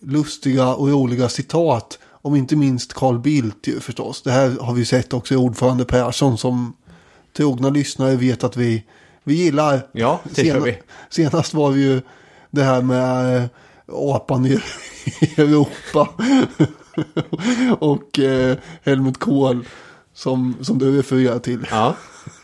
lustiga 0.00 0.74
och 0.74 0.88
roliga 0.88 1.28
citat 1.28 1.98
om 2.26 2.36
inte 2.36 2.56
minst 2.56 2.92
Carl 2.92 3.18
Bildt 3.18 3.66
ju 3.66 3.80
förstås. 3.80 4.22
Det 4.22 4.30
här 4.30 4.56
har 4.60 4.74
vi 4.74 4.84
sett 4.84 5.12
också 5.12 5.34
i 5.34 5.36
ordförande 5.36 5.84
Persson 5.84 6.38
som 6.38 6.76
trogna 7.36 7.70
lyssnare 7.70 8.16
vet 8.16 8.44
att 8.44 8.56
vi, 8.56 8.84
vi 9.24 9.34
gillar. 9.34 9.86
Ja, 9.92 10.20
det 10.34 10.42
gör 10.42 10.60
vi. 10.60 10.78
Senast 11.10 11.54
var 11.54 11.70
vi 11.70 11.82
ju 11.82 12.02
det 12.50 12.62
här 12.62 12.82
med 12.82 13.36
eh, 13.36 13.44
apan 13.88 14.46
i 14.46 14.52
Europa. 15.36 16.08
och 17.78 18.18
eh, 18.18 18.56
Helmut 18.82 19.18
Kohl 19.18 19.66
som, 20.14 20.56
som 20.60 20.78
du 20.78 20.98
refererar 20.98 21.38
till. 21.38 21.66
Ja. 21.70 21.96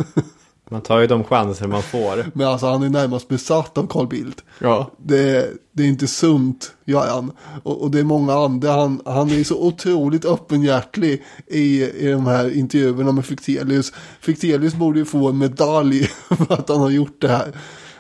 Man 0.73 0.81
tar 0.81 1.01
ju 1.01 1.07
de 1.07 1.25
chanser 1.25 1.67
man 1.67 1.83
får. 1.83 2.31
Men 2.35 2.47
alltså 2.47 2.67
han 2.67 2.83
är 2.83 2.89
närmast 2.89 3.29
besatt 3.29 3.79
av 3.79 3.87
Carl 3.87 4.07
Bildt. 4.07 4.45
Ja. 4.59 4.91
Det, 4.97 5.51
det 5.73 5.83
är 5.83 5.87
inte 5.87 6.07
sunt, 6.07 6.73
gör 6.85 7.07
han. 7.07 7.33
Och, 7.63 7.83
och 7.83 7.91
det 7.91 7.99
är 7.99 8.05
många 8.05 8.35
andra. 8.35 8.73
Han, 8.73 9.01
han 9.05 9.31
är 9.31 9.45
så 9.45 9.67
otroligt 9.67 10.25
öppenhjärtlig 10.25 11.23
i, 11.47 11.85
i 11.85 12.11
de 12.11 12.27
här 12.27 12.57
intervjuerna 12.57 13.13
med 13.13 13.25
Fichtelius. 13.25 13.93
Fichtelius 14.21 14.75
borde 14.75 14.99
ju 14.99 15.05
få 15.05 15.29
en 15.29 15.39
medalj 15.39 16.03
för 16.29 16.53
att 16.53 16.69
han 16.69 16.81
har 16.81 16.91
gjort 16.91 17.21
det 17.21 17.29
här. 17.29 17.53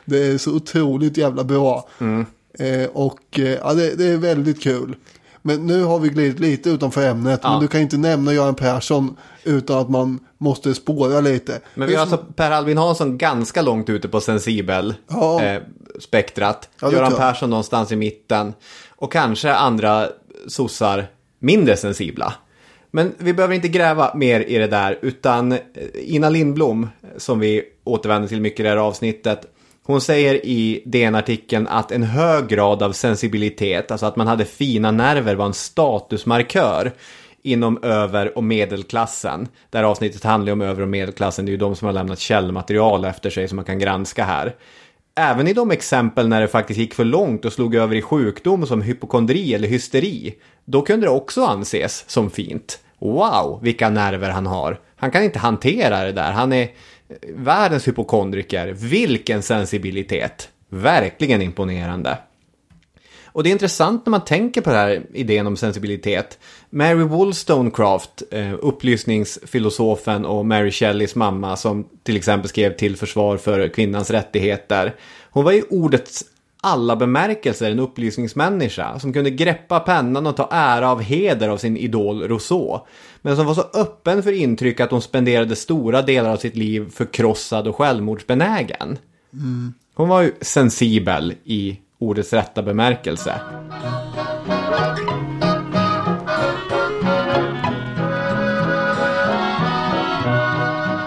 Det 0.04 0.26
är 0.26 0.38
så 0.38 0.56
otroligt 0.56 1.16
jävla 1.16 1.44
bra. 1.44 1.88
Mm. 1.98 2.26
Eh, 2.58 2.88
och 2.92 3.38
eh, 3.38 3.44
ja, 3.44 3.74
det, 3.74 3.94
det 3.94 4.04
är 4.04 4.16
väldigt 4.16 4.62
kul. 4.62 4.96
Men 5.42 5.66
nu 5.66 5.84
har 5.84 5.98
vi 5.98 6.08
glidit 6.08 6.40
lite 6.40 6.70
utanför 6.70 7.06
ämnet. 7.08 7.40
Ja. 7.42 7.50
Men 7.50 7.60
du 7.60 7.68
kan 7.68 7.80
inte 7.80 7.96
nämna 7.96 8.32
Göran 8.32 8.54
Persson 8.54 9.16
utan 9.44 9.78
att 9.78 9.90
man 9.90 10.18
måste 10.38 10.74
spåra 10.74 11.20
lite. 11.20 11.60
Men 11.74 11.88
vi 11.88 11.94
har 11.94 12.00
alltså 12.02 12.16
Per 12.36 12.50
Albin 12.50 12.78
Hansson 12.78 13.18
ganska 13.18 13.62
långt 13.62 13.88
ute 13.90 14.08
på 14.08 14.20
sensibel 14.20 14.94
Ja. 15.08 15.42
eh, 15.42 15.62
spektrat. 16.00 16.68
Ja, 16.80 16.92
Göran. 16.92 17.12
Persson 17.12 17.50
någonstans 17.50 17.92
i 17.92 17.96
mitten. 17.96 18.54
Och 18.90 19.12
kanske 19.12 19.54
andra 19.54 20.08
sossar 20.46 21.06
mindre 21.38 21.76
sensibla. 21.76 22.34
Men 22.90 23.14
vi 23.18 23.34
behöver 23.34 23.54
inte 23.54 23.68
gräva 23.68 24.14
mer 24.14 24.40
i 24.40 24.58
det 24.58 24.66
där, 24.66 24.98
utan 25.02 25.52
eh, 25.52 25.58
Ina 25.94 26.30
Lindblom, 26.30 26.88
som 27.16 27.40
vi 27.40 27.62
återvänder 27.84 28.28
till 28.28 28.40
mycket 28.40 28.60
i 28.60 28.62
det 28.62 28.68
här 28.68 28.76
avsnittet, 28.76 29.51
hon 29.84 30.00
säger 30.00 30.46
i 30.46 30.82
DN-artikeln 30.86 31.66
att 31.66 31.92
en 31.92 32.02
hög 32.02 32.48
grad 32.48 32.82
av 32.82 32.92
sensibilitet, 32.92 33.90
alltså 33.90 34.06
att 34.06 34.16
man 34.16 34.26
hade 34.26 34.44
fina 34.44 34.90
nerver, 34.90 35.34
var 35.34 35.46
en 35.46 35.54
statusmarkör 35.54 36.92
inom 37.42 37.82
över 37.82 38.38
och 38.38 38.44
medelklassen. 38.44 39.48
Det 39.70 39.78
här 39.78 39.84
avsnittet 39.84 40.24
handlar 40.24 40.46
ju 40.46 40.52
om 40.52 40.60
över 40.60 40.82
och 40.82 40.88
medelklassen, 40.88 41.44
det 41.46 41.50
är 41.50 41.52
ju 41.52 41.58
de 41.58 41.76
som 41.76 41.86
har 41.86 41.92
lämnat 41.92 42.18
källmaterial 42.18 43.04
efter 43.04 43.30
sig 43.30 43.48
som 43.48 43.56
man 43.56 43.64
kan 43.64 43.78
granska 43.78 44.24
här. 44.24 44.54
Även 45.14 45.48
i 45.48 45.52
de 45.52 45.70
exempel 45.70 46.28
när 46.28 46.40
det 46.40 46.48
faktiskt 46.48 46.80
gick 46.80 46.94
för 46.94 47.04
långt 47.04 47.44
och 47.44 47.52
slog 47.52 47.74
över 47.74 47.96
i 47.96 48.02
sjukdom 48.02 48.66
som 48.66 48.82
hypokondri 48.82 49.54
eller 49.54 49.68
hysteri, 49.68 50.34
då 50.64 50.82
kunde 50.82 51.06
det 51.06 51.10
också 51.10 51.44
anses 51.44 52.04
som 52.10 52.30
fint. 52.30 52.78
Wow, 52.98 53.58
vilka 53.62 53.90
nerver 53.90 54.30
han 54.30 54.46
har. 54.46 54.80
Han 54.96 55.10
kan 55.10 55.22
inte 55.22 55.38
hantera 55.38 56.04
det 56.04 56.12
där. 56.12 56.32
Han 56.32 56.52
är 56.52 56.68
världens 57.28 57.88
hypokondriker. 57.88 58.72
Vilken 58.72 59.42
sensibilitet. 59.42 60.48
Verkligen 60.68 61.42
imponerande. 61.42 62.18
Och 63.32 63.42
det 63.42 63.50
är 63.50 63.52
intressant 63.52 64.06
när 64.06 64.10
man 64.10 64.24
tänker 64.24 64.60
på 64.60 64.70
den 64.70 64.78
här 64.78 65.02
idén 65.12 65.46
om 65.46 65.56
sensibilitet. 65.56 66.38
Mary 66.70 67.04
Wollstonecraft, 67.04 68.22
eh, 68.30 68.54
upplysningsfilosofen 68.60 70.24
och 70.24 70.46
Mary 70.46 70.70
Shelleys 70.70 71.14
mamma 71.14 71.56
som 71.56 71.88
till 72.02 72.16
exempel 72.16 72.48
skrev 72.48 72.76
till 72.76 72.96
försvar 72.96 73.36
för 73.36 73.68
kvinnans 73.68 74.10
rättigheter. 74.10 74.94
Hon 75.30 75.44
var 75.44 75.52
i 75.52 75.62
ordets 75.70 76.24
alla 76.64 76.96
bemärkelser 76.96 77.70
en 77.70 77.78
upplysningsmänniska 77.78 78.98
som 78.98 79.12
kunde 79.12 79.30
greppa 79.30 79.80
pennan 79.80 80.26
och 80.26 80.36
ta 80.36 80.48
ära 80.50 80.90
av 80.90 81.00
heder 81.00 81.48
av 81.48 81.56
sin 81.56 81.76
idol 81.76 82.22
Rousseau. 82.22 82.86
Men 83.22 83.36
som 83.36 83.46
var 83.46 83.54
så 83.54 83.64
öppen 83.74 84.22
för 84.22 84.32
intryck 84.32 84.80
att 84.80 84.90
hon 84.90 85.02
spenderade 85.02 85.56
stora 85.56 86.02
delar 86.02 86.30
av 86.30 86.36
sitt 86.36 86.56
liv 86.56 86.90
förkrossad 86.90 87.68
och 87.68 87.76
självmordsbenägen. 87.76 88.98
Hon 89.94 90.08
var 90.08 90.22
ju 90.22 90.32
sensibel 90.40 91.34
i 91.44 91.78
ordets 91.98 92.32
rätta 92.32 92.62
bemärkelse. 92.62 93.40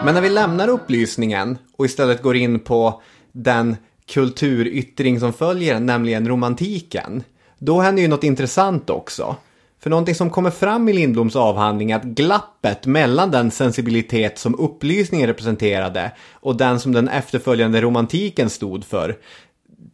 Men 0.06 0.14
när 0.14 0.22
vi 0.22 0.30
lämnar 0.30 0.68
upplysningen 0.68 1.58
och 1.78 1.86
istället 1.86 2.22
går 2.22 2.36
in 2.36 2.60
på 2.60 3.02
den 3.32 3.76
kulturyttring 4.10 5.20
som 5.20 5.34
följer, 5.34 5.80
nämligen 5.80 6.28
romantiken, 6.28 7.24
då 7.60 7.80
händer 7.80 8.02
ju 8.02 8.08
något 8.08 8.24
intressant 8.24 8.90
också. 8.90 9.36
För 9.80 9.90
någonting 9.90 10.16
som 10.16 10.30
kommer 10.30 10.52
fram 10.52 10.90
i 10.90 10.94
Lindbloms 10.94 11.36
avhandling 11.36 11.92
är 11.92 11.96
att 11.96 12.04
glappet 12.04 12.86
mellan 12.86 13.32
den 13.32 13.52
sensibilitet 13.52 14.40
som 14.40 14.60
upplysningen 14.60 15.28
representerade 15.28 16.12
och 16.32 16.58
den 16.58 16.80
som 16.80 16.92
den 16.92 17.08
efterföljande 17.08 17.82
romantiken 17.82 18.50
stod 18.50 18.86
för, 18.86 19.18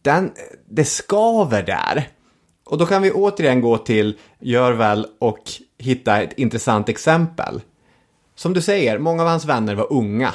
den, 0.01 0.31
det 0.69 0.85
skaver 0.85 1.63
där. 1.63 2.07
Och 2.65 2.77
då 2.77 2.85
kan 2.85 3.01
vi 3.01 3.11
återigen 3.11 3.61
gå 3.61 3.77
till 3.77 4.17
Görväl 4.39 5.05
och 5.19 5.39
hitta 5.77 6.21
ett 6.21 6.33
intressant 6.37 6.89
exempel. 6.89 7.61
Som 8.35 8.53
du 8.53 8.61
säger, 8.61 8.99
många 8.99 9.23
av 9.23 9.29
hans 9.29 9.45
vänner 9.45 9.75
var 9.75 9.93
unga. 9.93 10.33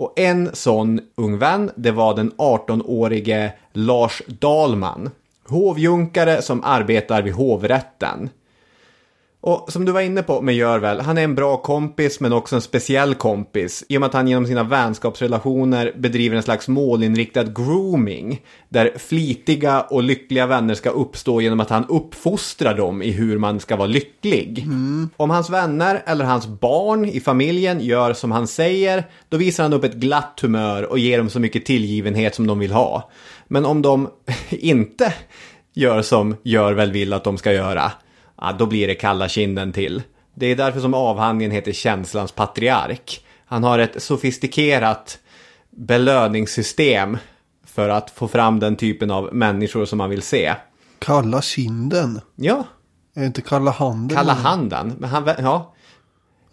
Och 0.00 0.18
en 0.18 0.50
sån 0.52 1.00
ung 1.14 1.38
vän, 1.38 1.70
det 1.76 1.90
var 1.90 2.16
den 2.16 2.32
18-årige 2.32 3.52
Lars 3.72 4.22
Dahlman. 4.26 5.10
Hovjunkare 5.48 6.42
som 6.42 6.64
arbetar 6.64 7.22
vid 7.22 7.32
hovrätten. 7.32 8.28
Och 9.42 9.72
som 9.72 9.84
du 9.84 9.92
var 9.92 10.00
inne 10.00 10.22
på 10.22 10.40
med 10.40 10.54
Görväl, 10.54 11.00
han 11.00 11.18
är 11.18 11.24
en 11.24 11.34
bra 11.34 11.56
kompis 11.56 12.20
men 12.20 12.32
också 12.32 12.56
en 12.56 12.62
speciell 12.62 13.14
kompis. 13.14 13.84
I 13.88 13.96
och 13.96 14.00
med 14.00 14.06
att 14.06 14.14
han 14.14 14.28
genom 14.28 14.46
sina 14.46 14.62
vänskapsrelationer 14.62 15.92
bedriver 15.96 16.36
en 16.36 16.42
slags 16.42 16.68
målinriktad 16.68 17.44
grooming. 17.44 18.40
Där 18.68 18.92
flitiga 18.98 19.80
och 19.80 20.02
lyckliga 20.02 20.46
vänner 20.46 20.74
ska 20.74 20.90
uppstå 20.90 21.40
genom 21.40 21.60
att 21.60 21.70
han 21.70 21.84
uppfostrar 21.88 22.74
dem 22.74 23.02
i 23.02 23.10
hur 23.10 23.38
man 23.38 23.60
ska 23.60 23.76
vara 23.76 23.86
lycklig. 23.86 24.66
Om 25.16 25.30
hans 25.30 25.50
vänner 25.50 26.02
eller 26.06 26.24
hans 26.24 26.46
barn 26.46 27.04
i 27.04 27.20
familjen 27.20 27.80
gör 27.80 28.12
som 28.12 28.30
han 28.30 28.46
säger, 28.46 29.04
då 29.28 29.36
visar 29.36 29.62
han 29.62 29.72
upp 29.72 29.84
ett 29.84 29.94
glatt 29.94 30.38
humör 30.42 30.82
och 30.82 30.98
ger 30.98 31.18
dem 31.18 31.30
så 31.30 31.40
mycket 31.40 31.64
tillgivenhet 31.64 32.34
som 32.34 32.46
de 32.46 32.58
vill 32.58 32.72
ha. 32.72 33.10
Men 33.48 33.64
om 33.64 33.82
de 33.82 34.08
inte 34.50 35.14
gör 35.74 36.02
som 36.02 36.36
Görväl 36.42 36.92
vill 36.92 37.12
att 37.12 37.24
de 37.24 37.38
ska 37.38 37.52
göra, 37.52 37.92
ja, 38.40 38.52
då 38.58 38.66
blir 38.66 38.86
det 38.88 38.94
kalla 38.94 39.28
kinden 39.28 39.72
till. 39.72 40.02
Det 40.34 40.46
är 40.46 40.56
därför 40.56 40.80
som 40.80 40.94
avhandlingen 40.94 41.50
heter 41.52 41.72
Känslans 41.72 42.32
patriark. 42.32 43.24
Han 43.46 43.64
har 43.64 43.78
ett 43.78 44.02
sofistikerat 44.02 45.18
belöningssystem 45.70 47.18
för 47.66 47.88
att 47.88 48.10
få 48.10 48.28
fram 48.28 48.60
den 48.60 48.76
typen 48.76 49.10
av 49.10 49.28
människor 49.34 49.84
som 49.84 49.98
man 49.98 50.10
vill 50.10 50.22
se. 50.22 50.54
Kalla 50.98 51.42
kinden. 51.42 52.20
Ja, 52.36 52.64
Är 53.14 53.20
det 53.20 53.26
inte 53.26 53.42
kalla 53.42 53.70
handen? 53.70 54.16
kalla 54.16 54.32
handen. 54.32 54.94
Men 54.98 55.10
han, 55.10 55.30
ja, 55.38 55.74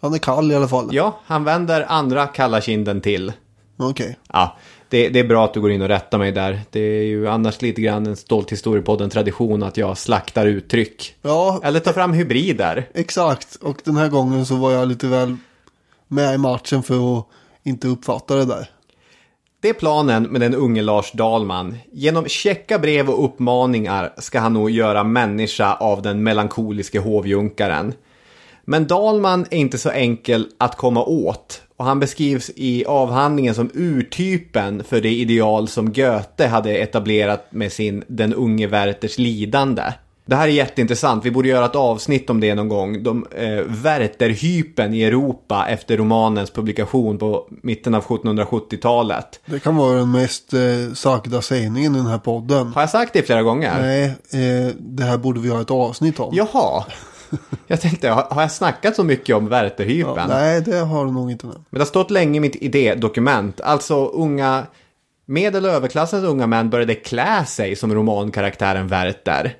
Han 0.00 0.14
är 0.14 0.18
kall 0.18 0.52
i 0.52 0.54
alla 0.54 0.68
fall. 0.68 0.88
ja, 0.92 1.20
han 1.26 1.44
vänder 1.44 1.84
andra 1.88 2.26
kalla 2.26 2.60
kinden 2.60 3.00
till. 3.00 3.32
Okej. 3.78 4.18
Ja, 4.32 4.56
det, 4.88 5.08
det 5.08 5.18
är 5.18 5.24
bra 5.24 5.44
att 5.44 5.54
du 5.54 5.60
går 5.60 5.70
in 5.70 5.82
och 5.82 5.88
rättar 5.88 6.18
mig 6.18 6.32
där. 6.32 6.60
Det 6.70 6.80
är 6.80 7.02
ju 7.02 7.28
annars 7.28 7.62
lite 7.62 7.80
grann 7.80 8.06
en 8.06 8.16
stolt 8.16 8.52
historiepodden 8.52 9.10
tradition 9.10 9.62
att 9.62 9.76
jag 9.76 9.98
slaktar 9.98 10.46
uttryck. 10.46 11.14
Ja, 11.22 11.60
Eller 11.64 11.80
tar 11.80 11.92
fram 11.92 12.12
hybrider. 12.12 12.88
exakt. 12.94 13.56
Och 13.56 13.80
den 13.84 13.96
här 13.96 14.08
gången 14.08 14.46
så 14.46 14.56
var 14.56 14.72
jag 14.72 14.88
lite 14.88 15.06
väl 15.06 15.36
med 16.08 16.34
i 16.34 16.38
matchen 16.38 16.82
för 16.82 17.18
att 17.18 17.26
inte 17.64 17.88
uppfatta 17.88 18.34
det 18.34 18.44
där. 18.44 18.70
Det 19.60 19.68
är 19.68 19.74
planen 19.74 20.22
med 20.22 20.40
den 20.40 20.54
unge 20.54 20.82
Lars 20.82 21.12
Dahlman. 21.12 21.78
Genom 21.92 22.26
checka 22.26 22.78
brev 22.78 23.10
och 23.10 23.24
uppmaningar 23.24 24.12
ska 24.18 24.40
han 24.40 24.52
nog 24.52 24.70
göra 24.70 25.04
människa 25.04 25.74
av 25.74 26.02
den 26.02 26.22
melankoliske 26.22 26.98
hovjunkaren. 26.98 27.94
Men 28.64 28.86
Dahlman 28.86 29.46
är 29.50 29.58
inte 29.58 29.78
så 29.78 29.90
enkel 29.90 30.46
att 30.58 30.76
komma 30.76 31.04
åt 31.04 31.62
och 31.78 31.84
han 31.84 32.00
beskrivs 32.00 32.50
i 32.56 32.84
avhandlingen 32.84 33.54
som 33.54 33.70
urtypen 33.74 34.84
för 34.84 35.00
det 35.00 35.14
ideal 35.14 35.68
som 35.68 35.92
Goethe 35.92 36.46
hade 36.46 36.76
etablerat 36.76 37.46
med 37.50 37.72
sin 37.72 38.04
Den 38.06 38.34
unge 38.34 38.66
Werthers 38.66 39.18
lidande. 39.18 39.82
Det 40.28 40.36
här 40.36 40.48
är 40.48 40.52
jätteintressant, 40.52 41.24
vi 41.24 41.30
borde 41.30 41.48
göra 41.48 41.64
ett 41.64 41.76
avsnitt 41.76 42.30
om 42.30 42.40
det 42.40 42.54
någon 42.54 42.68
gång. 42.68 43.02
De, 43.02 43.26
eh, 43.30 43.62
Wertherhypen 43.66 44.94
i 44.94 45.02
Europa 45.02 45.66
efter 45.68 45.96
romanens 45.96 46.50
publikation 46.50 47.18
på 47.18 47.48
mitten 47.62 47.94
av 47.94 48.04
1770-talet. 48.04 49.40
Det 49.46 49.58
kan 49.58 49.76
vara 49.76 49.98
den 49.98 50.10
mest 50.10 50.52
eh, 50.52 50.60
sagda 50.94 51.42
sägningen 51.42 51.94
i 51.94 51.98
den 51.98 52.06
här 52.06 52.18
podden. 52.18 52.66
Har 52.66 52.82
jag 52.82 52.90
sagt 52.90 53.12
det 53.12 53.22
flera 53.22 53.42
gånger? 53.42 53.80
Nej, 53.80 54.04
eh, 54.04 54.74
det 54.78 55.04
här 55.04 55.18
borde 55.18 55.40
vi 55.40 55.48
ha 55.48 55.60
ett 55.60 55.70
avsnitt 55.70 56.20
om. 56.20 56.30
Jaha. 56.34 56.84
Jag 57.66 57.80
tänkte, 57.80 58.08
har 58.08 58.42
jag 58.42 58.52
snackat 58.52 58.96
så 58.96 59.04
mycket 59.04 59.36
om 59.36 59.48
Wertherhypen? 59.48 60.14
Ja, 60.16 60.26
nej, 60.26 60.60
det 60.62 60.76
har 60.76 61.04
du 61.04 61.12
nog 61.12 61.30
inte 61.30 61.46
nu. 61.46 61.52
Men 61.52 61.64
det 61.70 61.78
har 61.78 61.86
stått 61.86 62.10
länge 62.10 62.36
i 62.36 62.40
mitt 62.40 62.56
idédokument. 62.56 63.60
Alltså 63.60 64.06
unga, 64.06 64.66
medel 65.26 65.64
och 65.64 65.70
överklassens 65.70 66.24
unga 66.24 66.46
män 66.46 66.70
började 66.70 66.94
klä 66.94 67.44
sig 67.46 67.76
som 67.76 67.94
romankaraktären 67.94 68.88
Werther. 68.88 69.56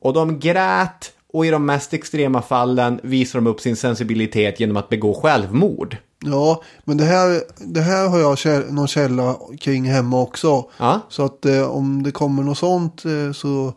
Och 0.00 0.12
de 0.12 0.40
grät 0.40 1.12
och 1.32 1.46
i 1.46 1.50
de 1.50 1.66
mest 1.66 1.94
extrema 1.94 2.42
fallen 2.42 3.00
visar 3.02 3.38
de 3.38 3.46
upp 3.46 3.60
sin 3.60 3.76
sensibilitet 3.76 4.60
genom 4.60 4.76
att 4.76 4.88
begå 4.88 5.14
självmord. 5.14 5.96
Ja, 6.24 6.62
men 6.84 6.96
det 6.96 7.04
här, 7.04 7.40
det 7.58 7.80
här 7.80 8.08
har 8.08 8.18
jag 8.18 8.38
käll, 8.38 8.72
någon 8.72 8.88
källa 8.88 9.36
kring 9.60 9.84
hemma 9.84 10.20
också. 10.20 10.64
Ja. 10.76 11.00
Så 11.08 11.24
att 11.24 11.46
eh, 11.46 11.70
om 11.70 12.02
det 12.02 12.10
kommer 12.10 12.42
något 12.42 12.58
sånt 12.58 13.04
eh, 13.04 13.32
så 13.32 13.72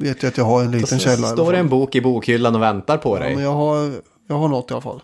vet 0.00 0.22
jag 0.22 0.30
att 0.30 0.36
jag 0.36 0.44
har 0.44 0.62
en 0.62 0.70
liten 0.70 0.98
källa. 0.98 1.28
Står 1.28 1.52
det 1.52 1.58
en 1.58 1.68
bok 1.68 1.94
i 1.94 2.00
bokhyllan 2.00 2.54
och 2.54 2.62
väntar 2.62 2.96
på 2.96 3.16
Ja, 3.16 3.20
dig. 3.22 3.34
men 3.34 3.44
jag 3.44 3.52
har, 3.54 3.92
jag 4.26 4.36
har 4.36 4.48
något 4.48 4.70
i 4.70 4.74
alla 4.74 4.80
fall. 4.80 5.02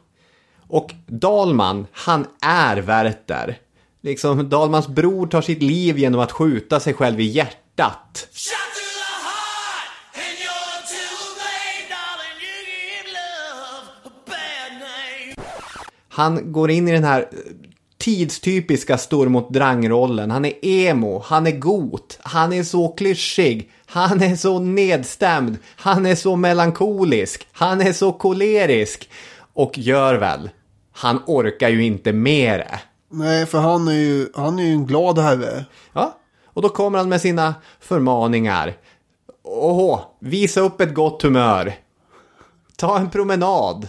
Och 0.69 0.91
Dalman, 1.07 1.87
han 1.93 2.27
är 2.43 2.77
Werther. 2.77 3.59
Liksom, 4.03 4.49
Dalmans 4.49 4.89
bror 4.89 5.27
tar 5.27 5.43
sitt 5.43 5.63
liv 5.63 5.99
genom 5.99 6.21
att 6.21 6.33
skjuta 6.33 6.81
sig 6.81 6.95
själv 6.95 7.21
i 7.21 7.25
hjärtat. 7.25 8.29
Han 16.09 16.53
går 16.53 16.71
in 16.71 16.89
i 16.89 16.93
den 16.93 17.05
här 17.05 17.29
tidstypiska 18.07 18.99
Stormot 18.99 19.51
Drang-rollen. 19.51 20.31
Han 20.31 20.45
är 20.45 20.65
emo, 20.65 21.23
han 21.25 21.47
är 21.47 21.51
got, 21.51 22.19
han 22.23 22.53
är 22.53 22.63
så 22.63 22.89
klyschig, 22.89 23.71
han 23.87 24.23
är 24.23 24.37
så 24.37 24.59
nedstämd, 24.59 25.59
han 25.77 26.07
är 26.07 26.15
så 26.15 26.37
melankolisk, 26.37 27.49
han 27.53 27.81
är 27.81 27.93
så 27.93 28.13
kolerisk. 28.13 29.11
Och 29.55 29.79
gör 29.79 30.15
väl, 30.15 30.51
han 30.93 31.23
orkar 31.27 31.69
ju 31.69 31.85
inte 31.85 32.13
mer. 32.13 32.81
Nej, 33.11 33.47
för 33.47 33.59
han 33.59 33.89
är 33.89 33.93
ju, 33.93 34.29
han 34.35 34.59
är 34.59 34.65
ju 34.65 34.73
en 34.73 34.87
glad 34.87 35.19
herre. 35.19 35.65
Ja, 35.93 36.19
och 36.47 36.63
då 36.63 36.69
kommer 36.69 36.99
han 36.99 37.09
med 37.09 37.21
sina 37.21 37.55
förmaningar. 37.81 38.77
Åh, 39.45 40.01
visa 40.21 40.61
upp 40.61 40.81
ett 40.81 40.95
gott 40.95 41.23
humör. 41.23 41.75
Ta 42.77 42.99
en 42.99 43.11
promenad. 43.11 43.89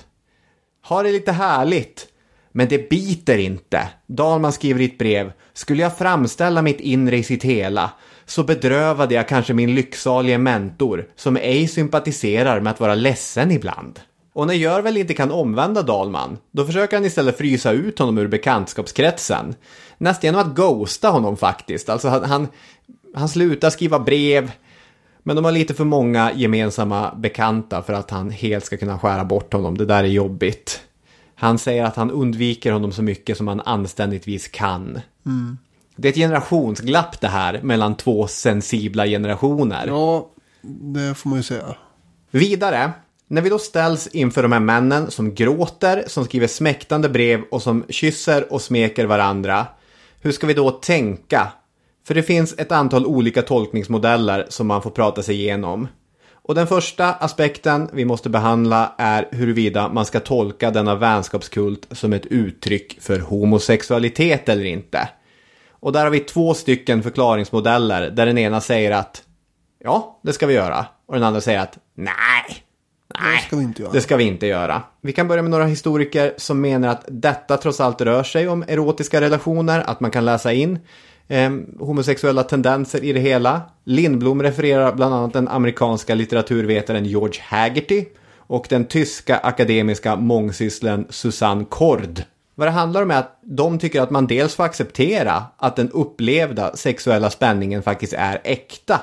Ha 0.88 1.04
det 1.04 1.12
lite 1.12 1.32
härligt. 1.32 2.08
Men 2.52 2.68
det 2.68 2.90
biter 2.90 3.38
inte. 3.38 3.90
Dalman 4.08 4.52
skriver 4.52 4.82
i 4.82 4.86
ett 4.86 4.98
brev. 4.98 5.32
Skulle 5.54 5.82
jag 5.82 5.98
framställa 5.98 6.62
mitt 6.62 6.80
inre 6.80 7.18
i 7.18 7.24
sitt 7.24 7.44
hela 7.44 7.92
så 8.26 8.44
bedrövade 8.44 9.16
jag 9.16 9.28
kanske 9.28 9.54
min 9.54 9.76
lycksalige 9.76 10.38
mentor 10.38 11.08
som 11.16 11.38
ej 11.38 11.68
sympatiserar 11.68 12.60
med 12.60 12.72
att 12.72 12.80
vara 12.80 12.96
ledsen 12.96 13.52
ibland. 13.52 14.00
Och 14.34 14.48
när 14.48 14.54
Görvel 14.54 14.98
inte 14.98 15.14
kan 15.14 15.32
omvända 15.32 15.82
Dalman, 15.82 16.38
då 16.52 16.66
försöker 16.66 16.98
han 16.98 17.06
istället 17.06 17.38
frysa 17.38 17.72
ut 17.72 18.00
honom 18.00 18.18
ur 18.18 18.28
bekantskapskretsen. 18.28 19.56
Nästan 19.98 20.28
genom 20.28 20.42
att 20.42 20.56
ghosta 20.56 21.10
honom 21.10 21.38
faktiskt. 21.38 21.90
Alltså 21.90 22.08
han, 22.08 22.24
han, 22.24 22.48
han 23.16 23.30
slutar 23.30 23.70
skriva 23.70 24.00
brev, 24.00 24.52
men 25.24 25.36
de 25.36 25.46
har 25.46 25.52
lite 25.52 25.74
för 25.74 25.84
många 25.84 26.32
gemensamma 26.36 27.16
bekanta 27.16 27.82
för 27.82 27.94
att 27.94 28.12
han 28.12 28.30
helt 28.30 28.66
ska 28.66 28.78
kunna 28.78 29.00
skära 29.00 29.26
bort 29.26 29.54
honom. 29.54 29.78
Det 29.78 29.86
där 29.86 30.04
är 30.04 30.08
jobbigt. 30.08 30.82
Han 31.40 31.58
säger 31.58 31.84
att 31.84 31.96
han 31.96 32.12
undviker 32.12 32.72
honom 32.72 32.92
så 32.92 33.04
mycket 33.04 33.38
som 33.38 33.48
han 33.48 33.60
anständigtvis 33.60 34.48
kan. 34.48 35.00
Det 35.96 36.08
är 36.08 36.10
ett 36.10 36.18
generationsglapp 36.18 37.22
det 37.22 37.28
här 37.28 37.62
mellan 37.64 37.96
två 37.96 38.28
sensibla 38.28 39.06
generationer. 39.06 39.88
Ja, 39.88 40.30
det 40.62 41.16
får 41.16 41.30
man 41.30 41.40
ju 41.40 41.44
säga. 41.44 41.76
Vidare, 42.32 42.92
när 43.28 43.42
vi 43.42 43.50
då 43.50 43.60
ställs 43.60 44.08
inför 44.08 44.44
de 44.44 44.52
här 44.52 44.60
männen 44.60 45.12
som 45.12 45.36
gråter, 45.36 46.04
som 46.08 46.26
skriver 46.26 46.48
smäktande 46.48 47.10
brev 47.10 47.42
och 47.52 47.62
som 47.62 47.86
kysser 47.90 48.54
och 48.54 48.62
smeker 48.62 49.06
varandra. 49.06 49.66
Hur 50.22 50.32
ska 50.32 50.48
vi 50.48 50.54
då 50.54 50.72
tänka? 50.72 51.52
För 52.08 52.16
det 52.16 52.24
finns 52.24 52.56
ett 52.58 52.72
antal 52.72 53.06
olika 53.06 53.42
tolkningsmodeller 53.42 54.46
som 54.50 54.68
man 54.68 54.82
får 54.82 54.90
prata 54.90 55.24
sig 55.24 55.36
igenom. 55.36 55.88
Och 56.48 56.56
den 56.56 56.68
första 56.68 57.14
aspekten 57.14 57.90
vi 57.94 58.06
måste 58.06 58.30
behandla 58.30 58.96
är 58.98 59.28
huruvida 59.32 59.90
man 59.90 60.06
ska 60.06 60.20
tolka 60.20 60.72
denna 60.72 60.96
vänskapskult 60.96 61.88
som 61.92 62.14
ett 62.14 62.26
uttryck 62.26 62.98
för 63.02 63.20
homosexualitet 63.20 64.50
eller 64.50 64.66
inte. 64.66 65.10
Och 65.70 65.92
där 65.92 66.04
har 66.04 66.10
vi 66.10 66.20
två 66.20 66.54
stycken 66.54 67.04
förklaringsmodeller 67.04 68.10
där 68.10 68.26
den 68.26 68.38
ena 68.38 68.62
säger 68.62 68.92
att 68.92 69.24
ja, 69.84 70.20
det 70.24 70.34
ska 70.34 70.48
vi 70.48 70.54
göra. 70.54 70.86
Och 71.06 71.14
den 71.14 71.24
andra 71.24 71.42
säger 71.42 71.60
att 71.60 71.78
nej, 71.96 72.64
nej, 73.20 73.38
Det 73.42 73.48
ska 73.48 73.56
vi 73.56 73.64
inte 73.64 73.82
göra. 73.82 73.92
det 73.92 74.02
ska 74.02 74.18
vi 74.18 74.24
inte 74.24 74.48
göra. 74.48 74.82
Vi 75.02 75.14
kan 75.14 75.28
börja 75.28 75.42
med 75.42 75.52
några 75.52 75.66
historiker 75.66 76.34
som 76.38 76.62
menar 76.62 76.88
att 76.88 77.06
detta 77.08 77.58
trots 77.58 77.80
allt 77.80 78.02
rör 78.02 78.24
sig 78.24 78.48
om 78.48 78.64
erotiska 78.68 79.22
relationer, 79.22 79.84
att 79.88 80.00
man 80.00 80.12
kan 80.12 80.26
läsa 80.26 80.54
in 80.54 80.80
eh, 81.28 81.52
homosexuella 81.80 82.44
tendenser 82.44 83.04
i 83.04 83.14
det 83.14 83.20
hela. 83.20 83.62
Lindblom 83.84 84.44
refererar 84.44 84.96
bland 84.96 85.14
annat 85.16 85.34
den 85.34 85.48
amerikanska 85.48 86.16
litteraturvetaren 86.16 87.06
George 87.06 87.42
Haggerty 87.44 88.06
och 88.38 88.66
den 88.70 88.86
tyska 88.86 89.38
akademiska 89.38 90.16
mångsysslen 90.16 91.06
Susanne 91.10 91.66
Kord. 91.70 92.22
Vad 92.56 92.68
det 92.68 92.72
handlar 92.72 93.02
om 93.02 93.12
är 93.12 93.20
att 93.20 93.40
de 93.42 93.80
tycker 93.80 94.02
att 94.02 94.10
man 94.10 94.28
dels 94.28 94.56
får 94.56 94.64
acceptera 94.64 95.44
att 95.58 95.76
den 95.76 95.92
upplevda 95.92 96.76
sexuella 96.76 97.30
spänningen 97.30 97.84
faktiskt 97.84 98.14
är 98.14 98.42
äkta. 98.44 99.02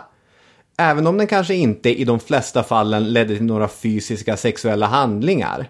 Även 0.78 1.06
om 1.06 1.18
den 1.18 1.26
kanske 1.26 1.54
inte 1.54 2.00
i 2.00 2.04
de 2.04 2.20
flesta 2.20 2.62
fallen 2.62 3.12
ledde 3.12 3.36
till 3.36 3.44
några 3.44 3.68
fysiska 3.68 4.36
sexuella 4.36 4.86
handlingar. 4.86 5.68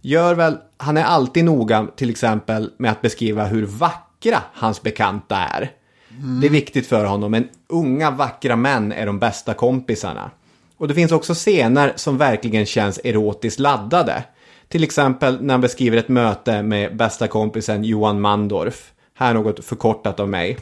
Gör 0.00 0.34
väl, 0.34 0.56
han 0.76 0.96
är 0.96 1.04
alltid 1.04 1.44
noga 1.44 1.86
till 1.96 2.10
exempel 2.10 2.70
med 2.78 2.90
att 2.90 3.02
beskriva 3.02 3.44
hur 3.44 3.66
vackra 3.66 4.42
hans 4.52 4.82
bekanta 4.82 5.36
är. 5.36 5.70
Mm. 6.18 6.40
Det 6.40 6.46
är 6.46 6.50
viktigt 6.50 6.86
för 6.86 7.04
honom, 7.04 7.30
men 7.30 7.48
unga 7.68 8.10
vackra 8.10 8.56
män 8.56 8.92
är 8.92 9.06
de 9.06 9.18
bästa 9.18 9.54
kompisarna. 9.54 10.30
Och 10.76 10.88
det 10.88 10.94
finns 10.94 11.12
också 11.12 11.34
scener 11.34 11.92
som 11.96 12.18
verkligen 12.18 12.66
känns 12.66 13.00
erotiskt 13.04 13.60
laddade. 13.60 14.24
Till 14.68 14.84
exempel 14.84 15.42
när 15.42 15.54
han 15.54 15.60
beskriver 15.60 15.96
ett 15.96 16.08
möte 16.08 16.62
med 16.62 16.96
bästa 16.96 17.28
kompisen 17.28 17.84
Johan 17.84 18.20
Mandorf. 18.20 18.92
Här 19.14 19.34
något 19.34 19.64
förkortat 19.64 20.20
av 20.20 20.28
mig. 20.28 20.58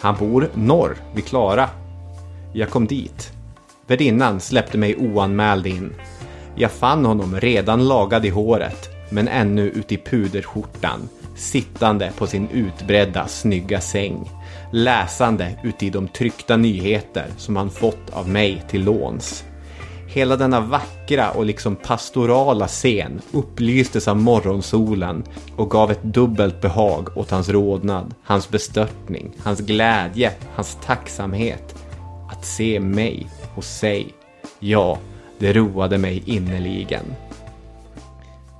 Han 0.00 0.16
bor 0.18 0.50
norr 0.54 0.96
vid 1.14 1.24
Klara. 1.24 1.68
Jag 2.52 2.70
kom 2.70 2.86
dit. 2.86 3.32
Värdinnan 3.86 4.40
släppte 4.40 4.78
mig 4.78 4.96
oanmäld 4.96 5.66
in. 5.66 5.94
Jag 6.54 6.72
fann 6.72 7.04
honom 7.04 7.40
redan 7.40 7.88
lagad 7.88 8.26
i 8.26 8.28
håret, 8.28 8.88
men 9.10 9.28
ännu 9.28 9.68
ute 9.68 9.94
i 9.94 9.98
puderskjortan, 9.98 11.08
sittande 11.42 12.12
på 12.18 12.26
sin 12.26 12.48
utbredda 12.48 13.26
snygga 13.26 13.80
säng, 13.80 14.30
läsande 14.72 15.58
uti 15.62 15.90
de 15.90 16.08
tryckta 16.08 16.56
nyheter 16.56 17.26
som 17.36 17.56
han 17.56 17.70
fått 17.70 18.10
av 18.12 18.28
mig 18.28 18.62
till 18.68 18.84
låns. 18.84 19.44
Hela 20.06 20.36
denna 20.36 20.60
vackra 20.60 21.30
och 21.30 21.46
liksom 21.46 21.76
pastorala 21.76 22.68
scen 22.68 23.20
upplystes 23.32 24.08
av 24.08 24.16
morgonsolen 24.16 25.24
och 25.56 25.70
gav 25.70 25.90
ett 25.90 26.02
dubbelt 26.02 26.60
behag 26.60 27.08
åt 27.16 27.30
hans 27.30 27.48
rodnad, 27.48 28.14
hans 28.24 28.48
bestörtning, 28.48 29.32
hans 29.42 29.60
glädje, 29.60 30.32
hans 30.54 30.78
tacksamhet. 30.84 31.74
Att 32.30 32.44
se 32.44 32.80
mig 32.80 33.26
och 33.54 33.64
sig, 33.64 34.08
ja, 34.58 34.98
det 35.38 35.52
roade 35.52 35.98
mig 35.98 36.22
innerligen. 36.26 37.04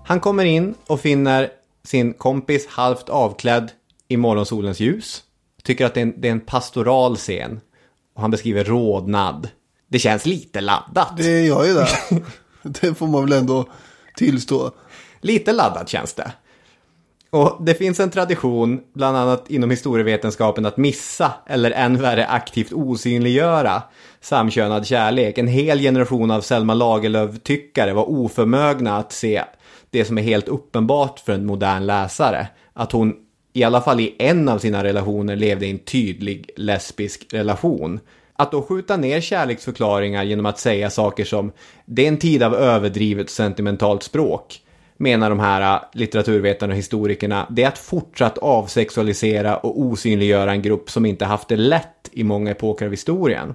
Han 0.04 0.20
kommer 0.20 0.44
in 0.44 0.74
och 0.86 1.00
finner 1.00 1.48
sin 1.84 2.14
kompis 2.14 2.66
halvt 2.66 3.08
avklädd 3.08 3.70
i 4.08 4.16
morgonsolens 4.16 4.80
ljus. 4.80 5.22
Tycker 5.62 5.86
att 5.86 5.94
det 5.94 6.00
är 6.00 6.02
en, 6.02 6.20
det 6.20 6.28
är 6.28 6.32
en 6.32 6.40
pastoral 6.40 7.16
scen. 7.16 7.60
Och 8.14 8.20
han 8.20 8.30
beskriver 8.30 8.64
rodnad. 8.64 9.48
Det 9.88 9.98
känns 9.98 10.26
lite 10.26 10.60
laddat. 10.60 11.16
Det 11.16 11.40
gör 11.40 11.64
ju 11.64 11.74
det. 11.74 11.88
det 12.80 12.94
får 12.94 13.06
man 13.06 13.24
väl 13.24 13.38
ändå 13.38 13.68
tillstå. 14.16 14.70
Lite 15.20 15.52
laddat 15.52 15.88
känns 15.88 16.14
det. 16.14 16.32
Och 17.30 17.56
det 17.60 17.74
finns 17.74 18.00
en 18.00 18.10
tradition, 18.10 18.80
bland 18.94 19.16
annat 19.16 19.50
inom 19.50 19.70
historievetenskapen, 19.70 20.66
att 20.66 20.76
missa 20.76 21.32
eller 21.46 21.70
än 21.70 22.02
värre 22.02 22.26
aktivt 22.26 22.72
osynliggöra 22.72 23.82
samkönad 24.20 24.86
kärlek. 24.86 25.38
En 25.38 25.46
hel 25.46 25.78
generation 25.78 26.30
av 26.30 26.40
Selma 26.40 26.74
Lagerlöf-tyckare 26.74 27.92
var 27.92 28.10
oförmögna 28.10 28.96
att 28.96 29.12
se 29.12 29.42
det 29.92 30.04
som 30.04 30.18
är 30.18 30.22
helt 30.22 30.48
uppenbart 30.48 31.18
för 31.18 31.32
en 31.32 31.46
modern 31.46 31.86
läsare. 31.86 32.46
Att 32.72 32.92
hon 32.92 33.14
i 33.52 33.64
alla 33.64 33.80
fall 33.80 34.00
i 34.00 34.14
en 34.18 34.48
av 34.48 34.58
sina 34.58 34.84
relationer 34.84 35.36
levde 35.36 35.66
i 35.66 35.70
en 35.70 35.78
tydlig 35.78 36.50
lesbisk 36.56 37.26
relation. 37.32 38.00
Att 38.36 38.52
då 38.52 38.62
skjuta 38.62 38.96
ner 38.96 39.20
kärleksförklaringar 39.20 40.22
genom 40.22 40.46
att 40.46 40.58
säga 40.58 40.90
saker 40.90 41.24
som 41.24 41.52
det 41.84 42.04
är 42.04 42.08
en 42.08 42.18
tid 42.18 42.42
av 42.42 42.54
överdrivet 42.54 43.30
sentimentalt 43.30 44.02
språk 44.02 44.62
menar 44.96 45.30
de 45.30 45.40
här 45.40 45.74
äh, 45.74 45.82
litteraturvetarna 45.92 46.72
och 46.72 46.78
historikerna, 46.78 47.46
det 47.50 47.62
är 47.62 47.68
att 47.68 47.78
fortsatt 47.78 48.38
avsexualisera 48.38 49.56
och 49.56 49.80
osynliggöra 49.80 50.52
en 50.52 50.62
grupp 50.62 50.90
som 50.90 51.06
inte 51.06 51.24
haft 51.24 51.48
det 51.48 51.56
lätt 51.56 52.08
i 52.12 52.24
många 52.24 52.50
epoker 52.50 52.84
av 52.84 52.90
historien. 52.90 53.54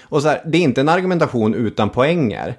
Och 0.00 0.22
så 0.22 0.28
här, 0.28 0.42
det 0.46 0.58
är 0.58 0.62
inte 0.62 0.80
en 0.80 0.88
argumentation 0.88 1.54
utan 1.54 1.90
poänger. 1.90 2.58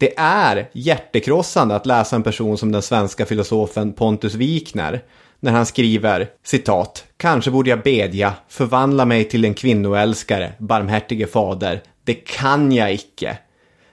Det 0.00 0.12
är 0.16 0.68
hjärtekrossande 0.72 1.76
att 1.76 1.86
läsa 1.86 2.16
en 2.16 2.22
person 2.22 2.58
som 2.58 2.72
den 2.72 2.82
svenska 2.82 3.26
filosofen 3.26 3.92
Pontus 3.92 4.34
Wikner 4.34 5.02
när 5.40 5.52
han 5.52 5.66
skriver 5.66 6.28
citat 6.44 7.04
Kanske 7.16 7.50
borde 7.50 7.70
jag 7.70 7.82
bedja, 7.82 8.34
förvandla 8.48 9.04
mig 9.04 9.24
till 9.24 9.44
en 9.44 9.54
kvinnoälskare, 9.54 10.52
barmhärtige 10.58 11.26
fader, 11.26 11.82
Det 12.04 12.14
kan 12.14 12.72
jag 12.72 12.92
icke. 12.92 13.38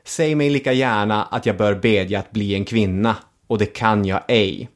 Säg 0.05 0.36
mig 0.36 0.49
lika 0.49 0.74
gärna 0.74 1.24
att 1.24 1.45
jag 1.45 1.58
bör 1.58 1.76
bedja 1.76 2.20
att 2.20 2.32
bli 2.32 2.55
en 2.55 2.66
kvinna, 2.66 3.16
och 3.47 3.58
det 3.58 3.66
kan 3.66 4.05
jag 4.05 4.22
ej. 4.28 4.70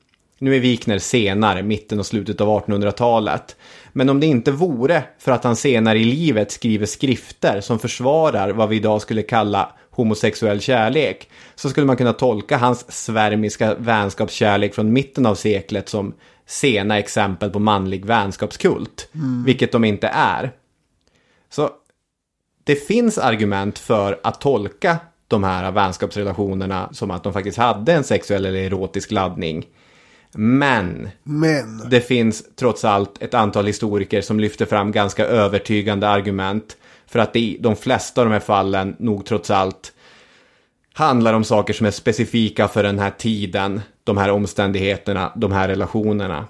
Nu 0.44 0.56
är 0.56 0.60
Wikner 0.60 1.00
senare, 1.00 1.64
mitten 1.64 2.00
och 2.00 2.06
slutet 2.06 2.42
av 2.42 2.48
1800-talet. 2.48 3.56
Men 3.94 4.10
om 4.10 4.20
det 4.20 4.26
inte 4.26 4.52
vore 4.52 5.04
för 5.20 5.32
att 5.32 5.44
han 5.44 5.56
senare 5.56 6.00
i 6.00 6.04
livet 6.04 6.52
skriver 6.52 6.86
skrifter 6.86 7.62
som 7.62 7.80
försvarar 7.80 8.50
vad 8.50 8.70
vi 8.70 8.76
idag 8.76 9.02
skulle 9.02 9.22
kalla 9.22 9.72
homosexuell 9.92 10.62
kärlek, 10.62 11.30
så 11.56 11.70
skulle 11.70 11.88
man 11.88 11.98
kunna 11.98 12.14
tolka 12.14 12.58
hans 12.58 12.92
svärmiska 12.92 13.76
vänskapskärlek 13.76 14.76
från 14.76 14.94
mitten 14.94 15.26
av 15.26 15.36
seklet 15.36 15.90
som 15.90 16.14
sena 16.46 17.00
exempel 17.00 17.50
på 17.50 17.60
manlig 17.60 18.06
vänskapskult, 18.06 19.10
vilket 19.46 19.72
de 19.72 19.84
inte 19.84 20.08
är. 20.08 20.52
Så 21.50 21.70
det 22.64 22.76
finns 22.76 23.18
argument 23.18 23.80
för 23.80 24.20
att 24.24 24.42
tolka 24.42 24.98
de 25.28 25.44
här 25.44 25.72
vänskapsrelationerna 25.72 26.90
som 26.94 27.12
att 27.12 27.24
de 27.24 27.34
faktiskt 27.34 27.58
hade 27.58 27.94
en 27.94 28.04
sexuell 28.04 28.46
eller 28.46 28.60
erotisk 28.60 29.12
laddning. 29.12 29.66
Men 30.34 31.10
Men, 31.24 31.90
det 31.90 32.02
finns 32.02 32.44
trots 32.56 32.86
allt 32.86 33.22
ett 33.24 33.34
antal 33.34 33.66
historiker 33.66 34.22
som 34.22 34.40
lyfter 34.40 34.66
fram 34.66 34.92
ganska 34.92 35.26
övertygande 35.26 36.08
argument 36.08 36.78
för 37.08 37.20
att 37.20 37.34
det 37.34 37.40
i 37.40 37.58
de 37.60 37.76
flesta 37.76 38.22
av 38.22 38.28
de 38.28 38.34
här 38.34 38.40
fallen 38.40 38.96
nog 39.00 39.26
trots 39.26 39.52
allt 39.52 39.94
handlar 40.94 41.34
om 41.34 41.44
saker 41.44 41.74
som 41.74 41.86
är 41.86 41.92
specifika 41.92 42.68
för 42.68 42.84
den 42.84 43.00
här 43.00 43.12
tiden, 43.12 43.82
de 44.04 44.18
här 44.18 44.32
omständigheterna, 44.32 45.32
de 45.36 45.52
här 45.52 45.68
relationerna. 45.68 46.48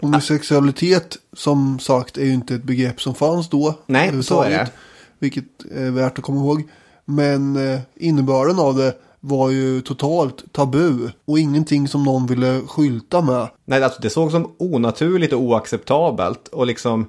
homosexualitet 0.00 1.16
som 1.32 1.78
sagt 1.78 2.18
är 2.18 2.24
ju 2.24 2.32
inte 2.32 2.54
ett 2.54 2.64
begrepp 2.64 3.00
som 3.00 3.14
fanns 3.14 3.48
då. 3.48 3.74
Nej, 3.86 4.22
så 4.22 4.42
är 4.42 4.50
det. 4.50 4.70
Vilket 5.18 5.44
är 5.74 5.90
värt 5.90 6.18
att 6.18 6.24
komma 6.24 6.40
ihåg. 6.40 6.62
Men 7.04 7.56
eh, 7.56 7.80
innebörden 7.94 8.58
av 8.58 8.76
det 8.76 8.94
var 9.28 9.50
ju 9.50 9.80
totalt 9.80 10.52
tabu. 10.52 11.10
Och 11.24 11.38
ingenting 11.38 11.88
som 11.88 12.02
någon 12.02 12.26
ville 12.26 12.60
skylta 12.66 13.20
med. 13.20 13.48
Nej, 13.64 13.82
alltså 13.82 14.02
det 14.02 14.10
såg 14.10 14.30
som 14.30 14.54
onaturligt 14.58 15.32
och 15.32 15.40
oacceptabelt. 15.40 16.48
Och 16.48 16.66
liksom 16.66 17.06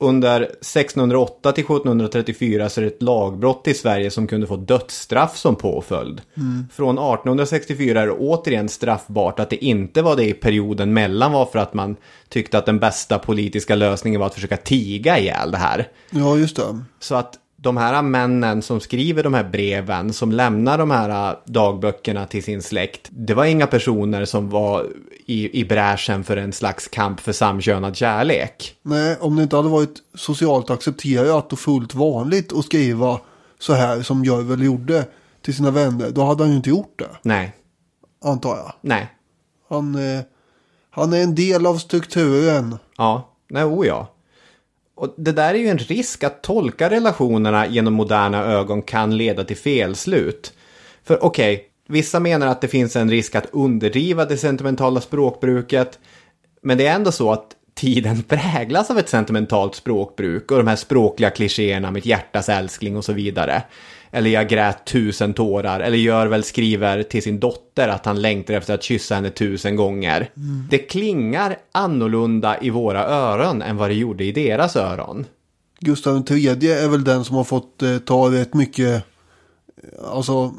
under 0.00 0.40
1608 0.42 1.52
till 1.52 1.64
1734 1.64 2.68
så 2.68 2.80
är 2.80 2.82
det 2.82 2.90
ett 2.90 3.02
lagbrott 3.02 3.68
i 3.68 3.74
Sverige 3.74 4.10
som 4.10 4.26
kunde 4.26 4.46
få 4.46 4.56
dödsstraff 4.56 5.36
som 5.36 5.56
påföljd. 5.56 6.20
Från 6.72 6.98
1864 6.98 8.00
är 8.02 8.06
det 8.06 8.12
återigen 8.12 8.68
straffbart 8.68 9.40
att 9.40 9.50
det 9.50 9.64
inte 9.64 10.02
var 10.02 10.16
det 10.16 10.24
i 10.24 10.32
perioden 10.32 10.92
mellan 10.92 11.32
var 11.32 11.46
för 11.46 11.58
att 11.58 11.74
man 11.74 11.96
tyckte 12.28 12.58
att 12.58 12.66
den 12.66 12.78
bästa 12.78 13.18
politiska 13.18 13.74
lösningen 13.74 14.20
var 14.20 14.26
att 14.26 14.34
försöka 14.34 14.56
tiga 14.56 15.18
ihjäl 15.18 15.50
det 15.50 15.58
här. 15.58 15.88
Ja, 16.10 16.36
just 16.36 16.56
det. 16.56 16.80
Så 17.00 17.14
att 17.14 17.34
de 17.60 17.76
här 17.76 18.02
männen 18.02 18.62
som 18.62 18.80
skriver 18.80 19.22
de 19.22 19.34
här 19.34 19.44
breven, 19.44 20.12
som 20.12 20.32
lämnar 20.32 20.78
de 20.78 20.90
här 20.90 21.36
dagböckerna 21.44 22.26
till 22.26 22.42
sin 22.44 22.62
släkt, 22.62 23.08
det 23.10 23.34
var 23.34 23.44
inga 23.44 23.66
personer 23.66 24.24
som 24.24 24.50
var 24.50 24.86
i, 25.26 25.60
i 25.60 25.64
bräschen 25.64 26.24
för 26.24 26.36
en 26.36 26.52
slags 26.52 26.88
kamp 26.88 27.20
för 27.20 27.32
samkönad 27.32 27.96
kärlek. 27.96 28.74
Nej, 28.82 29.16
om 29.20 29.36
det 29.36 29.42
inte 29.42 29.56
hade 29.56 29.68
varit 29.68 29.94
socialt 30.14 30.70
accepterat 30.70 31.52
och 31.52 31.58
fullt 31.58 31.94
vanligt 31.94 32.52
att 32.52 32.64
skriva 32.64 33.20
så 33.58 33.72
här 33.72 34.02
som 34.02 34.24
Görvel 34.24 34.62
gjorde 34.62 35.04
till 35.42 35.54
sina 35.54 35.70
vänner. 35.70 36.10
Då 36.10 36.24
hade 36.24 36.42
han 36.42 36.50
ju 36.50 36.56
inte 36.56 36.70
gjort 36.70 36.98
det, 36.98 37.10
Nej, 37.22 37.52
antar 38.24 38.56
jag. 38.56 38.72
nej, 38.80 39.08
Han, 39.68 39.94
eh, 39.94 40.20
han 40.90 41.12
är 41.12 41.22
en 41.22 41.34
del 41.34 41.66
av 41.66 41.76
strukturen. 41.76 42.78
ja, 42.96 43.28
nej, 43.50 43.64
o 43.64 43.84
ja. 43.84 44.08
Och 44.98 45.14
det 45.16 45.32
där 45.32 45.54
är 45.54 45.58
ju 45.58 45.68
en 45.68 45.78
risk 45.78 46.24
att 46.24 46.42
tolka 46.42 46.90
relationerna 46.90 47.66
genom 47.66 47.94
moderna 47.94 48.44
ögon 48.44 48.82
kan 48.82 49.16
leda 49.16 49.44
till 49.44 49.56
felslut. 49.56 50.52
För 51.04 51.24
okej, 51.24 51.64
vissa 51.88 52.20
menar 52.20 52.46
att 52.46 52.60
det 52.60 52.68
finns 52.68 52.96
en 52.96 53.10
risk 53.10 53.34
att 53.34 53.46
underdriva 53.52 54.24
det 54.24 54.36
sentimentala 54.36 55.00
språkbruket. 55.00 55.98
Men 56.62 56.78
det 56.78 56.86
är 56.86 56.94
ändå 56.94 57.12
så 57.12 57.32
att 57.32 57.46
tiden 57.74 58.22
präglas 58.22 58.90
av 58.90 58.98
ett 58.98 59.08
sentimentalt 59.08 59.74
språkbruk 59.74 60.50
och 60.50 60.58
de 60.58 60.66
här 60.66 60.76
språkliga 60.76 61.30
klichéerna, 61.30 61.90
mitt 61.90 62.06
hjärtas 62.06 62.48
älskling 62.48 62.96
och 62.96 63.04
så 63.04 63.12
vidare. 63.12 63.62
Eller 64.10 64.30
jag 64.30 64.48
grät 64.48 64.84
tusen 64.86 65.34
tårar, 65.34 65.80
eller 65.80 65.98
Görvel 65.98 66.44
skriver 66.44 67.02
till 67.02 67.22
sin 67.22 67.40
dotter 67.40 67.88
att 67.88 68.06
han 68.06 68.22
längtar 68.22 68.54
efter 68.54 68.74
att 68.74 68.82
kyssa 68.82 69.14
henne 69.14 69.30
tusen 69.30 69.76
gånger. 69.76 70.30
Det 70.70 70.78
klingar 70.78 71.56
annorlunda 71.72 72.60
i 72.60 72.70
våra 72.70 73.04
öron 73.04 73.62
än 73.62 73.76
vad 73.76 73.90
det 73.90 73.94
gjorde 73.94 74.24
i 74.24 74.32
deras 74.32 74.76
öron. 74.76 75.26
Gustav 75.80 76.24
III 76.30 76.48
är 76.48 76.88
väl 76.88 77.04
den 77.04 77.24
som 77.24 77.36
har 77.36 77.44
fått 77.44 77.82
eh, 77.82 77.98
ta 77.98 78.30
rätt 78.32 78.54
mycket. 78.54 78.94
eh, 78.96 79.02
Alltså, 80.12 80.52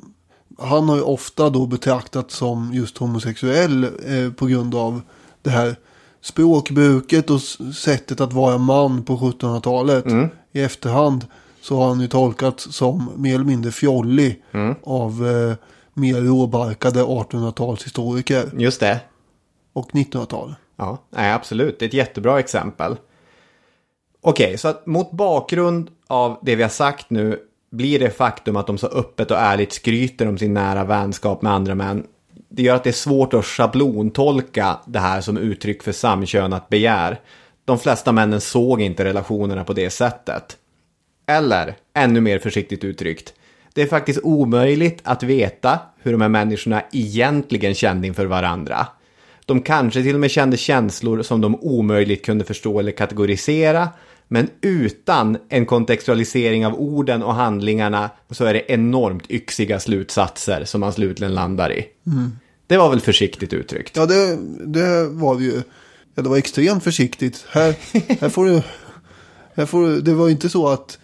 han 0.59 0.89
har 0.89 0.95
ju 0.95 1.01
ofta 1.01 1.49
då 1.49 1.65
betraktats 1.65 2.35
som 2.35 2.71
just 2.73 2.97
homosexuell 2.97 3.83
eh, 3.83 4.31
på 4.35 4.45
grund 4.45 4.75
av 4.75 5.01
det 5.41 5.49
här 5.49 5.75
språkbruket 6.21 7.29
och 7.29 7.41
sättet 7.75 8.21
att 8.21 8.33
vara 8.33 8.57
man 8.57 9.03
på 9.03 9.17
1700-talet. 9.17 10.05
I 10.51 10.61
efterhand 10.61 11.25
så 11.61 11.77
har 11.77 11.87
han 11.87 12.01
ju 12.01 12.07
tolkats 12.07 12.73
som 12.75 13.11
mer 13.15 13.35
eller 13.35 13.45
mindre 13.45 13.71
fjollig 13.71 14.43
av 14.83 15.27
eh, 15.27 15.55
mer 15.93 16.21
råbarkade 16.21 17.03
1800-talshistoriker 17.03 18.49
Just 18.57 18.79
det. 18.79 18.99
och 19.73 19.91
1900-tal. 19.91 20.55
Ja, 20.77 20.97
nej, 21.09 21.33
absolut. 21.33 21.79
Det 21.79 21.85
är 21.85 21.87
ett 21.87 21.93
jättebra 21.93 22.39
exempel. 22.39 22.95
Okej, 24.21 24.57
så 24.57 24.67
att 24.67 24.85
mot 24.85 25.11
bakgrund 25.11 25.89
av 26.07 26.39
det 26.41 26.55
vi 26.55 26.63
har 26.63 26.69
sagt 26.69 27.09
nu 27.09 27.39
blir 27.71 27.99
det 27.99 28.09
faktum 28.09 28.55
att 28.55 28.67
de 28.67 28.77
så 28.77 28.87
öppet 28.87 29.31
och 29.31 29.37
ärligt 29.37 29.73
skryter 29.73 30.27
om 30.27 30.37
sin 30.37 30.53
nära 30.53 30.83
vänskap 30.83 31.41
med 31.41 31.53
andra 31.53 31.75
män. 31.75 32.07
Det 32.49 32.63
gör 32.63 32.75
att 32.75 32.83
det 32.83 32.89
är 32.89 32.91
svårt 32.91 33.33
att 33.33 33.45
schablontolka 33.45 34.79
det 34.85 34.99
här 34.99 35.21
som 35.21 35.37
uttryck 35.37 35.83
för 35.83 35.91
samkönat 35.91 36.69
begär. 36.69 37.19
De 37.65 37.79
flesta 37.79 38.11
männen 38.11 38.41
såg 38.41 38.81
inte 38.81 39.03
relationerna 39.03 39.63
på 39.63 39.73
det 39.73 39.89
sättet. 39.89 40.57
Eller, 41.29 41.75
ännu 41.93 42.21
mer 42.21 42.39
försiktigt 42.39 42.83
uttryckt, 42.83 43.33
det 43.73 43.81
är 43.81 43.87
faktiskt 43.87 44.19
omöjligt 44.23 44.99
att 45.03 45.23
veta 45.23 45.79
hur 46.01 46.11
de 46.11 46.21
här 46.21 46.29
människorna 46.29 46.83
egentligen 46.91 47.73
kände 47.75 48.07
inför 48.07 48.25
varandra. 48.25 48.87
De 49.45 49.61
kanske 49.61 50.03
till 50.03 50.13
och 50.13 50.19
med 50.19 50.31
kände 50.31 50.57
känslor 50.57 51.21
som 51.21 51.41
de 51.41 51.55
omöjligt 51.55 52.25
kunde 52.25 52.45
förstå 52.45 52.79
eller 52.79 52.91
kategorisera. 52.91 53.89
Men 54.27 54.49
utan 54.61 55.37
en 55.49 55.65
kontextualisering 55.65 56.65
av 56.65 56.79
orden 56.79 57.23
och 57.23 57.33
handlingarna 57.33 58.09
så 58.29 58.45
är 58.45 58.53
det 58.53 58.71
enormt 58.71 59.31
yxiga 59.31 59.79
slutsatser 59.79 60.65
som 60.65 60.81
man 60.81 60.93
slutligen 60.93 61.33
landar 61.33 61.73
i. 61.73 61.85
Det 62.67 62.77
var 62.77 62.89
väl 62.89 63.01
försiktigt 63.01 63.53
uttryckt. 63.53 63.97
Ja, 63.97 64.05
det, 64.05 64.37
det 64.65 65.05
var 65.05 65.35
det 65.35 65.43
ju. 65.43 65.61
Ja, 66.15 66.23
det 66.23 66.29
var 66.29 66.37
extremt 66.37 66.83
försiktigt. 66.83 67.45
Här, 67.49 67.75
här 68.21 68.29
får 68.29 68.45
du... 68.45 68.61
Här 69.53 69.65
får 69.65 69.87
du 69.87 70.01
det 70.01 70.13
var 70.13 70.29
inte 70.29 70.49
så 70.49 70.67
att 70.67 70.99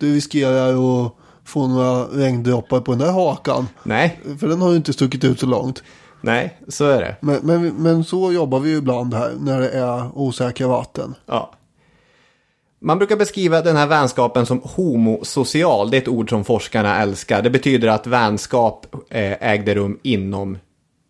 du 0.00 0.14
riskerar 0.14 1.04
att 1.06 1.12
få 1.44 1.66
några 1.66 2.04
regndroppar 2.04 2.80
på 2.80 2.92
den 2.92 2.98
där 2.98 3.12
hakan. 3.12 3.68
Nej, 3.82 4.20
För 4.40 4.48
den 4.48 4.60
har 4.62 4.70
ju 4.70 4.76
inte 4.76 4.92
stuckit 4.92 5.24
ut 5.24 5.40
så 5.40 5.46
långt. 5.46 5.82
nej, 6.20 6.58
så 6.68 6.84
är 6.84 7.00
det. 7.00 7.16
Men, 7.20 7.40
men, 7.42 7.68
men 7.68 8.04
så 8.04 8.32
jobbar 8.32 8.60
vi 8.60 8.70
ju 8.70 8.76
ibland 8.76 9.14
här 9.14 9.32
när 9.40 9.60
det 9.60 9.68
är 9.70 10.18
osäkra 10.18 10.68
vatten. 10.68 11.14
Ja. 11.26 11.52
Man 12.82 12.98
brukar 12.98 13.16
beskriva 13.16 13.60
den 13.60 13.76
här 13.76 13.86
vänskapen 13.86 14.46
som 14.46 14.60
homosocial. 14.64 15.90
Det 15.90 15.96
är 15.96 16.00
ett 16.02 16.08
ord 16.08 16.30
som 16.30 16.44
forskarna 16.44 17.02
älskar. 17.02 17.42
Det 17.42 17.50
betyder 17.50 17.88
att 17.88 18.06
vänskap 18.06 18.86
eh, 19.10 19.50
ägde 19.50 19.74
rum 19.74 19.98
inom 20.02 20.58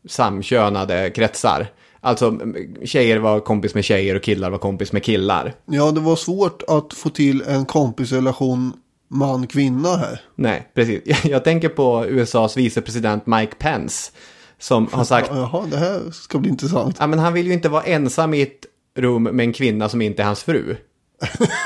samkönade 0.08 1.10
kretsar. 1.10 1.66
Alltså 2.00 2.38
tjejer 2.84 3.18
var 3.18 3.40
kompis 3.40 3.74
med 3.74 3.84
tjejer 3.84 4.14
och 4.14 4.22
killar 4.22 4.50
var 4.50 4.58
kompis 4.58 4.92
med 4.92 5.04
killar. 5.04 5.54
Ja, 5.66 5.90
det 5.90 6.00
var 6.00 6.16
svårt 6.16 6.62
att 6.68 6.94
få 6.94 7.08
till 7.08 7.42
en 7.46 7.64
kompisrelation 7.64 8.72
man-kvinna 9.10 9.96
här. 9.96 10.20
Nej, 10.34 10.70
precis. 10.74 11.02
Jag 11.24 11.44
tänker 11.44 11.68
på 11.68 12.04
USAs 12.08 12.56
vicepresident 12.56 13.26
Mike 13.26 13.54
Pence. 13.58 14.12
Som 14.58 14.88
har 14.92 15.04
sagt, 15.04 15.30
Jaha, 15.32 15.66
det 15.70 15.76
här 15.76 16.10
ska 16.10 16.38
bli 16.38 16.50
intressant. 16.50 16.96
ja 16.98 17.06
men 17.06 17.18
han 17.18 17.32
vill 17.32 17.46
ju 17.46 17.52
inte 17.52 17.68
vara 17.68 17.82
ensam 17.82 18.34
i 18.34 18.42
ett 18.42 18.66
rum 18.96 19.22
med 19.22 19.44
en 19.44 19.52
kvinna 19.52 19.88
som 19.88 20.02
inte 20.02 20.22
är 20.22 20.26
hans 20.26 20.42
fru. 20.42 20.76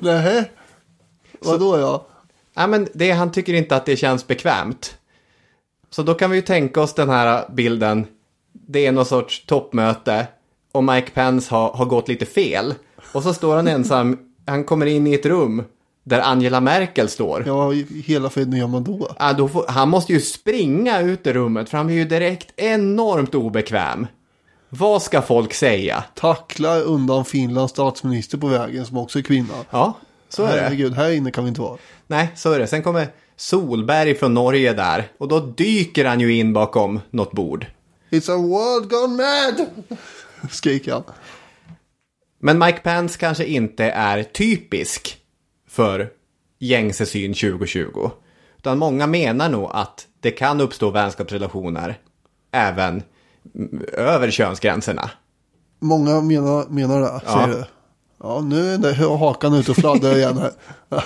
Nej. 0.00 0.50
Vadå 1.40 1.78
ja? 1.78 2.06
Ja, 2.54 2.66
men 2.66 2.88
det, 2.94 3.10
han 3.10 3.32
tycker 3.32 3.54
inte 3.54 3.76
att 3.76 3.86
det 3.86 3.96
känns 3.96 4.26
bekvämt. 4.26 4.96
Så 5.90 6.02
då 6.02 6.14
kan 6.14 6.30
vi 6.30 6.36
ju 6.36 6.42
tänka 6.42 6.80
oss 6.80 6.94
den 6.94 7.08
här 7.08 7.44
bilden. 7.52 8.06
Det 8.52 8.86
är 8.86 8.92
någon 8.92 9.06
sorts 9.06 9.46
toppmöte 9.46 10.26
och 10.72 10.84
Mike 10.84 11.10
Pence 11.10 11.54
har, 11.54 11.72
har 11.72 11.84
gått 11.84 12.08
lite 12.08 12.26
fel. 12.26 12.74
Och 13.12 13.22
så 13.22 13.34
står 13.34 13.56
han 13.56 13.68
ensam, 13.68 14.18
han 14.50 14.64
kommer 14.64 14.86
in 14.86 15.06
i 15.06 15.14
ett 15.14 15.26
rum 15.26 15.62
där 16.04 16.20
Angela 16.20 16.60
Merkel 16.60 17.08
står. 17.08 17.44
Ja, 17.46 17.72
hela 18.04 18.30
friden 18.30 18.56
gör 18.56 18.66
man 18.66 18.84
då. 18.84 19.08
Ja, 19.18 19.32
då 19.32 19.48
får, 19.48 19.64
han 19.68 19.88
måste 19.88 20.12
ju 20.12 20.20
springa 20.20 21.00
ut 21.00 21.26
ur 21.26 21.32
rummet 21.32 21.68
för 21.68 21.76
han 21.76 21.86
blir 21.86 21.96
ju 21.96 22.04
direkt 22.04 22.52
enormt 22.56 23.34
obekväm. 23.34 24.06
Vad 24.68 25.02
ska 25.02 25.22
folk 25.22 25.54
säga? 25.54 26.04
Tacklar 26.14 26.82
undan 26.82 27.24
Finlands 27.24 27.72
statsminister 27.72 28.38
på 28.38 28.46
vägen 28.46 28.86
som 28.86 28.96
också 28.96 29.18
är 29.18 29.22
kvinna. 29.22 29.54
Ja, 29.70 29.98
Så 30.28 30.44
är 30.44 30.56
det. 30.56 30.60
Herregud, 30.62 30.94
här 30.94 31.10
inne 31.10 31.30
kan 31.30 31.44
vi 31.44 31.48
inte 31.48 31.60
vara. 31.60 31.78
Nej, 32.06 32.28
så 32.36 32.52
är 32.52 32.58
det. 32.58 32.66
Sen 32.66 32.82
kommer 32.82 33.08
Solberg 33.36 34.14
från 34.14 34.34
Norge 34.34 34.72
där. 34.72 35.08
Och 35.18 35.28
då 35.28 35.40
dyker 35.40 36.04
han 36.04 36.20
ju 36.20 36.34
in 36.34 36.52
bakom 36.52 37.00
något 37.10 37.32
bord. 37.32 37.66
It's 38.10 38.32
a 38.32 38.36
world 38.36 38.90
gone 38.90 39.16
mad! 39.16 39.66
Skriker 40.50 40.92
han. 40.92 41.02
Men 42.42 42.58
Mike 42.58 42.78
Pence 42.78 43.18
kanske 43.18 43.44
inte 43.44 43.84
är 43.84 44.22
typisk 44.22 45.16
för 45.68 46.08
gängse 46.58 47.06
syn 47.06 47.34
2020. 47.34 48.10
Utan 48.58 48.78
många 48.78 49.06
menar 49.06 49.48
nog 49.48 49.70
att 49.72 50.06
det 50.20 50.30
kan 50.30 50.60
uppstå 50.60 50.90
vänskapsrelationer 50.90 51.98
även 52.52 53.02
över 53.92 54.30
könsgränserna. 54.30 55.10
Många 55.80 56.20
menar, 56.20 56.66
menar 56.68 57.00
det, 57.00 57.20
säger 57.26 57.46
du. 57.46 57.64
Ja, 58.22 58.40
nu 58.40 58.74
är 58.74 58.78
det 58.78 58.94
hakan 58.94 59.54
ute 59.54 59.70
och 59.70 59.76
fladdrar 59.76 60.16
igen. 60.16 60.40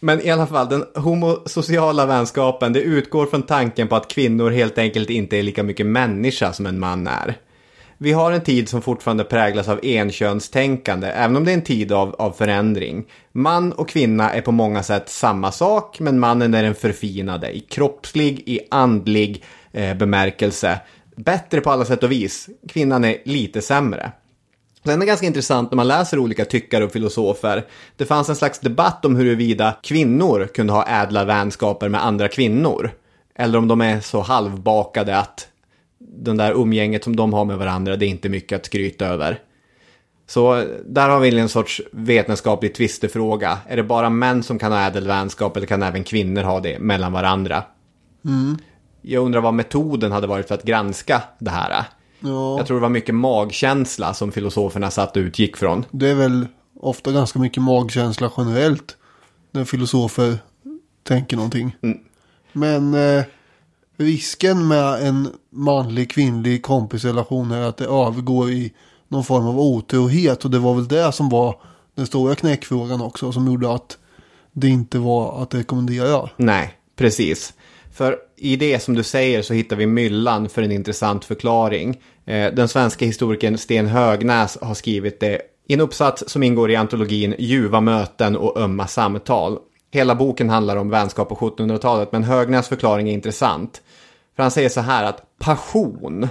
Men 0.00 0.20
i 0.20 0.30
alla 0.30 0.46
fall, 0.46 0.68
den 0.68 0.84
homosociala 0.94 2.06
vänskapen, 2.06 2.72
det 2.72 2.80
utgår 2.80 3.26
från 3.26 3.42
tanken 3.42 3.88
på 3.88 3.96
att 3.96 4.08
kvinnor 4.08 4.50
helt 4.50 4.78
enkelt 4.78 5.10
inte 5.10 5.36
är 5.36 5.42
lika 5.42 5.62
mycket 5.62 5.86
människa 5.86 6.52
som 6.52 6.66
en 6.66 6.78
man 6.78 7.06
är. 7.06 7.36
Vi 7.98 8.12
har 8.12 8.32
en 8.32 8.40
tid 8.40 8.68
som 8.68 8.82
fortfarande 8.82 9.24
präglas 9.24 9.68
av 9.68 9.80
enkönstänkande, 9.82 11.06
även 11.06 11.36
om 11.36 11.44
det 11.44 11.50
är 11.50 11.54
en 11.54 11.62
tid 11.62 11.92
av, 11.92 12.14
av 12.18 12.30
förändring. 12.30 13.04
Man 13.32 13.72
och 13.72 13.88
kvinna 13.88 14.32
är 14.32 14.40
på 14.40 14.52
många 14.52 14.82
sätt 14.82 15.08
samma 15.08 15.52
sak, 15.52 16.00
men 16.00 16.18
mannen 16.18 16.54
är 16.54 16.62
den 16.62 16.74
förfinade 16.74 17.56
i 17.56 17.60
kroppslig, 17.60 18.42
i 18.46 18.60
andlig 18.70 19.44
eh, 19.72 19.96
bemärkelse. 19.96 20.80
Bättre 21.16 21.60
på 21.60 21.70
alla 21.70 21.84
sätt 21.84 22.02
och 22.02 22.12
vis. 22.12 22.48
Kvinnan 22.68 23.04
är 23.04 23.16
lite 23.24 23.62
sämre. 23.62 24.12
Sen 24.84 24.94
är 24.94 24.98
det 24.98 25.06
ganska 25.06 25.26
intressant 25.26 25.70
när 25.70 25.76
man 25.76 25.88
läser 25.88 26.18
olika 26.18 26.44
tyckare 26.44 26.84
och 26.84 26.92
filosofer. 26.92 27.64
Det 27.96 28.04
fanns 28.04 28.28
en 28.28 28.36
slags 28.36 28.58
debatt 28.58 29.04
om 29.04 29.16
huruvida 29.16 29.76
kvinnor 29.82 30.48
kunde 30.54 30.72
ha 30.72 30.86
ädla 30.86 31.24
vänskaper 31.24 31.88
med 31.88 32.04
andra 32.04 32.28
kvinnor. 32.28 32.90
Eller 33.34 33.58
om 33.58 33.68
de 33.68 33.80
är 33.80 34.00
så 34.00 34.20
halvbakade 34.20 35.18
att 35.18 35.48
den 36.16 36.36
där 36.36 36.52
umgänget 36.52 37.04
som 37.04 37.16
de 37.16 37.32
har 37.32 37.44
med 37.44 37.58
varandra, 37.58 37.96
det 37.96 38.06
är 38.06 38.08
inte 38.08 38.28
mycket 38.28 38.56
att 38.56 38.66
skryta 38.66 39.06
över. 39.06 39.40
Så 40.28 40.64
där 40.86 41.08
har 41.08 41.20
vi 41.20 41.38
en 41.38 41.48
sorts 41.48 41.82
vetenskaplig 41.92 42.74
tvistefråga. 42.74 43.58
Är 43.68 43.76
det 43.76 43.82
bara 43.82 44.10
män 44.10 44.42
som 44.42 44.58
kan 44.58 44.72
ha 44.72 44.86
ädel 44.86 45.06
vänskap 45.06 45.56
eller 45.56 45.66
kan 45.66 45.82
även 45.82 46.04
kvinnor 46.04 46.42
ha 46.42 46.60
det 46.60 46.78
mellan 46.78 47.12
varandra? 47.12 47.62
Jag 49.02 49.24
undrar 49.24 49.40
vad 49.40 49.54
metoden 49.54 50.12
hade 50.12 50.26
varit 50.26 50.48
för 50.48 50.54
att 50.54 50.62
granska 50.62 51.22
det 51.38 51.50
här. 51.50 51.84
Ja, 52.20 52.56
Jag 52.58 52.66
tror 52.66 52.76
det 52.76 52.82
var 52.82 52.88
mycket 52.88 53.14
magkänsla 53.14 54.14
som 54.14 54.32
filosoferna 54.32 54.90
satt 54.90 55.16
och 55.16 55.20
utgick 55.20 55.56
från. 55.56 55.84
det 55.90 56.08
är 56.08 56.14
väl 56.14 56.46
ofta 56.80 57.12
ganska 57.12 57.38
mycket 57.38 57.62
magkänsla 57.62 58.30
generellt. 58.36 58.96
När 59.50 59.64
filosofer 59.64 60.38
tänker 61.02 61.36
någonting. 61.36 61.76
Men 62.52 62.94
eh, 62.94 63.24
risken 63.96 64.68
med 64.68 65.08
en 65.08 65.28
manlig 65.52 66.10
kvinnlig 66.10 66.62
kompisrelation 66.62 67.50
är 67.50 67.60
att 67.60 67.76
det 67.76 67.84
övergår 67.84 68.50
i 68.50 68.72
någon 69.08 69.24
form 69.24 69.46
av 69.46 69.60
otrohet. 69.60 70.44
Och 70.44 70.50
det 70.50 70.58
var 70.58 70.74
väl 70.74 70.88
det 70.88 71.12
som 71.12 71.28
var 71.28 71.60
den 71.94 72.06
stora 72.06 72.34
knäckfrågan 72.34 73.00
också. 73.00 73.32
Som 73.32 73.46
gjorde 73.46 73.74
att 73.74 73.98
det 74.52 74.68
inte 74.68 74.98
var 74.98 75.42
att 75.42 75.54
rekommendera. 75.54 76.30
Nej, 76.36 76.72
precis. 76.96 77.54
För 77.92 78.16
i 78.36 78.56
det 78.56 78.82
som 78.82 78.94
du 78.94 79.02
säger 79.02 79.42
så 79.42 79.54
hittar 79.54 79.76
vi 79.76 79.86
myllan 79.86 80.48
för 80.48 80.62
en 80.62 80.72
intressant 80.72 81.24
förklaring. 81.24 82.00
Eh, 82.24 82.54
den 82.54 82.68
svenska 82.68 83.04
historikern 83.06 83.58
Sten 83.58 83.86
Högnäs 83.86 84.58
har 84.60 84.74
skrivit 84.74 85.20
det 85.20 85.40
i 85.68 85.74
en 85.74 85.80
uppsats 85.80 86.24
som 86.26 86.42
ingår 86.42 86.70
i 86.70 86.76
antologin 86.76 87.34
Ljuva 87.38 87.80
möten 87.80 88.36
och 88.36 88.60
ömma 88.60 88.86
samtal. 88.86 89.58
Hela 89.90 90.14
boken 90.14 90.50
handlar 90.50 90.76
om 90.76 90.90
vänskap 90.90 91.28
på 91.28 91.34
1700-talet, 91.34 92.12
men 92.12 92.24
Högnäs 92.24 92.68
förklaring 92.68 93.08
är 93.08 93.12
intressant. 93.12 93.82
För 94.36 94.42
han 94.42 94.50
säger 94.50 94.68
så 94.68 94.80
här 94.80 95.04
att 95.04 95.38
passion, 95.38 96.28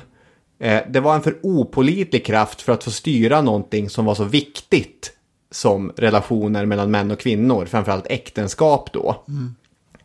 eh, 0.59 0.81
det 0.89 0.99
var 0.99 1.15
en 1.15 1.21
för 1.21 1.39
opolitlig 1.43 2.25
kraft 2.25 2.61
för 2.61 2.73
att 2.73 2.83
få 2.83 2.91
styra 2.91 3.41
någonting 3.41 3.89
som 3.89 4.05
var 4.05 4.15
så 4.15 4.23
viktigt 4.23 5.11
som 5.51 5.91
relationer 5.97 6.65
mellan 6.65 6.91
män 6.91 7.11
och 7.11 7.19
kvinnor, 7.19 7.65
framförallt 7.65 8.07
äktenskap 8.07 8.93
då. 8.93 9.23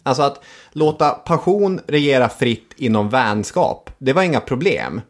Alltså 0.02 0.22
att 0.22 0.44
låta 0.72 1.10
passion 1.10 1.80
regera 1.86 2.28
fritt 2.28 2.74
inom 2.76 3.08
vänskap, 3.08 3.90
det 3.98 4.12
var 4.12 4.22
inga 4.22 4.40
problem. 4.40 5.00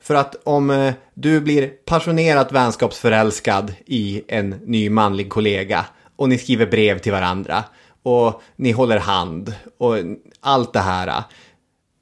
För 0.00 0.14
att 0.14 0.36
om 0.44 0.70
eh, 0.70 0.94
du 1.14 1.40
blir 1.40 1.68
passionerat 1.68 2.52
vänskapsförälskad 2.52 3.72
i 3.86 4.22
en 4.28 4.50
ny 4.50 4.90
manlig 4.90 5.30
kollega 5.30 5.86
och 6.16 6.28
ni 6.28 6.38
skriver 6.38 6.66
brev 6.66 6.98
till 6.98 7.12
varandra 7.12 7.64
och 8.02 8.42
ni 8.56 8.72
håller 8.72 8.98
hand 8.98 9.54
och 9.78 9.94
allt 10.40 10.72
det 10.72 10.80
här. 10.80 11.22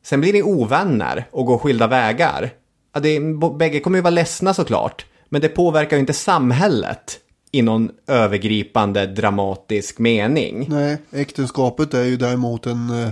Sen 0.03 0.21
blir 0.21 0.33
ni 0.33 0.43
ovänner 0.43 1.29
och 1.31 1.47
går 1.47 1.59
skilda 1.59 1.87
vägar. 1.87 2.51
Ja, 2.95 3.01
det, 3.01 3.21
bägge 3.59 3.81
kommer 3.81 3.99
ju 3.99 4.03
vara 4.03 4.11
ledsna 4.11 4.55
såklart, 4.55 5.07
men 5.29 5.41
det 5.41 5.49
påverkar 5.49 5.97
ju 5.97 6.01
inte 6.01 6.13
samhället 6.13 7.19
i 7.53 7.63
någon 7.63 7.91
övergripande 8.07 9.07
dramatisk 9.07 9.99
mening. 9.99 10.67
Nej, 10.69 10.97
äktenskapet 11.13 11.95
är 11.95 12.05
ju 12.05 12.17
däremot 12.17 12.67
en, 12.67 13.05
eh, 13.05 13.11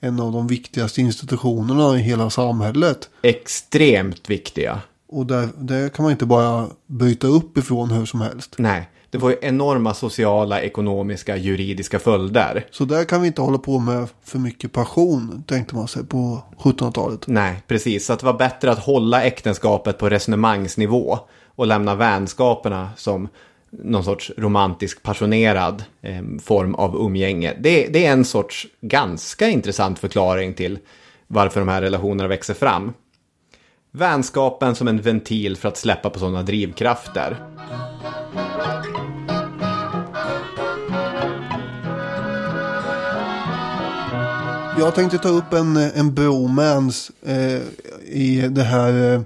en 0.00 0.20
av 0.20 0.32
de 0.32 0.46
viktigaste 0.46 1.00
institutionerna 1.00 1.98
i 1.98 2.02
hela 2.02 2.30
samhället. 2.30 3.08
Extremt 3.22 4.30
viktiga. 4.30 4.80
Och 5.08 5.26
där, 5.26 5.48
där 5.56 5.88
kan 5.88 6.02
man 6.02 6.12
inte 6.12 6.26
bara 6.26 6.66
bryta 6.86 7.26
upp 7.26 7.58
ifrån 7.58 7.90
hur 7.90 8.06
som 8.06 8.20
helst. 8.20 8.54
Nej, 8.58 8.88
det 9.10 9.20
får 9.20 9.30
ju 9.30 9.36
enorma 9.42 9.94
sociala, 9.94 10.60
ekonomiska, 10.60 11.36
juridiska 11.36 11.98
följder. 11.98 12.66
Så 12.70 12.84
där 12.84 13.04
kan 13.04 13.20
vi 13.20 13.26
inte 13.26 13.42
hålla 13.42 13.58
på 13.58 13.78
med 13.78 14.08
för 14.24 14.38
mycket 14.38 14.72
passion, 14.72 15.44
tänkte 15.46 15.74
man 15.74 15.88
sig 15.88 16.04
på 16.04 16.42
1700-talet. 16.58 17.26
Nej, 17.26 17.62
precis. 17.66 18.06
Så 18.06 18.14
det 18.14 18.22
var 18.22 18.32
bättre 18.32 18.70
att 18.70 18.78
hålla 18.78 19.22
äktenskapet 19.22 19.98
på 19.98 20.08
resonemangsnivå 20.08 21.18
och 21.46 21.66
lämna 21.66 21.94
vänskaperna 21.94 22.90
som 22.96 23.28
någon 23.70 24.04
sorts 24.04 24.32
romantisk 24.36 25.02
passionerad 25.02 25.84
eh, 26.02 26.22
form 26.42 26.74
av 26.74 26.96
umgänge. 26.96 27.56
Det, 27.60 27.86
det 27.86 28.06
är 28.06 28.12
en 28.12 28.24
sorts 28.24 28.66
ganska 28.80 29.48
intressant 29.48 29.98
förklaring 29.98 30.54
till 30.54 30.78
varför 31.26 31.60
de 31.60 31.68
här 31.68 31.82
relationerna 31.82 32.28
växer 32.28 32.54
fram. 32.54 32.92
Vänskapen 33.92 34.74
som 34.74 34.88
en 34.88 35.00
ventil 35.00 35.56
för 35.56 35.68
att 35.68 35.76
släppa 35.76 36.10
på 36.10 36.18
sådana 36.18 36.42
drivkrafter. 36.42 37.36
Jag 44.80 44.94
tänkte 44.94 45.18
ta 45.18 45.28
upp 45.28 45.52
en, 45.52 45.76
en 45.76 46.14
bromance 46.14 47.12
eh, 47.22 47.60
i 48.04 48.48
det 48.50 48.62
här 48.62 49.14
eh, 49.14 49.20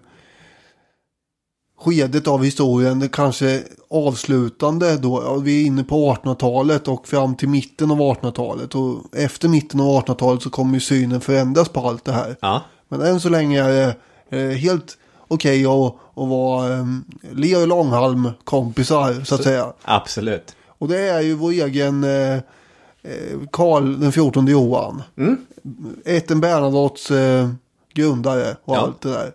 skedet 1.78 2.28
av 2.28 2.44
historien. 2.44 2.98
Det 3.00 3.08
kanske 3.08 3.62
avslutande 3.90 4.96
då. 4.96 5.36
Vi 5.36 5.62
är 5.62 5.66
inne 5.66 5.84
på 5.84 6.14
1800-talet 6.14 6.88
och 6.88 7.08
fram 7.08 7.36
till 7.36 7.48
mitten 7.48 7.90
av 7.90 7.98
1800-talet. 7.98 8.74
Och 8.74 9.16
efter 9.16 9.48
mitten 9.48 9.80
av 9.80 9.86
1800-talet 9.86 10.42
så 10.42 10.50
kommer 10.50 10.74
ju 10.74 10.80
synen 10.80 11.20
förändras 11.20 11.68
på 11.68 11.88
allt 11.88 12.04
det 12.04 12.12
här. 12.12 12.36
Ja, 12.40 12.62
Men 12.88 13.00
än 13.00 13.20
så 13.20 13.28
länge 13.28 13.62
är 13.62 13.68
det 13.68 13.96
eh, 14.38 14.56
helt 14.56 14.98
okej 15.28 15.66
att, 15.66 15.94
att 16.14 16.28
vara 16.28 16.78
eh, 16.78 16.86
Leo 17.32 17.66
Långhalm 17.66 18.30
kompisar 18.44 19.24
så 19.24 19.34
att 19.34 19.42
säga. 19.42 19.72
absolut. 19.82 20.56
Och 20.66 20.88
det 20.88 21.08
är 21.08 21.20
ju 21.20 21.34
vår 21.34 21.50
egen 21.50 22.04
eh, 22.04 22.40
Karl 23.52 24.00
den 24.00 24.12
14 24.12 24.46
Johan. 24.46 25.02
Mm. 25.16 25.36
Bernadottes 26.40 27.10
eh, 27.10 27.48
grundare 27.94 28.56
och 28.64 28.76
Ja. 28.76 28.80
allt 28.80 29.00
det 29.00 29.08
där. 29.08 29.32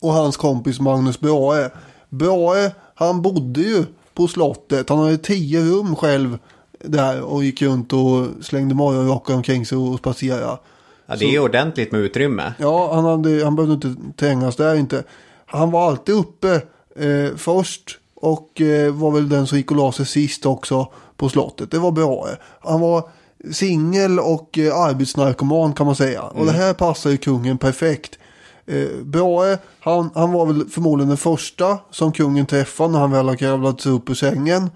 Och 0.00 0.12
hans 0.12 0.36
kompis 0.36 0.80
Magnus 0.80 1.20
Brahe. 1.20 1.70
Brahe, 2.08 2.72
han 2.94 3.22
bodde 3.22 3.60
ju 3.60 3.84
på 4.14 4.28
slottet. 4.28 4.88
Han 4.88 4.98
hade 4.98 5.18
tio 5.18 5.60
rum 5.60 5.96
själv 5.96 6.38
där 6.84 7.20
och 7.22 7.44
gick 7.44 7.62
runt 7.62 7.92
och 7.92 8.26
slängde 8.44 8.74
morgonrockar 8.74 9.34
omkring 9.34 9.66
sig 9.66 9.78
och 9.78 9.98
spatserade. 9.98 10.58
Ja, 11.06 11.16
det 11.18 11.34
är 11.34 11.40
ordentligt 11.40 11.92
med 11.92 12.00
utrymme. 12.00 12.52
Ja, 12.58 12.94
han, 12.94 13.04
hade, 13.04 13.44
han 13.44 13.56
behövde 13.56 13.74
inte 13.74 13.94
trängas 14.16 14.56
där 14.56 14.74
inte. 14.74 15.04
Han 15.46 15.70
var 15.70 15.88
alltid 15.88 16.14
uppe 16.14 16.54
eh, 16.96 17.36
först 17.36 17.98
och 18.14 18.60
eh, 18.60 18.92
var 18.94 19.10
väl 19.10 19.28
den 19.28 19.46
som 19.46 19.58
gick 19.58 19.70
och 19.70 19.76
la 19.76 19.92
sig 19.92 20.06
sist 20.06 20.46
också 20.46 20.88
på 21.18 21.28
slottet. 21.28 21.70
Det 21.70 21.78
var 21.78 21.92
bra. 21.92 22.28
Han 22.60 22.80
var 22.80 23.08
singel 23.52 24.20
och 24.20 24.58
eh, 24.58 24.76
arbetsnarkoman 24.76 25.72
kan 25.72 25.86
man 25.86 25.96
säga. 25.96 26.22
Och 26.22 26.46
det 26.46 26.52
här 26.52 26.74
passar 26.74 27.10
ju 27.10 27.16
kungen 27.16 27.58
perfekt. 27.58 28.18
Eh, 28.66 28.88
Brahe, 29.04 29.58
han, 29.80 30.10
han 30.14 30.32
var 30.32 30.46
väl 30.46 30.68
förmodligen 30.68 31.08
den 31.08 31.16
första 31.16 31.78
som 31.90 32.12
kungen 32.12 32.46
träffade 32.46 32.92
när 32.92 32.98
han 32.98 33.10
väl 33.10 33.28
har 33.28 33.36
kravlat 33.36 33.80
sig 33.80 33.92
upp 33.92 34.10
ur 34.10 34.14
sängen. 34.14 34.70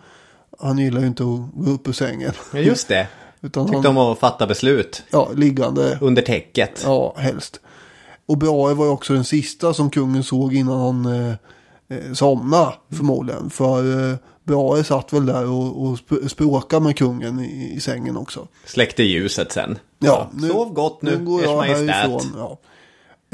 Han 0.59 0.79
gillar 0.79 1.01
ju 1.01 1.07
inte 1.07 1.23
att 1.23 1.65
gå 1.65 1.71
upp 1.71 1.89
ur 1.89 1.93
sängen. 1.93 2.33
Ja, 2.53 2.59
just 2.59 2.89
det. 2.89 3.07
Utan 3.41 3.67
Tyckte 3.67 3.89
han, 3.89 3.97
om 3.97 4.13
att 4.13 4.19
fatta 4.19 4.47
beslut 4.47 5.03
ja, 5.11 5.29
liggande. 5.35 5.99
under 6.01 6.23
täcket. 6.23 6.83
Ja, 6.85 7.15
helst. 7.17 7.61
Och 8.27 8.39
Brahe 8.39 8.75
var 8.75 8.85
ju 8.85 8.91
också 8.91 9.15
den 9.15 9.25
sista 9.25 9.75
som 9.75 9.91
kungen 9.91 10.25
såg 10.25 10.55
innan 10.55 10.81
han 10.81 11.07
eh, 11.07 11.35
eh, 11.89 12.13
somnade 12.13 12.73
förmodligen. 12.91 13.51
För 13.51 14.11
eh, 14.11 14.17
Brahe 14.45 14.85
satt 14.85 15.13
väl 15.13 15.27
där 15.27 15.47
och, 15.51 15.83
och 15.83 15.97
sp- 15.97 16.29
språkade 16.29 16.83
med 16.85 16.97
kungen 16.97 17.41
i, 17.41 17.73
i 17.77 17.81
sängen 17.81 18.17
också. 18.17 18.49
Släckte 18.67 19.03
ljuset 19.03 19.53
sen. 19.53 19.79
Ja, 19.99 20.31
Så, 20.41 20.47
Sov 20.49 20.73
gott 20.73 21.03
nu, 21.03 21.19
går 21.19 21.41
ers 21.41 21.45
jag 21.47 21.63
härifrån. 21.63 22.21
Ja. 22.37 22.59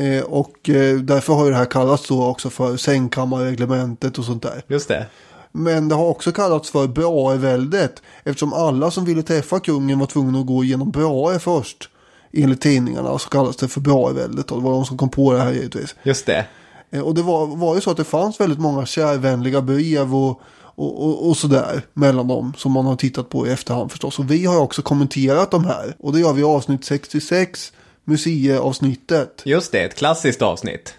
Eh, 0.05 0.23
och 0.25 0.69
eh, 0.69 0.97
därför 0.99 1.33
har 1.35 1.45
ju 1.45 1.51
det 1.51 1.57
här 1.57 1.65
kallats 1.65 2.09
då 2.09 2.25
också 2.27 2.51
för 2.51 2.77
sängkammarreglementet 2.77 4.19
och 4.19 4.25
sånt 4.25 4.43
där. 4.43 4.63
Just 4.69 4.89
det. 4.89 5.07
Men 5.53 5.89
det 5.89 5.95
har 5.95 6.07
också 6.07 6.33
kallats 6.33 6.71
för 6.71 6.87
Brahe-väldet 6.87 8.03
eftersom 8.25 8.53
alla 8.53 8.91
som 8.91 9.05
ville 9.05 9.23
träffa 9.23 9.61
kungen 9.61 9.99
var 9.99 10.07
tvungna 10.07 10.39
att 10.41 10.47
gå 10.47 10.65
igenom 10.65 10.91
Brahe 10.91 11.39
först. 11.39 11.89
Enligt 12.33 12.61
tidningarna 12.61 13.19
så 13.19 13.29
kallas 13.29 13.57
det 13.57 13.69
för 13.69 13.81
Brahe-väldet 13.81 14.51
och 14.51 14.59
det 14.59 14.65
var 14.65 14.73
de 14.73 14.85
som 14.85 14.99
kom 14.99 15.09
på 15.09 15.33
det 15.33 15.39
här 15.41 15.53
givetvis. 15.53 15.95
Just 16.03 16.27
det. 16.27 16.47
Eh, 16.91 17.01
Och 17.01 17.15
det 17.15 17.23
var, 17.23 17.47
var 17.47 17.75
ju 17.75 17.81
så 17.81 17.91
att 17.91 17.97
det 17.97 18.05
fanns 18.05 18.41
väldigt 18.41 18.59
många 18.61 18.87
kärvänliga 18.87 19.61
brev 19.63 20.15
och, 20.15 20.41
och, 20.79 21.05
och, 21.05 21.29
och 21.29 21.37
sådär 21.37 21.83
mellan 21.95 22.29
dem 22.29 22.53
som 22.57 22.73
man 22.73 22.87
har 22.87 22.97
tittat 22.97 23.29
på 23.29 23.47
i 23.47 23.51
efterhand 23.51 23.91
förstås. 23.91 24.19
Och 24.19 24.31
vi 24.31 24.47
har 24.47 24.61
också 24.61 24.83
kommenterat 24.83 25.51
de 25.51 25.65
här 25.65 25.97
och 25.99 26.13
det 26.13 26.21
gör 26.21 26.33
vi 26.33 26.41
i 26.41 26.45
avsnitt 26.45 26.85
66, 26.85 27.73
museiavsnittet. 28.05 29.43
Just 29.45 29.73
det, 29.73 29.81
ett 29.81 29.95
klassiskt 29.95 30.43
avsnitt. 30.43 30.95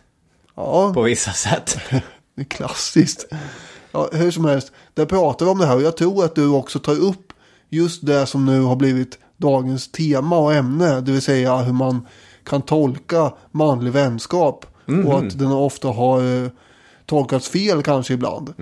Ja, 0.55 0.93
På 0.93 1.01
vissa 1.01 1.31
sätt. 1.31 1.77
det 2.35 2.41
är 2.41 2.45
klassiskt. 2.45 3.25
Ja, 3.91 4.09
hur 4.13 4.31
som 4.31 4.45
helst, 4.45 4.71
där 4.93 5.05
pratar 5.05 5.45
vi 5.45 5.51
om 5.51 5.59
det 5.59 5.65
här 5.65 5.75
och 5.75 5.81
jag 5.81 5.97
tror 5.97 6.25
att 6.25 6.35
du 6.35 6.47
också 6.47 6.79
tar 6.79 6.99
upp 6.99 7.33
just 7.69 8.05
det 8.05 8.25
som 8.25 8.45
nu 8.45 8.61
har 8.61 8.75
blivit 8.75 9.17
dagens 9.37 9.91
tema 9.91 10.37
och 10.37 10.53
ämne. 10.53 11.01
Det 11.01 11.11
vill 11.11 11.21
säga 11.21 11.57
hur 11.57 11.73
man 11.73 12.07
kan 12.43 12.61
tolka 12.61 13.33
manlig 13.51 13.91
vänskap. 13.91 14.65
Och 15.05 15.17
att 15.19 15.39
den 15.39 15.51
ofta 15.51 15.87
har 15.87 16.43
eh, 16.43 16.49
tolkats 17.05 17.49
fel 17.49 17.83
kanske 17.83 18.13
ibland. 18.13 18.53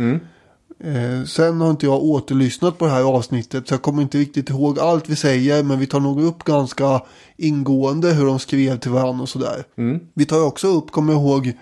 Eh, 0.79 1.23
sen 1.25 1.61
har 1.61 1.69
inte 1.69 1.85
jag 1.85 2.03
återlyssnat 2.03 2.77
på 2.77 2.85
det 2.85 2.91
här 2.91 3.03
avsnittet 3.03 3.67
så 3.67 3.73
jag 3.73 3.81
kommer 3.81 4.01
inte 4.01 4.17
riktigt 4.17 4.49
ihåg 4.49 4.79
allt 4.79 5.09
vi 5.09 5.15
säger 5.15 5.63
men 5.63 5.79
vi 5.79 5.87
tar 5.87 5.99
nog 5.99 6.23
upp 6.23 6.43
ganska 6.43 7.01
ingående 7.37 8.13
hur 8.13 8.25
de 8.25 8.39
skrev 8.39 8.79
till 8.79 8.91
varandra 8.91 9.21
och 9.21 9.29
sådär. 9.29 9.63
Vi 10.13 10.25
tar 10.25 10.43
också 10.43 10.67
upp, 10.67 10.91
kommer 10.91 11.13
jag 11.13 11.21
ihåg, 11.21 11.53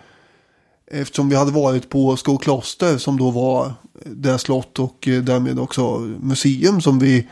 eftersom 0.91 1.29
vi 1.29 1.35
hade 1.35 1.51
varit 1.51 1.89
på 1.89 2.17
Skokloster 2.17 2.97
som 2.97 3.17
då 3.17 3.31
var 3.31 3.73
det 4.05 4.37
slott 4.37 4.79
och 4.79 5.07
eh, 5.07 5.23
därmed 5.23 5.59
också 5.59 5.99
museum 5.99 6.81
som 6.81 6.99
vi 6.99 7.27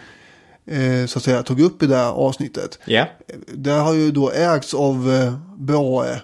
eh, 0.66 1.06
så 1.08 1.20
att 1.20 1.24
säga 1.24 1.44
tog 1.44 1.62
upp 1.62 1.84
i 1.84 1.88
det 1.88 2.08
avsnittet. 2.08 2.80
Ja. 2.86 3.06
Det 3.54 3.72
har 3.72 3.94
ju 3.94 4.12
då 4.12 4.32
ägts 4.32 4.74
av 4.74 5.12
eh, 5.12 5.34
Brahe. 5.58 6.22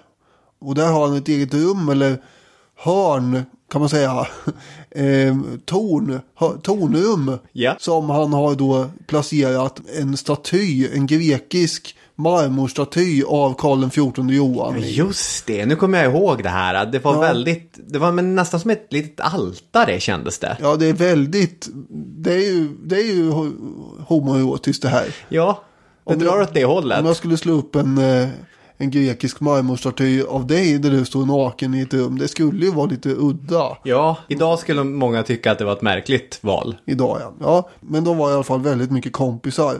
Och 0.58 0.74
där 0.74 0.92
har 0.92 1.08
han 1.08 1.16
ett 1.16 1.28
eget 1.28 1.54
rum 1.54 1.88
eller 1.88 2.22
hörn 2.76 3.42
kan 3.70 3.80
man 3.80 3.88
säga. 3.88 4.10
eh, 4.90 5.36
torn, 5.64 6.20
tornrum. 6.62 7.38
Ja. 7.52 7.76
Som 7.78 8.10
han 8.10 8.32
har 8.32 8.54
då 8.54 8.86
placerat 9.06 9.80
en 10.00 10.16
staty, 10.16 10.88
en 10.94 11.06
grekisk 11.06 11.96
marmorstaty 12.16 13.22
av 13.26 13.54
Karl 13.58 13.90
XIV 13.90 14.30
Johan. 14.30 14.76
i. 14.76 14.90
Just 14.92 15.46
det, 15.46 15.66
nu 15.66 15.76
kommer 15.76 16.02
jag 16.04 16.12
ihåg 16.14 16.42
det 16.42 16.48
här. 16.48 16.86
Det 16.86 16.98
var 17.04 17.14
Ja. 17.14 17.20
väldigt, 17.20 17.78
det 17.88 17.98
var 17.98 18.12
men 18.12 18.34
nästan 18.34 18.60
som 18.60 18.70
ett 18.70 18.86
litet 18.90 19.20
altare 19.20 20.00
kändes 20.00 20.38
det. 20.38 20.56
Ja, 20.60 20.76
det 20.76 20.86
är 20.86 20.92
väldigt, 20.92 21.68
det 21.94 22.32
är 22.34 22.38
ju, 22.52 22.68
det 22.84 22.96
är 22.96 23.06
ju 23.06 23.30
ho- 23.30 24.02
homoerotiskt 24.06 24.82
det 24.82 24.88
här. 24.88 25.14
Ja, 25.28 25.62
det 26.06 26.12
Om 26.14 26.18
drar 26.20 26.26
jag- 26.36 26.42
åt 26.42 26.54
det 26.54 26.64
hållet. 26.64 27.00
Om 27.00 27.06
jag 27.06 27.16
skulle 27.16 27.36
slå 27.36 27.52
upp 27.52 27.74
en, 27.76 27.98
eh, 27.98 28.28
en 28.80 28.90
grekisk 28.90 29.40
marmorstaty 29.40 30.22
av 30.22 30.46
dig 30.46 30.78
där 30.78 30.90
du 30.90 31.04
står 31.04 31.26
naken 31.26 31.74
i 31.74 31.80
ett 31.80 31.94
rum. 31.94 32.18
Det 32.18 32.28
skulle 32.28 32.64
ju 32.66 32.72
vara 32.72 32.86
lite 32.86 33.08
udda 33.08 33.76
Ja, 33.84 34.16
idag 34.28 34.58
skulle 34.58 34.84
många 34.84 35.22
tycka 35.22 35.52
att 35.52 35.58
det 35.58 35.64
var 35.64 35.72
ett 35.72 35.82
märkligt 35.82 36.38
val. 36.40 36.76
idag. 36.84 37.18
Ja. 37.20 37.32
ja, 37.40 37.68
men 37.80 38.04
de 38.04 38.16
var 38.18 38.30
i 38.30 38.34
alla 38.34 38.42
fall 38.42 38.60
väldigt 38.60 38.90
mycket 38.90 39.12
kompisar. 39.12 39.76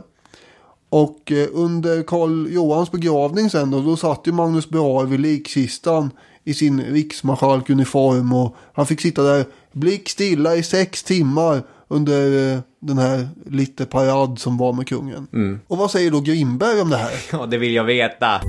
Och 0.89 1.33
eh, 1.33 1.49
under 1.53 2.03
Karl 2.03 2.47
Johans 2.53 2.91
begravning 2.93 3.51
sen 3.51 3.71
då, 3.71 3.81
då 3.81 3.97
satt 3.97 4.21
ju 4.25 4.33
Magnus 4.33 4.69
Brahe 4.69 5.07
vid 5.07 5.21
likkistan 5.21 6.11
i 6.45 6.55
sin 6.55 6.81
riksmarskalkuniform 6.83 8.33
och 8.33 8.57
han 8.73 8.87
fick 8.87 9.01
sitta 9.01 9.23
där 9.23 9.45
blickstilla 9.73 10.57
i 10.57 10.63
sex 10.63 11.03
timmar 11.03 11.63
under 11.89 12.53
eh, 12.55 12.59
den 12.81 12.99
här 12.99 13.29
lite 13.47 13.85
parad 13.87 14.39
som 14.39 14.59
var 14.59 14.73
med 14.73 14.89
kungen. 14.89 15.61
Och 15.67 15.79
vad 15.79 15.91
säger 15.91 16.11
då 16.11 16.21
Grimberg 16.21 16.81
om 16.81 16.91
det 16.91 16.97
här? 16.97 17.11
Ja, 17.33 17.47
det 17.47 17.59
vill 17.59 17.75
jag 17.75 17.85
veta. 17.85 18.41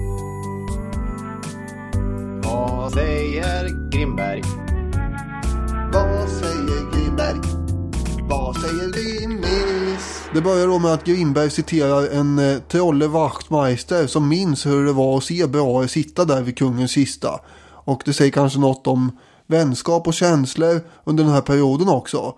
Vad 2.61 2.93
säger 2.93 3.89
Grimberg? 3.91 4.41
Vad 5.93 6.29
säger 6.29 6.91
Grimberg? 6.91 7.37
Vad 8.29 8.55
säger 8.55 8.91
Grimmis? 8.91 10.21
Det 10.33 10.41
börjar 10.41 10.67
då 10.67 10.79
med 10.79 10.93
att 10.93 11.03
Grimberg 11.03 11.49
citerar 11.49 12.07
en 12.07 12.39
eh, 12.39 12.57
Trolle 12.59 13.07
Wachtmeister 13.07 14.07
som 14.07 14.27
minns 14.27 14.65
hur 14.65 14.85
det 14.85 14.93
var 14.93 15.17
att 15.17 15.23
se 15.23 15.47
Brahe 15.47 15.87
sitta 15.87 16.25
där 16.25 16.41
vid 16.41 16.57
kungens 16.57 16.91
kista. 16.91 17.39
Och 17.65 18.01
det 18.05 18.13
säger 18.13 18.31
kanske 18.31 18.59
något 18.59 18.87
om 18.87 19.17
vänskap 19.47 20.07
och 20.07 20.13
känslor 20.13 20.81
under 21.03 21.23
den 21.23 21.33
här 21.33 21.41
perioden 21.41 21.89
också. 21.89 22.35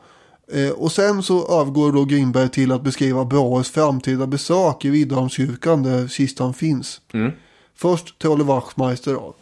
Eh, 0.51 0.69
och 0.69 0.91
sen 0.91 1.23
så 1.23 1.61
övergår 1.61 1.91
då 1.91 2.05
Grimberg 2.05 2.49
till 2.49 2.71
att 2.71 2.83
beskriva 2.83 3.25
Brahes 3.25 3.69
framtida 3.69 4.27
besök 4.27 4.85
i 4.85 4.91
Riddarholmskyrkan 4.91 5.83
där 5.83 6.07
kistan 6.07 6.53
finns. 6.53 7.01
Först 7.75 8.19
Trolle 8.19 8.43
Wachtmeister 8.43 9.13
då. 9.13 9.33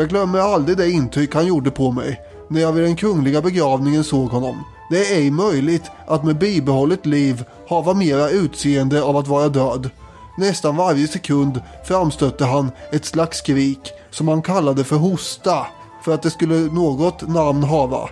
Jag 0.00 0.08
glömmer 0.08 0.38
aldrig 0.38 0.76
det 0.76 0.90
intryck 0.90 1.34
han 1.34 1.46
gjorde 1.46 1.70
på 1.70 1.92
mig 1.92 2.20
när 2.48 2.60
jag 2.60 2.72
vid 2.72 2.84
den 2.84 2.96
kungliga 2.96 3.42
begravningen 3.42 4.04
såg 4.04 4.28
honom. 4.28 4.64
Det 4.90 5.12
är 5.12 5.16
ej 5.16 5.30
möjligt 5.30 5.90
att 6.06 6.24
med 6.24 6.38
bibehållet 6.38 7.06
liv 7.06 7.44
hava 7.68 7.94
mera 7.94 8.30
utseende 8.30 9.02
av 9.02 9.16
att 9.16 9.28
vara 9.28 9.48
död. 9.48 9.90
Nästan 10.38 10.76
varje 10.76 11.08
sekund 11.08 11.60
framstötte 11.84 12.44
han 12.44 12.70
ett 12.92 13.04
slags 13.04 13.38
skrik 13.38 13.92
som 14.10 14.28
han 14.28 14.42
kallade 14.42 14.84
för 14.84 14.96
hosta 14.96 15.66
för 16.04 16.14
att 16.14 16.22
det 16.22 16.30
skulle 16.30 16.54
något 16.54 17.28
namn 17.28 17.62
hava. 17.62 18.08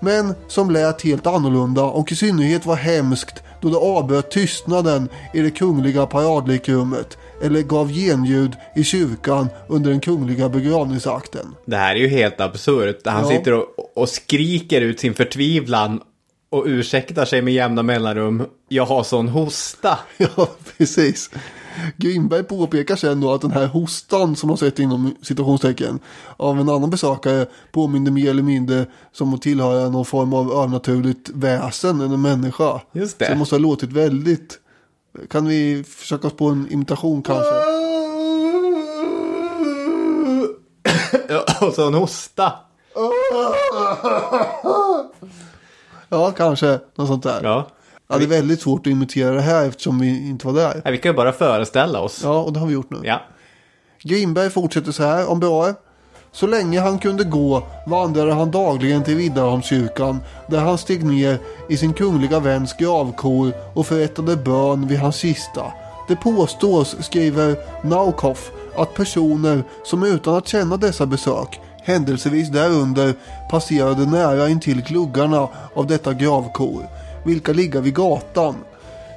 Men 0.00 0.34
som 0.48 0.70
lät 0.70 1.02
helt 1.02 1.26
annorlunda 1.26 1.82
och 1.82 2.12
i 2.12 2.16
synnerhet 2.16 2.66
var 2.66 2.76
hemskt 2.76 3.42
då 3.60 3.68
det 3.68 3.78
avbröt 3.78 4.30
tystnaden 4.30 5.08
i 5.34 5.40
det 5.40 5.50
kungliga 5.50 6.06
paradlikrummet 6.06 7.18
eller 7.42 7.62
gav 7.62 7.92
genljud 7.92 8.56
i 8.76 8.84
kyrkan 8.84 9.48
under 9.68 9.90
den 9.90 10.00
kungliga 10.00 10.48
begravningsakten. 10.48 11.54
Det 11.66 11.76
här 11.76 11.94
är 11.94 12.00
ju 12.00 12.08
helt 12.08 12.40
absurt. 12.40 13.00
Han 13.06 13.22
Ja. 13.22 13.28
sitter 13.38 13.52
och, 13.54 13.66
och 13.96 14.08
skriker 14.08 14.80
ut 14.80 15.00
sin 15.00 15.14
förtvivlan 15.14 16.00
och 16.50 16.64
ursäktar 16.66 17.24
sig 17.24 17.42
med 17.42 17.54
jämna 17.54 17.82
mellanrum. 17.82 18.42
Jag 18.68 18.86
har 18.86 19.02
sån 19.02 19.28
hosta. 19.28 19.98
Ja, 20.16 20.48
precis. 20.78 21.30
Grimberg 21.96 22.42
påpekar 22.44 22.96
sen 22.96 23.20
då 23.20 23.32
att 23.34 23.40
den 23.40 23.50
här 23.50 23.66
hostan 23.66 24.36
som 24.36 24.48
man 24.48 24.56
sett 24.58 24.78
inom 24.78 25.14
citationstecken 25.22 25.98
av 26.36 26.60
en 26.60 26.68
annan 26.68 26.90
besökare 26.90 27.46
påminner 27.72 28.10
mer 28.10 28.30
eller 28.30 28.42
mindre 28.42 28.86
som 29.12 29.34
att 29.34 29.42
tillhöra 29.42 29.88
någon 29.88 30.04
form 30.04 30.32
av 30.34 30.52
övernaturligt 30.52 31.30
väsen 31.34 32.00
än 32.00 32.12
en 32.12 32.22
människa. 32.22 32.80
Just 32.92 33.18
det. 33.18 33.24
Så 33.26 33.32
det 33.32 33.38
måste 33.38 33.54
ha 33.54 33.60
låtit 33.60 33.92
väldigt... 33.92 34.58
Kan 35.30 35.46
vi 35.46 35.84
försöka 35.84 36.26
oss 36.26 36.36
på 36.36 36.46
en 36.46 36.68
imitation 36.70 37.22
kanske? 37.22 37.50
och 41.66 41.74
så 41.74 41.86
en 41.86 41.94
hosta. 41.94 42.52
Ja, 46.08 46.30
kanske. 46.36 46.80
Något 46.94 47.08
sånt 47.08 47.22
där. 47.22 47.40
Ja. 47.42 47.68
Ja, 48.08 48.18
det 48.18 48.24
är 48.24 48.28
väldigt 48.28 48.60
svårt 48.60 48.80
att 48.80 48.90
imitera 48.90 49.34
det 49.34 49.40
här 49.40 49.66
eftersom 49.66 49.98
vi 49.98 50.28
inte 50.28 50.46
var 50.46 50.54
där. 50.54 50.80
Nej, 50.84 50.92
vi 50.92 50.98
kan 50.98 51.10
ju 51.12 51.16
bara 51.16 51.32
föreställa 51.32 52.00
oss. 52.00 52.20
Ja, 52.24 52.42
och 52.42 52.52
det 52.52 52.60
har 52.60 52.66
vi 52.66 52.72
gjort 52.72 52.90
nu. 52.90 52.98
Ja. 53.02 53.20
Grimberg 54.02 54.50
fortsätter 54.50 54.92
så 54.92 55.02
här 55.02 55.30
om 55.30 55.40
Brahe. 55.40 55.74
Så 56.32 56.46
länge 56.46 56.80
han 56.80 56.98
kunde 56.98 57.24
gå 57.24 57.62
vandrade 57.86 58.34
han 58.34 58.50
dagligen 58.50 59.04
till 59.04 59.16
Riddarholmskyrkan 59.16 60.20
där 60.46 60.58
han 60.58 60.78
steg 60.78 61.04
ner 61.04 61.38
i 61.68 61.76
sin 61.76 61.92
kungliga 61.92 62.40
väns 62.40 62.76
gravkor 62.76 63.52
och 63.74 63.86
förrättade 63.86 64.36
bön 64.36 64.86
vid 64.86 64.98
hans 64.98 65.16
kista. 65.16 65.72
Det 66.08 66.16
påstås, 66.16 66.96
skriver 67.00 67.56
Naukoff, 67.82 68.50
att 68.76 68.94
personer 68.94 69.64
som 69.84 70.02
utan 70.02 70.34
att 70.34 70.48
känna 70.48 70.76
dessa 70.76 71.06
besök 71.06 71.60
händelsevis 71.82 72.48
därunder 72.48 73.14
passerade 73.50 74.06
nära 74.06 74.48
intill 74.48 74.82
gluggarna 74.82 75.48
av 75.74 75.86
detta 75.86 76.14
gravkor, 76.14 76.86
vilka 77.24 77.52
ligga 77.52 77.80
vid 77.80 77.94
gatan 77.94 78.54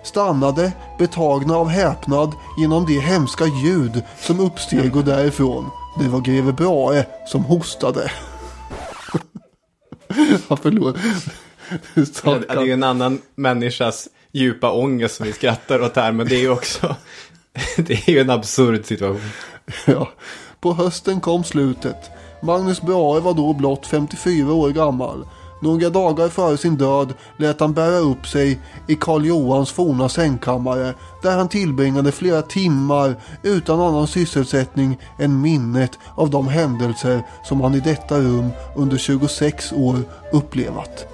stannade 0.03 0.71
betagna 0.99 1.55
av 1.55 1.67
häpnad 1.67 2.31
genom 2.57 2.85
de 2.85 2.99
hemska 2.99 3.45
ljud 3.45 4.03
som 4.19 4.39
uppsteg 4.39 4.95
och 4.95 5.03
därifrån. 5.03 5.69
Det 5.99 6.07
var 6.07 6.21
greve 6.21 6.53
Brahe 6.53 7.05
som 7.27 7.43
hostade. 7.43 8.11
förlåt. 10.61 10.95
Det 11.93 12.49
är 12.49 12.63
ju 12.63 12.73
en 12.73 12.83
annan 12.83 13.21
människas 13.35 14.09
djupa 14.31 14.71
ångest 14.71 15.15
som 15.15 15.25
vi 15.25 15.33
skrattar 15.33 15.81
åt 15.81 15.95
här. 15.95 16.11
Men 16.11 16.27
det 16.27 16.35
är 16.35 16.39
ju 16.39 16.49
också... 16.49 16.95
det 17.77 17.93
är 17.93 18.09
ju 18.09 18.19
en 18.19 18.29
absurd 18.29 18.85
situation. 18.85 19.29
Ja. 19.85 20.09
På 20.59 20.73
hösten 20.73 21.21
kom 21.21 21.43
slutet. 21.43 22.11
Magnus 22.41 22.81
Brahe 22.81 23.19
var 23.19 23.33
då 23.33 23.53
blott 23.53 23.87
54 23.87 24.53
år 24.53 24.69
gammal. 24.69 25.25
Några 25.63 25.89
dagar 25.89 26.29
före 26.29 26.57
sin 26.57 26.75
död 26.75 27.13
lät 27.37 27.59
han 27.59 27.73
bära 27.73 27.97
upp 27.97 28.27
sig 28.27 28.59
i 28.87 28.95
Karl 28.95 29.25
Johans 29.25 29.71
forna 29.71 30.09
sängkammare 30.09 30.93
där 31.21 31.37
han 31.37 31.49
tillbringade 31.49 32.11
flera 32.11 32.41
timmar 32.41 33.15
utan 33.43 33.79
annan 33.79 34.07
sysselsättning 34.07 34.99
än 35.19 35.41
minnet 35.41 35.91
av 36.15 36.29
de 36.29 36.47
händelser 36.47 37.23
som 37.43 37.61
han 37.61 37.75
i 37.75 37.79
detta 37.79 38.19
rum 38.19 38.49
under 38.75 38.97
26 38.97 39.71
år 39.71 39.97
upplevat. 40.31 41.07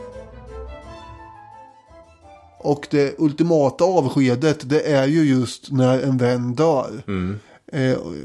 Och 2.60 2.88
det 2.90 3.16
ultimata 3.20 3.84
avskedet 3.84 4.70
det 4.70 4.82
är 4.82 5.08
ju 5.08 5.24
just 5.24 5.72
när 5.72 6.02
en 6.02 6.18
vän 6.18 6.54
dör. 6.54 7.04
Mm 7.08 7.40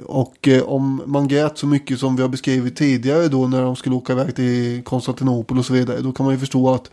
och 0.06 0.48
eh, 0.48 0.62
om 0.62 1.02
man 1.06 1.28
grät 1.28 1.58
så 1.58 1.66
mycket 1.66 1.98
som 1.98 2.16
vi 2.16 2.22
har 2.22 2.28
beskrivit 2.28 2.76
tidigare 2.76 3.28
då 3.28 3.46
när 3.46 3.62
de 3.62 3.76
skulle 3.76 3.94
åka 3.94 4.12
iväg 4.12 4.36
till 4.36 4.82
Konstantinopel 4.84 5.58
och 5.58 5.66
så 5.66 5.72
vidare. 5.72 6.00
Då 6.00 6.12
kan 6.12 6.26
man 6.26 6.34
ju 6.34 6.40
förstå 6.40 6.74
att 6.74 6.90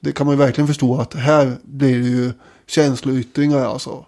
det 0.00 0.12
kan 0.12 0.26
man 0.26 0.34
ju 0.34 0.38
verkligen 0.38 0.68
förstå 0.68 1.00
att 1.00 1.14
här 1.14 1.52
blir 1.62 1.98
det 1.98 2.08
ju 2.08 2.32
känsloyttringar 2.66 3.64
alltså. 3.66 4.04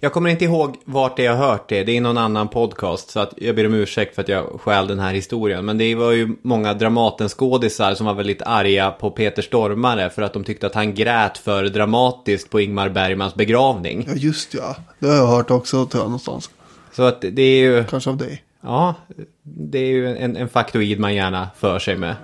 Jag 0.00 0.12
kommer 0.12 0.30
inte 0.30 0.44
ihåg 0.44 0.76
vart 0.84 1.16
det 1.16 1.22
jag 1.22 1.36
hört 1.36 1.68
det. 1.68 1.84
Det 1.84 1.92
är 1.92 1.96
i 1.96 2.00
någon 2.00 2.18
annan 2.18 2.48
podcast. 2.48 3.10
Så 3.10 3.20
att 3.20 3.34
jag 3.36 3.56
ber 3.56 3.66
om 3.66 3.74
ursäkt 3.74 4.14
för 4.14 4.22
att 4.22 4.28
jag 4.28 4.60
stjäl 4.60 4.86
den 4.86 4.98
här 4.98 5.14
historien. 5.14 5.64
Men 5.64 5.78
det 5.78 5.94
var 5.94 6.12
ju 6.12 6.36
många 6.42 6.74
Dramatenskådisar 6.74 7.94
som 7.94 8.06
var 8.06 8.14
väldigt 8.14 8.42
arga 8.42 8.90
på 8.90 9.10
Peter 9.10 9.42
Stormare. 9.42 10.10
För 10.10 10.22
att 10.22 10.32
de 10.32 10.44
tyckte 10.44 10.66
att 10.66 10.74
han 10.74 10.94
grät 10.94 11.38
för 11.38 11.64
dramatiskt 11.64 12.50
på 12.50 12.60
Ingmar 12.60 12.88
Bergmans 12.88 13.34
begravning. 13.34 14.04
Ja 14.08 14.14
just 14.14 14.54
ja, 14.54 14.76
det 14.98 15.06
har 15.06 15.16
jag 15.16 15.26
hört 15.26 15.50
också 15.50 15.86
tror 15.86 16.02
jag 16.02 16.08
någonstans. 16.08 16.50
Så 16.98 17.04
att 17.04 17.20
det 17.20 17.42
är 17.42 17.60
ju... 17.60 17.84
Kanske 17.84 18.10
av 18.10 18.16
dig. 18.16 18.42
Ja, 18.60 18.94
det 19.42 19.78
är 19.78 19.86
ju 19.86 20.16
en, 20.16 20.36
en 20.36 20.48
faktoid 20.48 21.00
man 21.00 21.14
gärna 21.14 21.48
för 21.56 21.78
sig 21.78 21.96
med. 21.96 22.16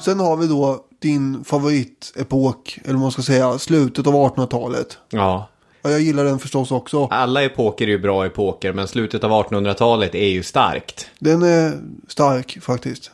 Sen 0.00 0.20
har 0.20 0.36
vi 0.36 0.46
då 0.46 0.84
din 0.98 1.44
favoritepok, 1.44 2.78
eller 2.84 2.94
vad 2.94 3.02
man 3.02 3.12
ska 3.12 3.22
säga, 3.22 3.58
slutet 3.58 4.06
av 4.06 4.14
1800-talet. 4.14 4.98
Ja. 5.10 5.48
Ja, 5.82 5.90
jag 5.90 6.00
gillar 6.00 6.24
den 6.24 6.38
förstås 6.38 6.70
också. 6.70 7.08
Alla 7.10 7.42
epoker 7.42 7.84
är 7.86 7.90
ju 7.90 7.98
bra 7.98 8.26
epoker, 8.26 8.72
men 8.72 8.88
slutet 8.88 9.24
av 9.24 9.30
1800-talet 9.30 10.14
är 10.14 10.28
ju 10.28 10.42
starkt. 10.42 11.10
Den 11.18 11.42
är 11.42 11.72
stark 12.08 12.58
faktiskt. 12.60 13.10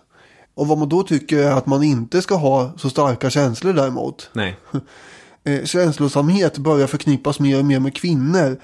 Och 0.57 0.67
vad 0.67 0.79
man 0.79 0.89
då 0.89 1.03
tycker 1.03 1.39
är 1.39 1.53
att 1.53 1.67
man 1.67 1.83
inte 1.83 2.23
ska 2.23 2.35
ha 2.35 2.73
så 2.77 2.91
starka 2.91 3.31
känslor 3.31 3.73
däremot. 3.73 4.31
Nej. 4.33 4.57
Eh, 5.45 5.65
känslosamhet 5.65 6.59
börjar 6.59 6.87
förknippas 6.87 7.41
mer 7.41 7.59
och 7.59 7.65
mer 7.65 7.81
med 7.81 7.97
kvinnor. 7.97 8.61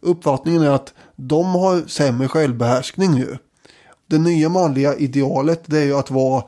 Uppfattningen 0.00 0.62
är 0.62 0.70
att 0.70 0.94
de 1.16 1.46
har 1.46 1.88
sämre 1.88 2.28
självbehärskning 2.28 3.14
nu. 3.14 3.38
Det 4.06 4.18
nya 4.18 4.48
manliga 4.48 4.94
idealet 4.96 5.62
det 5.66 5.78
är 5.78 5.84
ju 5.84 5.96
att 5.96 6.10
vara 6.10 6.44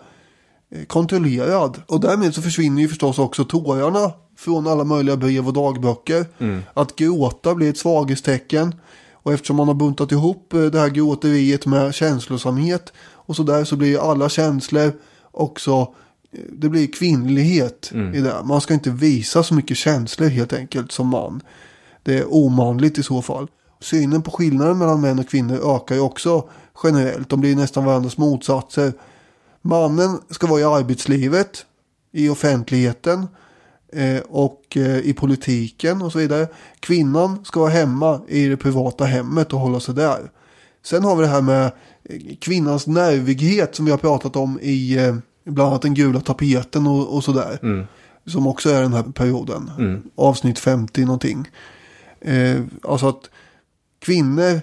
eh, 0.70 0.84
kontrollerad. 0.84 1.82
Och 1.86 2.01
därmed 2.01 2.34
så 2.34 2.42
försvinner 2.42 2.82
ju 2.82 2.88
förstås 2.88 3.18
också 3.18 3.44
tårarna 3.44 4.12
från 4.36 4.66
alla 4.66 4.84
möjliga 4.84 5.16
brev 5.16 5.46
och 5.46 5.53
dagböcker. 5.53 6.26
Att 6.74 6.96
gråta 6.96 7.55
blir 7.55 7.70
ett 7.70 7.78
svaghetstecken. 7.78 8.74
Och 9.12 9.32
eftersom 9.32 9.57
man 9.57 9.68
har 9.68 9.74
buntat 9.74 10.12
ihop 10.12 10.53
eh, 10.55 10.61
det 10.61 10.80
här 10.80 10.88
gråteriet 10.88 11.66
med 11.66 11.94
känslosamhet 11.94 12.92
och 13.28 13.36
sådär 13.36 13.64
så 13.64 13.76
blir 13.76 14.10
alla 14.10 14.28
känslor 14.28 14.92
också 15.30 15.94
eh, 16.32 16.40
det 16.52 16.68
blir 16.68 16.86
kvinnlighet 16.86 17.92
i 18.14 18.20
det. 18.20 18.34
Man 18.44 18.60
ska 18.60 18.74
inte 18.74 18.90
visa 18.90 19.42
så 19.42 19.54
mycket 19.54 19.76
känslor 19.76 20.28
helt 20.28 20.52
enkelt 20.52 20.92
som 20.92 21.08
man. 21.08 21.40
Det 22.02 22.18
är 22.18 22.24
omanligt 22.34 22.98
i 22.98 23.02
så 23.02 23.22
fall. 23.22 23.48
Synen 23.80 24.22
på 24.22 24.30
skillnaden 24.30 24.78
mellan 24.78 25.00
män 25.00 25.18
och 25.18 25.28
kvinnor 25.28 25.76
ökar 25.76 25.94
ju 25.94 26.00
också 26.00 26.48
generellt. 26.82 27.28
De 27.28 27.40
blir 27.40 27.56
nästan 27.56 27.84
varandras 27.84 28.18
motsatser. 28.18 28.92
Mannen 29.62 30.18
ska 30.30 30.46
vara 30.46 30.60
i 30.60 30.64
arbetslivet, 30.64 31.66
i 32.12 32.28
offentligheten 32.28 33.26
eh, 33.92 34.20
och 34.28 34.76
eh, 34.76 34.98
i 34.98 35.12
politiken 35.12 36.02
och 36.02 36.12
så 36.12 36.18
vidare. 36.18 36.48
Kvinnan 36.80 37.44
ska 37.44 37.60
vara 37.60 37.70
hemma 37.70 38.20
i 38.28 38.46
det 38.46 38.56
privata 38.56 39.04
hemmet 39.04 39.52
och 39.52 39.60
hålla 39.60 39.80
sig 39.80 39.94
där. 39.94 40.30
Sen 40.84 41.04
har 41.04 41.16
vi 41.16 41.22
det 41.22 41.28
här 41.28 41.42
med 41.42 41.72
kvinnans 42.40 42.86
nervighet 42.86 43.74
som 43.74 43.84
vi 43.84 43.90
har 43.90 43.99
pratat 43.99 44.36
om 44.36 44.59
i 44.62 44.99
eh, 44.99 45.16
bland 45.44 45.68
annat 45.68 45.82
den 45.82 45.94
gula 45.94 46.20
tapeten 46.20 46.86
och, 46.86 47.16
och 47.16 47.24
sådär. 47.24 47.86
Som 48.26 48.46
också 48.46 48.70
är 48.70 48.82
den 48.82 48.92
här 48.92 49.03
perioden. 49.03 49.70
Avsnitt 50.14 50.59
50 50.59 51.05
någonting. 51.05 51.49
Eh, 52.20 52.62
alltså 52.82 53.09
att 53.09 53.30
kvinnor 53.99 54.61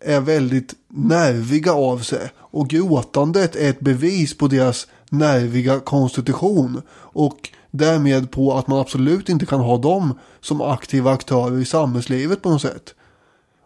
är 0.00 0.20
väldigt 0.20 0.74
nerviga 0.88 1.72
av 1.72 1.98
sig. 1.98 2.30
Och 2.38 2.68
gråtandet 2.68 3.56
är 3.56 3.70
ett 3.70 3.80
bevis 3.80 4.38
på 4.38 4.48
deras 4.48 4.86
nerviga 5.10 5.80
konstitution. 5.80 6.82
Och 6.92 7.50
därmed 7.70 8.30
på 8.30 8.58
att 8.58 8.66
man 8.66 8.78
absolut 8.78 9.28
inte 9.28 9.46
kan 9.46 9.60
ha 9.60 9.78
dem 9.78 10.18
som 10.40 10.60
aktiva 10.60 11.12
aktörer 11.12 11.58
i 11.58 11.64
samhällslivet 11.64 12.42
på 12.42 12.50
något 12.50 12.62
sätt. 12.62 12.94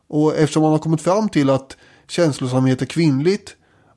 Och 0.09 0.37
eftersom 0.37 0.63
man 0.63 0.73
har 0.73 0.79
kommit 0.79 1.01
fram 1.01 1.29
till 1.29 1.51
att 1.51 1.77
känslosamhet 2.11 2.83
är 2.83 2.87
kvinnligt 2.87 3.57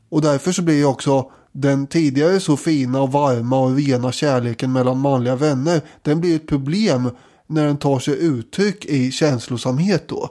och 0.10 0.22
därför 0.22 0.52
så 0.52 0.62
blir 0.62 0.76
ju 0.76 0.86
också 0.86 1.32
den 1.52 1.88
tidigare 1.88 2.40
så 2.40 2.58
fina 2.58 3.02
och 3.02 3.12
varma 3.12 3.60
och 3.60 3.76
rena 3.76 4.12
kärleken 4.12 4.74
mellan 4.74 5.00
manliga 5.00 5.36
vänner 5.36 5.82
den 6.02 6.22
blir 6.22 6.36
ett 6.36 6.48
problem 6.48 7.10
när 7.48 7.66
den 7.66 7.78
tar 7.78 8.00
sig 8.00 8.26
uttryck 8.26 8.86
i 8.86 9.12
känslosamhet 9.12 10.08
då. 10.08 10.30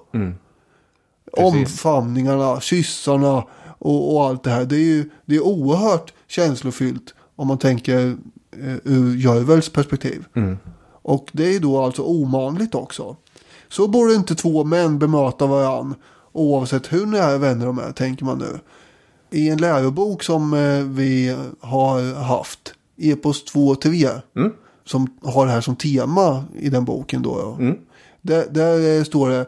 Omfamningarna, 1.32 2.60
kyssarna 2.60 3.44
och, 3.78 4.14
och 4.14 4.24
allt 4.24 4.44
det 4.44 4.50
här. 4.50 4.64
Det 4.64 4.76
är 4.76 4.84
ju 4.84 5.10
det 5.26 5.36
är 5.36 5.40
oerhört 5.40 6.12
känslofyllt 6.28 7.14
om 7.36 7.46
man 7.46 7.58
tänker 7.58 8.16
eh, 8.52 8.76
ur 8.84 9.16
Görvels 9.16 9.68
perspektiv. 9.68 10.24
Och 11.02 11.28
det 11.32 11.54
är 11.54 11.60
då 11.60 11.84
alltså 11.84 12.02
omanligt 12.02 12.74
också. 12.74 13.16
Så 13.68 13.88
borde 13.88 14.14
inte 14.14 14.34
två 14.34 14.64
män 14.64 14.98
bemöta 14.98 15.46
varann 15.46 15.94
oavsett 16.32 16.92
hur 16.92 17.06
nära 17.06 17.38
vänner 17.38 17.66
de 17.66 17.78
är, 17.78 17.92
tänker 17.92 18.24
man 18.24 18.38
nu. 18.38 18.58
I 19.30 19.48
en 19.48 19.58
lärobok 19.58 20.22
som 20.22 20.54
eh, 20.54 20.84
vi 20.84 21.36
har 21.60 22.14
haft, 22.14 22.74
Epos 22.96 23.44
2 23.44 23.68
och 23.68 23.80
3, 23.80 24.08
som 24.84 25.18
har 25.22 25.46
det 25.46 25.52
här 25.52 25.60
som 25.60 25.76
tema 25.76 26.44
i 26.58 26.68
den 26.68 26.84
boken 26.84 27.22
då. 27.22 27.56
Ja. 27.58 27.74
Där, 28.22 28.46
där 28.50 28.98
eh, 28.98 29.04
står 29.04 29.30
det 29.30 29.46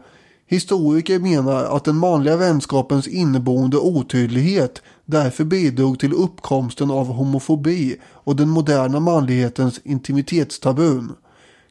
Historiker 0.53 1.19
menar 1.19 1.65
att 1.65 1.85
den 1.85 1.97
manliga 1.97 2.37
vänskapens 2.37 3.09
inneboende 3.09 3.79
otydlighet 3.79 4.83
därför 5.05 5.45
bidrog 5.45 5.99
till 5.99 6.13
uppkomsten 6.13 6.91
av 6.91 7.07
homofobi 7.07 7.97
och 8.05 8.37
den 8.37 8.49
moderna 8.49 9.01
manlighetens 9.01 9.81
intimitetstabun. 9.85 11.13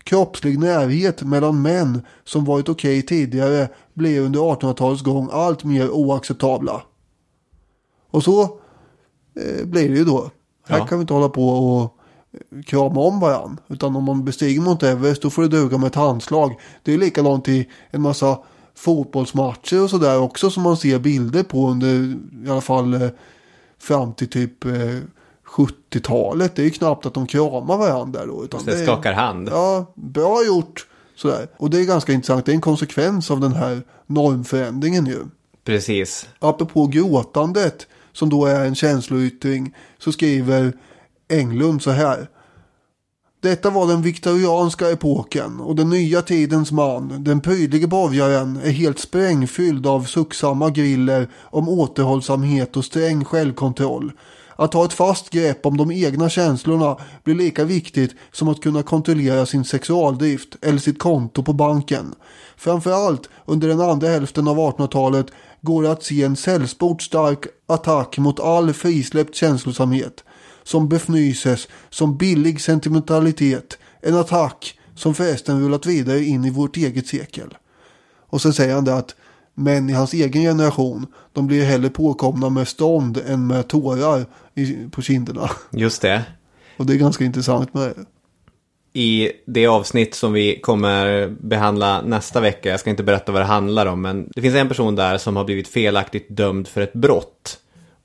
Kroppslig 0.03 0.59
närhet 0.59 1.21
mellan 1.23 1.61
män 1.61 2.01
som 2.23 2.45
varit 2.45 2.69
okej 2.69 3.01
tidigare 3.01 3.69
blev 3.93 4.23
under 4.23 4.39
1800-talets 4.39 5.01
gång 5.03 5.29
allt 5.31 5.63
mer 5.63 5.89
oacceptabla. 5.89 6.81
Och 8.11 8.23
så 8.23 8.41
eh, 8.41 9.65
blir 9.65 9.89
det 9.89 9.95
ju 9.97 10.05
då. 10.05 10.29
Här 10.67 10.77
Ja. 10.77 10.85
kan 10.87 10.97
vi 10.97 11.01
inte 11.01 11.13
hålla 11.13 11.29
på 11.29 11.49
och 11.49 11.97
eh, 12.33 12.61
krama 12.63 13.01
om 13.01 13.19
varandra. 13.19 13.57
Utan 13.67 13.95
om 13.95 14.03
man 14.03 14.25
bestiger 14.25 14.61
Mount 14.61 14.89
Everest 14.89 15.21
då 15.21 15.29
får 15.29 15.41
det 15.41 15.47
duga 15.47 15.77
med 15.77 15.87
ett 15.87 15.95
handslag. 15.95 16.59
Det 16.83 16.93
är 16.93 16.97
likadant 16.97 17.47
i 17.47 17.67
en 17.89 18.01
massa 18.01 18.39
fotbollsmatcher 18.75 19.83
och 19.83 19.89
sådär 19.89 20.19
också 20.19 20.49
som 20.49 20.63
man 20.63 20.77
ser 20.77 20.99
bilder 20.99 21.43
på 21.43 21.69
under 21.69 22.17
i 22.45 22.49
alla 22.49 22.61
fall 22.61 22.93
eh, 22.93 23.09
fram 23.79 24.13
till 24.13 24.29
typ 24.29 24.65
eh, 24.65 24.71
70-talet. 25.51 26.55
Det 26.55 26.61
är 26.61 26.63
ju 26.63 26.69
knappt 26.71 27.05
att 27.05 27.13
de 27.13 27.27
kramar 27.27 27.77
varandra 27.77 28.25
då. 28.25 28.43
Utan 28.43 28.65
Det 28.65 28.73
är- 28.79 28.83
skakar 28.83 29.13
hand. 29.13 29.49
Ja, 29.51 29.93
bra 29.95 30.45
gjort. 30.45 30.87
Sådär. 31.15 31.47
Och 31.57 31.69
det 31.69 31.79
är 31.79 31.85
ganska 31.85 32.13
intressant. 32.13 32.45
Det 32.45 32.51
är 32.51 32.55
en 32.55 32.61
konsekvens 32.61 33.31
av 33.31 33.39
den 33.39 33.53
här 33.53 33.81
normförändringen 34.07 35.05
ju. 35.05 35.19
Precis. 35.63 36.27
Apropå 36.39 36.87
gråtandet 36.87 37.87
som 38.13 38.29
då 38.29 38.45
är 38.45 38.65
en 38.65 38.75
känsloyttring 38.75 39.75
så 39.99 40.11
skriver 40.11 40.73
Englund 41.29 41.81
så 41.81 41.91
här. 41.91 42.27
Detta 43.41 43.69
var 43.69 43.87
den 43.87 44.01
viktorianska 44.01 44.89
epoken 44.91 45.59
och 45.59 45.75
den 45.75 45.89
nya 45.89 46.21
tidens 46.21 46.71
man, 46.71 47.23
den 47.23 47.41
prydlige 47.41 47.87
borgaren, 47.87 48.59
är 48.63 48.69
helt 48.71 48.99
sprängfylld 48.99 49.87
av 49.87 50.03
sucksamma 50.03 50.69
griller 50.69 51.29
om 51.41 51.69
återhållsamhet 51.69 52.77
och 52.77 52.85
sträng 52.85 53.25
självkontroll. 53.25 54.11
Att 54.55 54.73
ha 54.73 54.85
ett 54.85 54.93
fast 54.93 55.29
grepp 55.29 55.65
om 55.65 55.77
de 55.77 55.91
egna 55.91 56.29
känslorna 56.29 56.97
blir 57.23 57.35
lika 57.35 57.63
viktigt 57.63 58.15
som 58.31 58.47
att 58.47 58.61
kunna 58.61 58.83
kontrollera 58.83 59.45
sin 59.45 59.65
sexualdrift 59.65 60.55
eller 60.61 60.79
sitt 60.79 60.99
konto 60.99 61.43
på 61.43 61.53
banken. 61.53 62.15
Framförallt 62.57 63.29
under 63.45 63.67
den 63.67 63.81
andra 63.81 64.07
hälften 64.07 64.47
av 64.47 64.57
1800-talet 64.57 65.27
går 65.61 65.83
det 65.83 65.91
att 65.91 66.03
se 66.03 66.23
en 66.23 66.35
sällsport 66.35 67.01
stark 67.01 67.45
attack 67.67 68.17
mot 68.17 68.39
all 68.39 68.73
frisläppt 68.73 69.35
känslosamhet 69.35 70.23
som 70.63 70.89
befnyses 70.89 71.67
som 71.89 72.17
billig 72.17 72.61
sentimentalitet. 72.61 73.77
En 74.01 74.15
attack 74.15 74.79
som 74.95 75.13
förresten 75.13 75.61
rullat 75.61 75.85
vidare 75.85 76.23
in 76.23 76.45
i 76.45 76.49
vårt 76.49 76.77
eget 76.77 77.07
sekel. 77.07 77.57
Och 78.29 78.41
så 78.41 78.53
säger 78.53 78.75
han 78.75 78.85
det 78.85 78.95
att 78.95 79.15
män 79.53 79.89
i 79.89 79.93
hans 79.93 80.13
egen 80.13 80.41
generation, 80.41 81.07
de 81.33 81.47
blir 81.47 81.65
hellre 81.65 81.89
påkomna 81.89 82.49
med 82.49 82.67
stånd 82.67 83.21
än 83.27 83.47
med 83.47 83.67
tårar 83.67 84.25
i, 84.55 84.89
på 84.91 85.01
kinderna. 85.01 85.49
Just 85.71 86.01
det. 86.01 86.23
Och 86.77 86.85
det 86.85 86.93
är 86.93 86.97
ganska 86.97 87.25
intressant 87.25 87.73
med 87.73 87.83
det. 87.83 88.05
I 88.93 89.31
det 89.45 89.67
avsnitt 89.67 90.15
som 90.15 90.33
vi 90.33 90.59
kommer 90.59 91.27
behandla 91.27 92.01
nästa 92.01 92.39
vecka, 92.39 92.69
jag 92.69 92.79
ska 92.79 92.89
inte 92.89 93.03
berätta 93.03 93.31
vad 93.31 93.41
det 93.41 93.45
handlar 93.45 93.85
om, 93.85 94.01
men 94.01 94.29
det 94.35 94.41
finns 94.41 94.55
en 94.55 94.67
person 94.67 94.95
där 94.95 95.17
som 95.17 95.35
har 95.35 95.43
blivit 95.43 95.67
felaktigt 95.67 96.29
dömd 96.29 96.67
för 96.67 96.81
ett 96.81 96.93
brott. 96.93 97.57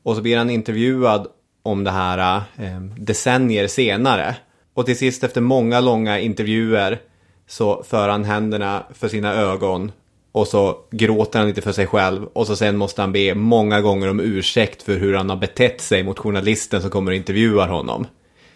Och 0.03 0.17
så 0.17 0.23
blir 0.23 0.39
han 0.39 0.51
intervjuad 0.51 1.27
om 1.63 1.85
det 1.85 1.91
här 1.91 2.43
eh, 2.57 2.81
decennier 2.81 3.67
senare. 3.67 4.37
Och 4.75 4.87
till 4.87 4.99
sist 4.99 5.25
efter 5.25 5.41
många 5.41 5.81
långa 5.81 6.21
intervjuer 6.21 7.01
så 7.47 7.83
för 7.83 8.09
han 8.09 8.25
händerna 8.25 8.83
för 8.95 9.09
sina 9.09 9.35
ögon 9.35 9.93
och 10.37 10.49
så 10.49 10.79
gråter 10.91 11.39
han 11.39 11.49
lite 11.49 11.63
för 11.63 11.73
sig 11.73 11.87
själv 11.87 12.25
och 12.33 12.47
så 12.47 12.57
sen 12.57 12.77
måste 12.77 13.01
han 13.01 13.13
be 13.13 13.35
många 13.35 13.81
gånger 13.81 14.11
om 14.11 14.21
ursäkt 14.21 14.83
för 14.83 14.97
hur 14.97 15.15
han 15.15 15.31
har 15.31 15.37
betett 15.37 15.81
sig 15.81 16.03
mot 16.03 16.19
journalisten 16.19 16.83
som 16.83 16.91
kommer 16.91 17.11
och 17.11 17.17
intervjuar 17.17 17.69
honom. 17.69 18.07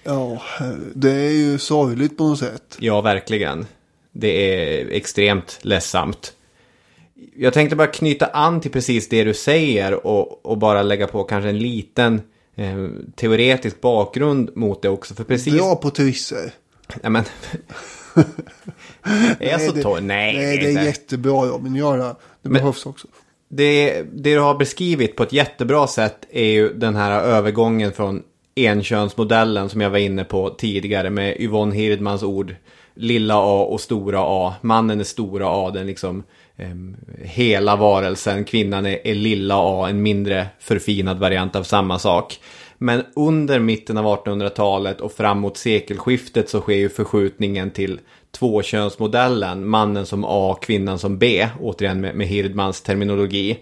Ja, 0.02 0.42
det 0.94 1.10
är 1.10 1.30
ju 1.30 1.58
sorgligt 1.58 2.16
på 2.16 2.28
något 2.28 2.38
sätt. 2.38 2.76
Ja, 2.78 3.00
verkligen. 3.00 3.66
Det 4.12 4.28
är 4.28 4.90
extremt 4.90 5.58
ledsamt. 5.62 6.32
Jag 7.36 7.52
tänkte 7.52 7.76
bara 7.76 7.86
knyta 7.86 8.26
an 8.26 8.60
till 8.60 8.70
precis 8.70 9.08
det 9.08 9.24
du 9.24 9.34
säger 9.34 10.06
och, 10.06 10.46
och 10.46 10.58
bara 10.58 10.82
lägga 10.82 11.06
på 11.06 11.24
kanske 11.24 11.48
en 11.48 11.58
liten 11.58 12.22
eh, 12.54 12.88
teoretisk 13.16 13.80
bakgrund 13.80 14.50
mot 14.56 14.82
det 14.82 14.88
också. 14.88 15.14
För 15.14 15.24
precis... 15.24 15.54
Bra 15.54 15.76
på 15.76 15.90
twisser. 15.90 16.52
Ja, 17.02 17.10
men... 17.10 17.24
är 19.40 19.50
jag 19.50 19.60
så 19.60 19.72
det, 19.72 19.82
torr? 19.82 20.00
Nej, 20.00 20.36
nej, 20.36 20.58
det 20.58 20.66
är 20.66 20.70
inte. 20.70 20.82
jättebra 20.82 21.46
Robin. 21.46 21.76
Gör 21.76 21.98
det. 21.98 22.16
Det 22.42 22.48
behövs 22.48 22.86
också. 22.86 23.08
det, 23.48 24.02
det 24.02 24.34
du 24.34 24.40
har 24.40 24.54
beskrivit 24.54 25.16
på 25.16 25.22
ett 25.22 25.32
jättebra 25.32 25.86
sätt 25.86 26.26
är 26.30 26.44
ju 26.44 26.72
den 26.72 26.96
här 26.96 27.20
övergången 27.20 27.92
från 27.92 28.22
enkönsmodellen 28.54 29.68
som 29.68 29.80
jag 29.80 29.90
var 29.90 29.98
inne 29.98 30.24
på 30.24 30.50
tidigare 30.50 31.10
med 31.10 31.40
Yvonne 31.40 31.74
Hirdmans 31.74 32.22
ord. 32.22 32.54
Lilla 32.94 33.34
A 33.36 33.64
och 33.64 33.80
stora 33.80 34.20
A. 34.22 34.54
Mannen 34.60 35.00
är 35.00 35.04
stora 35.04 35.46
A, 35.48 35.70
den 35.70 35.86
liksom 35.86 36.22
em, 36.56 36.96
hela 37.22 37.76
varelsen. 37.76 38.44
Kvinnan 38.44 38.86
är, 38.86 39.06
är 39.06 39.14
lilla 39.14 39.54
A, 39.58 39.88
en 39.88 40.02
mindre 40.02 40.46
förfinad 40.58 41.18
variant 41.18 41.56
av 41.56 41.62
samma 41.62 41.98
sak. 41.98 42.38
Men 42.82 43.02
under 43.14 43.58
mitten 43.58 43.98
av 43.98 44.04
1800-talet 44.04 45.00
och 45.00 45.12
framåt 45.12 45.56
sekelskiftet 45.56 46.48
så 46.48 46.60
sker 46.60 46.74
ju 46.74 46.88
förskjutningen 46.88 47.70
till 47.70 48.00
tvåkönsmodellen. 48.38 49.68
Mannen 49.68 50.06
som 50.06 50.24
A, 50.28 50.56
kvinnan 50.62 50.98
som 50.98 51.18
B. 51.18 51.48
Återigen 51.60 52.00
med, 52.00 52.14
med 52.14 52.26
Hirdmans 52.26 52.80
terminologi 52.80 53.58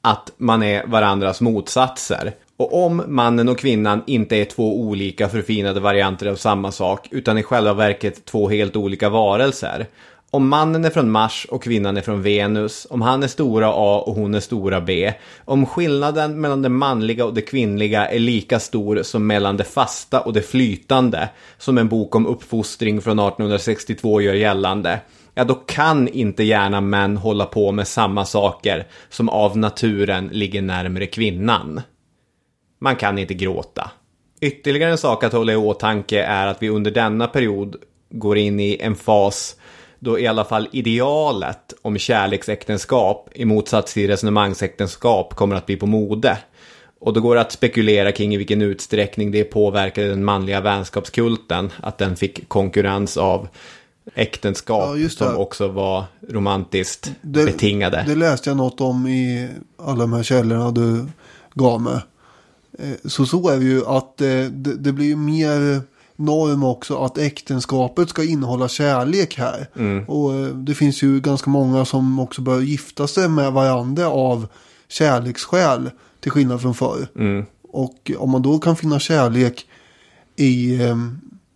att 0.00 0.32
man 0.36 0.62
är 0.62 0.86
varandras 0.86 1.40
motsatser. 1.40 2.34
Och 2.56 2.84
om 2.84 3.02
mannen 3.06 3.48
och 3.48 3.58
kvinnan 3.58 4.02
inte 4.06 4.36
är 4.36 4.44
två 4.44 4.80
olika 4.80 5.28
förfinade 5.28 5.80
varianter 5.80 6.26
av 6.26 6.36
samma 6.36 6.72
sak, 6.72 7.08
utan 7.10 7.38
i 7.38 7.42
själva 7.42 7.74
verket 7.74 8.24
två 8.24 8.48
helt 8.48 8.76
olika 8.76 9.08
varelser. 9.08 9.86
Om 10.34 10.48
mannen 10.48 10.84
är 10.84 10.90
från 10.90 11.10
Mars 11.10 11.46
och 11.50 11.62
kvinnan 11.62 11.96
är 11.96 12.00
från 12.00 12.22
Venus, 12.22 12.86
om 12.90 13.02
han 13.02 13.22
är 13.22 13.26
stora 13.26 13.68
A 13.68 14.04
och 14.06 14.14
hon 14.14 14.34
är 14.34 14.40
stora 14.40 14.80
B, 14.80 15.12
om 15.44 15.66
skillnaden 15.66 16.40
mellan 16.40 16.62
det 16.62 16.68
manliga 16.68 17.24
och 17.24 17.34
det 17.34 17.42
kvinnliga 17.42 18.06
är 18.06 18.18
lika 18.18 18.60
stor 18.60 19.02
som 19.02 19.26
mellan 19.26 19.56
det 19.56 19.64
fasta 19.64 20.20
och 20.20 20.32
det 20.32 20.42
flytande, 20.42 21.28
som 21.58 21.78
en 21.78 21.88
bok 21.88 22.14
om 22.14 22.26
uppfostring 22.26 23.00
från 23.00 23.18
1862 23.18 24.20
gör 24.20 24.34
gällande, 24.34 25.00
ja 25.34 25.44
då 25.44 25.54
kan 25.54 26.08
inte 26.08 26.42
gärna 26.42 26.80
män 26.80 27.16
hålla 27.16 27.46
på 27.46 27.72
med 27.72 27.88
samma 27.88 28.24
saker 28.24 28.86
som 29.08 29.28
av 29.28 29.58
naturen 29.58 30.28
ligger 30.32 30.62
närmre 30.62 31.06
kvinnan. 31.06 31.80
Man 32.80 32.96
kan 32.96 33.18
inte 33.18 33.34
gråta. 33.34 33.90
Ytterligare 34.40 34.90
en 34.90 34.98
sak 34.98 35.24
att 35.24 35.32
hålla 35.32 35.52
i 35.52 35.56
åtanke 35.56 36.22
är 36.22 36.46
att 36.46 36.62
vi 36.62 36.68
under 36.68 36.90
denna 36.90 37.26
period 37.26 37.76
går 38.10 38.38
in 38.38 38.60
i 38.60 38.78
en 38.80 38.94
fas 38.94 39.56
då 40.04 40.18
i 40.18 40.26
alla 40.26 40.44
fall 40.44 40.68
idealet 40.72 41.74
om 41.82 41.98
kärleksäktenskap 41.98 43.28
i 43.34 43.44
motsats 43.44 43.94
till 43.94 44.08
resonemangsäktenskap 44.10 45.34
kommer 45.34 45.56
att 45.56 45.66
bli 45.66 45.76
på 45.76 45.86
mode. 45.86 46.38
Och 47.00 47.12
då 47.12 47.20
går 47.20 47.34
det 47.34 47.40
att 47.40 47.52
spekulera 47.52 48.12
kring 48.12 48.34
i 48.34 48.36
vilken 48.36 48.62
utsträckning 48.62 49.30
det 49.30 49.44
påverkade 49.44 50.08
den 50.08 50.24
manliga 50.24 50.60
vänskapskulten, 50.60 51.72
att 51.80 51.98
den 51.98 52.16
fick 52.16 52.48
konkurrens 52.48 53.16
av 53.16 53.48
äktenskap 54.14 54.98
Ja, 54.98 55.08
som 55.08 55.36
också 55.36 55.68
var 55.68 56.04
romantiskt 56.28 57.12
Det, 57.22 57.44
betingade. 57.44 58.04
det 58.08 58.14
läste 58.14 58.50
jag 58.50 58.56
något 58.56 58.80
om 58.80 59.06
i 59.06 59.48
alla 59.78 59.98
de 60.00 60.12
här 60.12 60.22
källorna 60.22 60.70
du 60.70 61.06
gav 61.54 61.80
mig. 61.80 61.98
Eh, 62.78 62.94
Så 63.04 63.26
så 63.26 63.48
är 63.48 63.56
det 63.58 63.64
ju 63.64 63.86
att 63.86 64.20
eh, 64.20 64.28
det, 64.50 64.74
det 64.78 64.92
blir 64.92 65.06
ju 65.06 65.16
mer 65.16 65.80
norm 66.16 66.64
också 66.64 66.96
att 67.04 67.18
äktenskapet 67.18 68.08
ska 68.08 68.24
innehålla 68.24 68.68
kärlek 68.68 69.38
här. 69.38 69.66
Och 70.08 70.34
eh, 70.34 70.46
det 70.46 70.74
finns 70.74 71.02
ju 71.02 71.20
ganska 71.20 71.50
många 71.50 71.84
som 71.84 72.18
också 72.18 72.42
börjar 72.42 72.60
gifta 72.60 73.06
sig 73.06 73.28
med 73.28 73.52
varandra 73.52 74.08
av 74.08 74.46
kärleksskäl. 74.88 75.90
Till 76.20 76.32
skillnad 76.32 76.60
från 76.60 76.74
förr. 76.74 77.06
Och 77.72 78.10
om 78.18 78.30
man 78.30 78.42
då 78.42 78.58
kan 78.58 78.76
finna 78.76 78.98
kärlek 78.98 79.66
i 80.36 80.82
eh, 80.82 80.96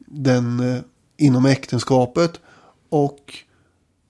den, 0.06 0.60
eh, 0.60 0.80
inom 1.16 1.46
äktenskapet 1.46 2.40
och 2.88 3.34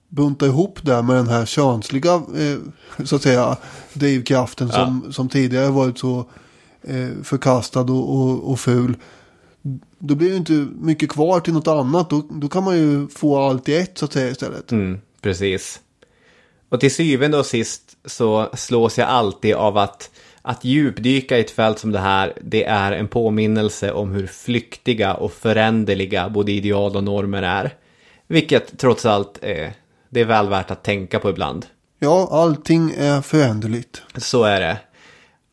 bunta 0.09 0.45
ihop 0.45 0.79
det 0.81 1.01
med 1.01 1.15
den 1.15 1.27
här 1.27 1.45
könsliga 1.45 2.13
eh, 2.13 2.57
så 3.05 3.15
att 3.15 3.21
säga 3.21 3.57
drivkraften 3.93 4.71
som, 4.71 5.13
som 5.13 5.29
tidigare 5.29 5.69
varit 5.69 5.99
så 5.99 6.25
förkastad 7.23 7.81
och, 7.81 8.15
och, 8.15 8.51
och 8.51 8.59
ful. 8.59 8.95
Då 9.99 10.15
blir 10.15 10.29
det 10.29 10.35
inte 10.35 10.67
mycket 10.79 11.09
kvar 11.09 11.39
till 11.39 11.53
något 11.53 11.67
annat. 11.67 12.09
Då, 12.09 12.23
då 12.29 12.47
kan 12.47 12.63
man 12.63 12.77
ju 12.77 13.07
få 13.07 13.37
allt 13.37 13.69
i 13.69 13.75
ett 13.75 13.97
så 13.97 14.05
att 14.05 14.13
säga 14.13 14.29
istället. 14.29 14.71
Mm, 14.71 14.99
precis. 15.21 15.79
Och 16.69 16.79
till 16.79 16.95
syvende 16.95 17.37
och 17.37 17.45
sist 17.45 17.97
så 18.05 18.49
slås 18.53 18.97
jag 18.97 19.07
alltid 19.07 19.55
av 19.55 19.77
att, 19.77 20.11
att 20.41 20.65
djupdyka 20.65 21.37
i 21.37 21.41
ett 21.41 21.51
fält 21.51 21.79
som 21.79 21.91
det 21.91 21.99
här, 21.99 22.33
det 22.41 22.63
är 22.63 22.91
en 22.91 23.07
påminnelse 23.07 23.91
om 23.91 24.11
hur 24.11 24.27
flyktiga 24.27 25.13
och 25.13 25.33
föränderliga 25.33 26.29
både 26.29 26.51
ideal 26.51 26.95
och 26.95 27.03
normer 27.03 27.43
är. 27.43 27.73
Vilket 28.27 28.77
trots 28.79 29.05
allt 29.05 29.39
är, 29.41 29.73
det 30.09 30.21
är 30.21 30.25
väl 30.25 30.49
värt 30.49 30.71
att 30.71 30.83
tänka 30.83 31.19
på 31.19 31.29
ibland. 31.29 31.65
Ja, 31.99 32.29
allting 32.31 32.93
är 32.97 33.21
föränderligt. 33.21 34.01
Så 34.17 34.43
är 34.43 34.61
det. 34.61 34.77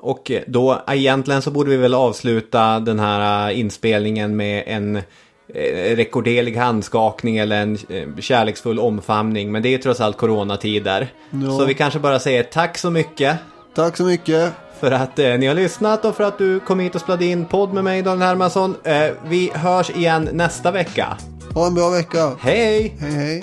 Och 0.06 0.30
då 0.46 0.82
egentligen 0.88 1.42
så 1.42 1.50
borde 1.50 1.70
vi 1.70 1.76
väl 1.76 1.94
avsluta 1.94 2.80
den 2.80 2.98
här 2.98 3.50
inspelningen 3.50 4.36
med 4.36 4.64
en 4.66 4.96
eh, 4.96 5.96
rekorderlig 5.96 6.56
handskakning 6.56 7.36
eller 7.36 7.62
en 7.62 7.78
eh, 7.88 8.20
kärleksfull 8.20 8.78
omfamning. 8.78 9.52
Men 9.52 9.62
det 9.62 9.74
är 9.74 9.78
trots 9.78 10.00
allt 10.00 10.16
coronatider. 10.16 11.08
Ja. 11.30 11.58
Så 11.58 11.64
vi 11.64 11.74
kanske 11.74 11.98
bara 11.98 12.18
säger 12.18 12.42
tack 12.42 12.78
så 12.78 12.90
mycket 12.90 13.36
Tack 13.74 13.96
så 13.96 14.04
mycket. 14.04 14.52
för 14.80 14.92
att 14.92 15.18
eh, 15.18 15.38
ni 15.38 15.46
har 15.46 15.54
lyssnat 15.54 16.04
och 16.04 16.16
för 16.16 16.24
att 16.24 16.38
du 16.38 16.60
kom 16.60 16.80
hit 16.80 16.94
och 16.94 17.00
spelade 17.00 17.24
in 17.24 17.44
podd 17.44 17.72
med 17.72 17.84
mig 17.84 18.02
Daniel 18.02 18.26
Hermansson. 18.28 18.76
Eh, 18.84 19.10
vi 19.28 19.50
hörs 19.54 19.90
igen 19.90 20.28
nästa 20.32 20.70
vecka. 20.70 21.16
Ha 21.54 21.66
en 21.66 21.74
bra 21.74 21.90
vecka. 21.90 22.32
Hej! 22.40 22.96
Hej 23.00 23.10
hej. 23.12 23.42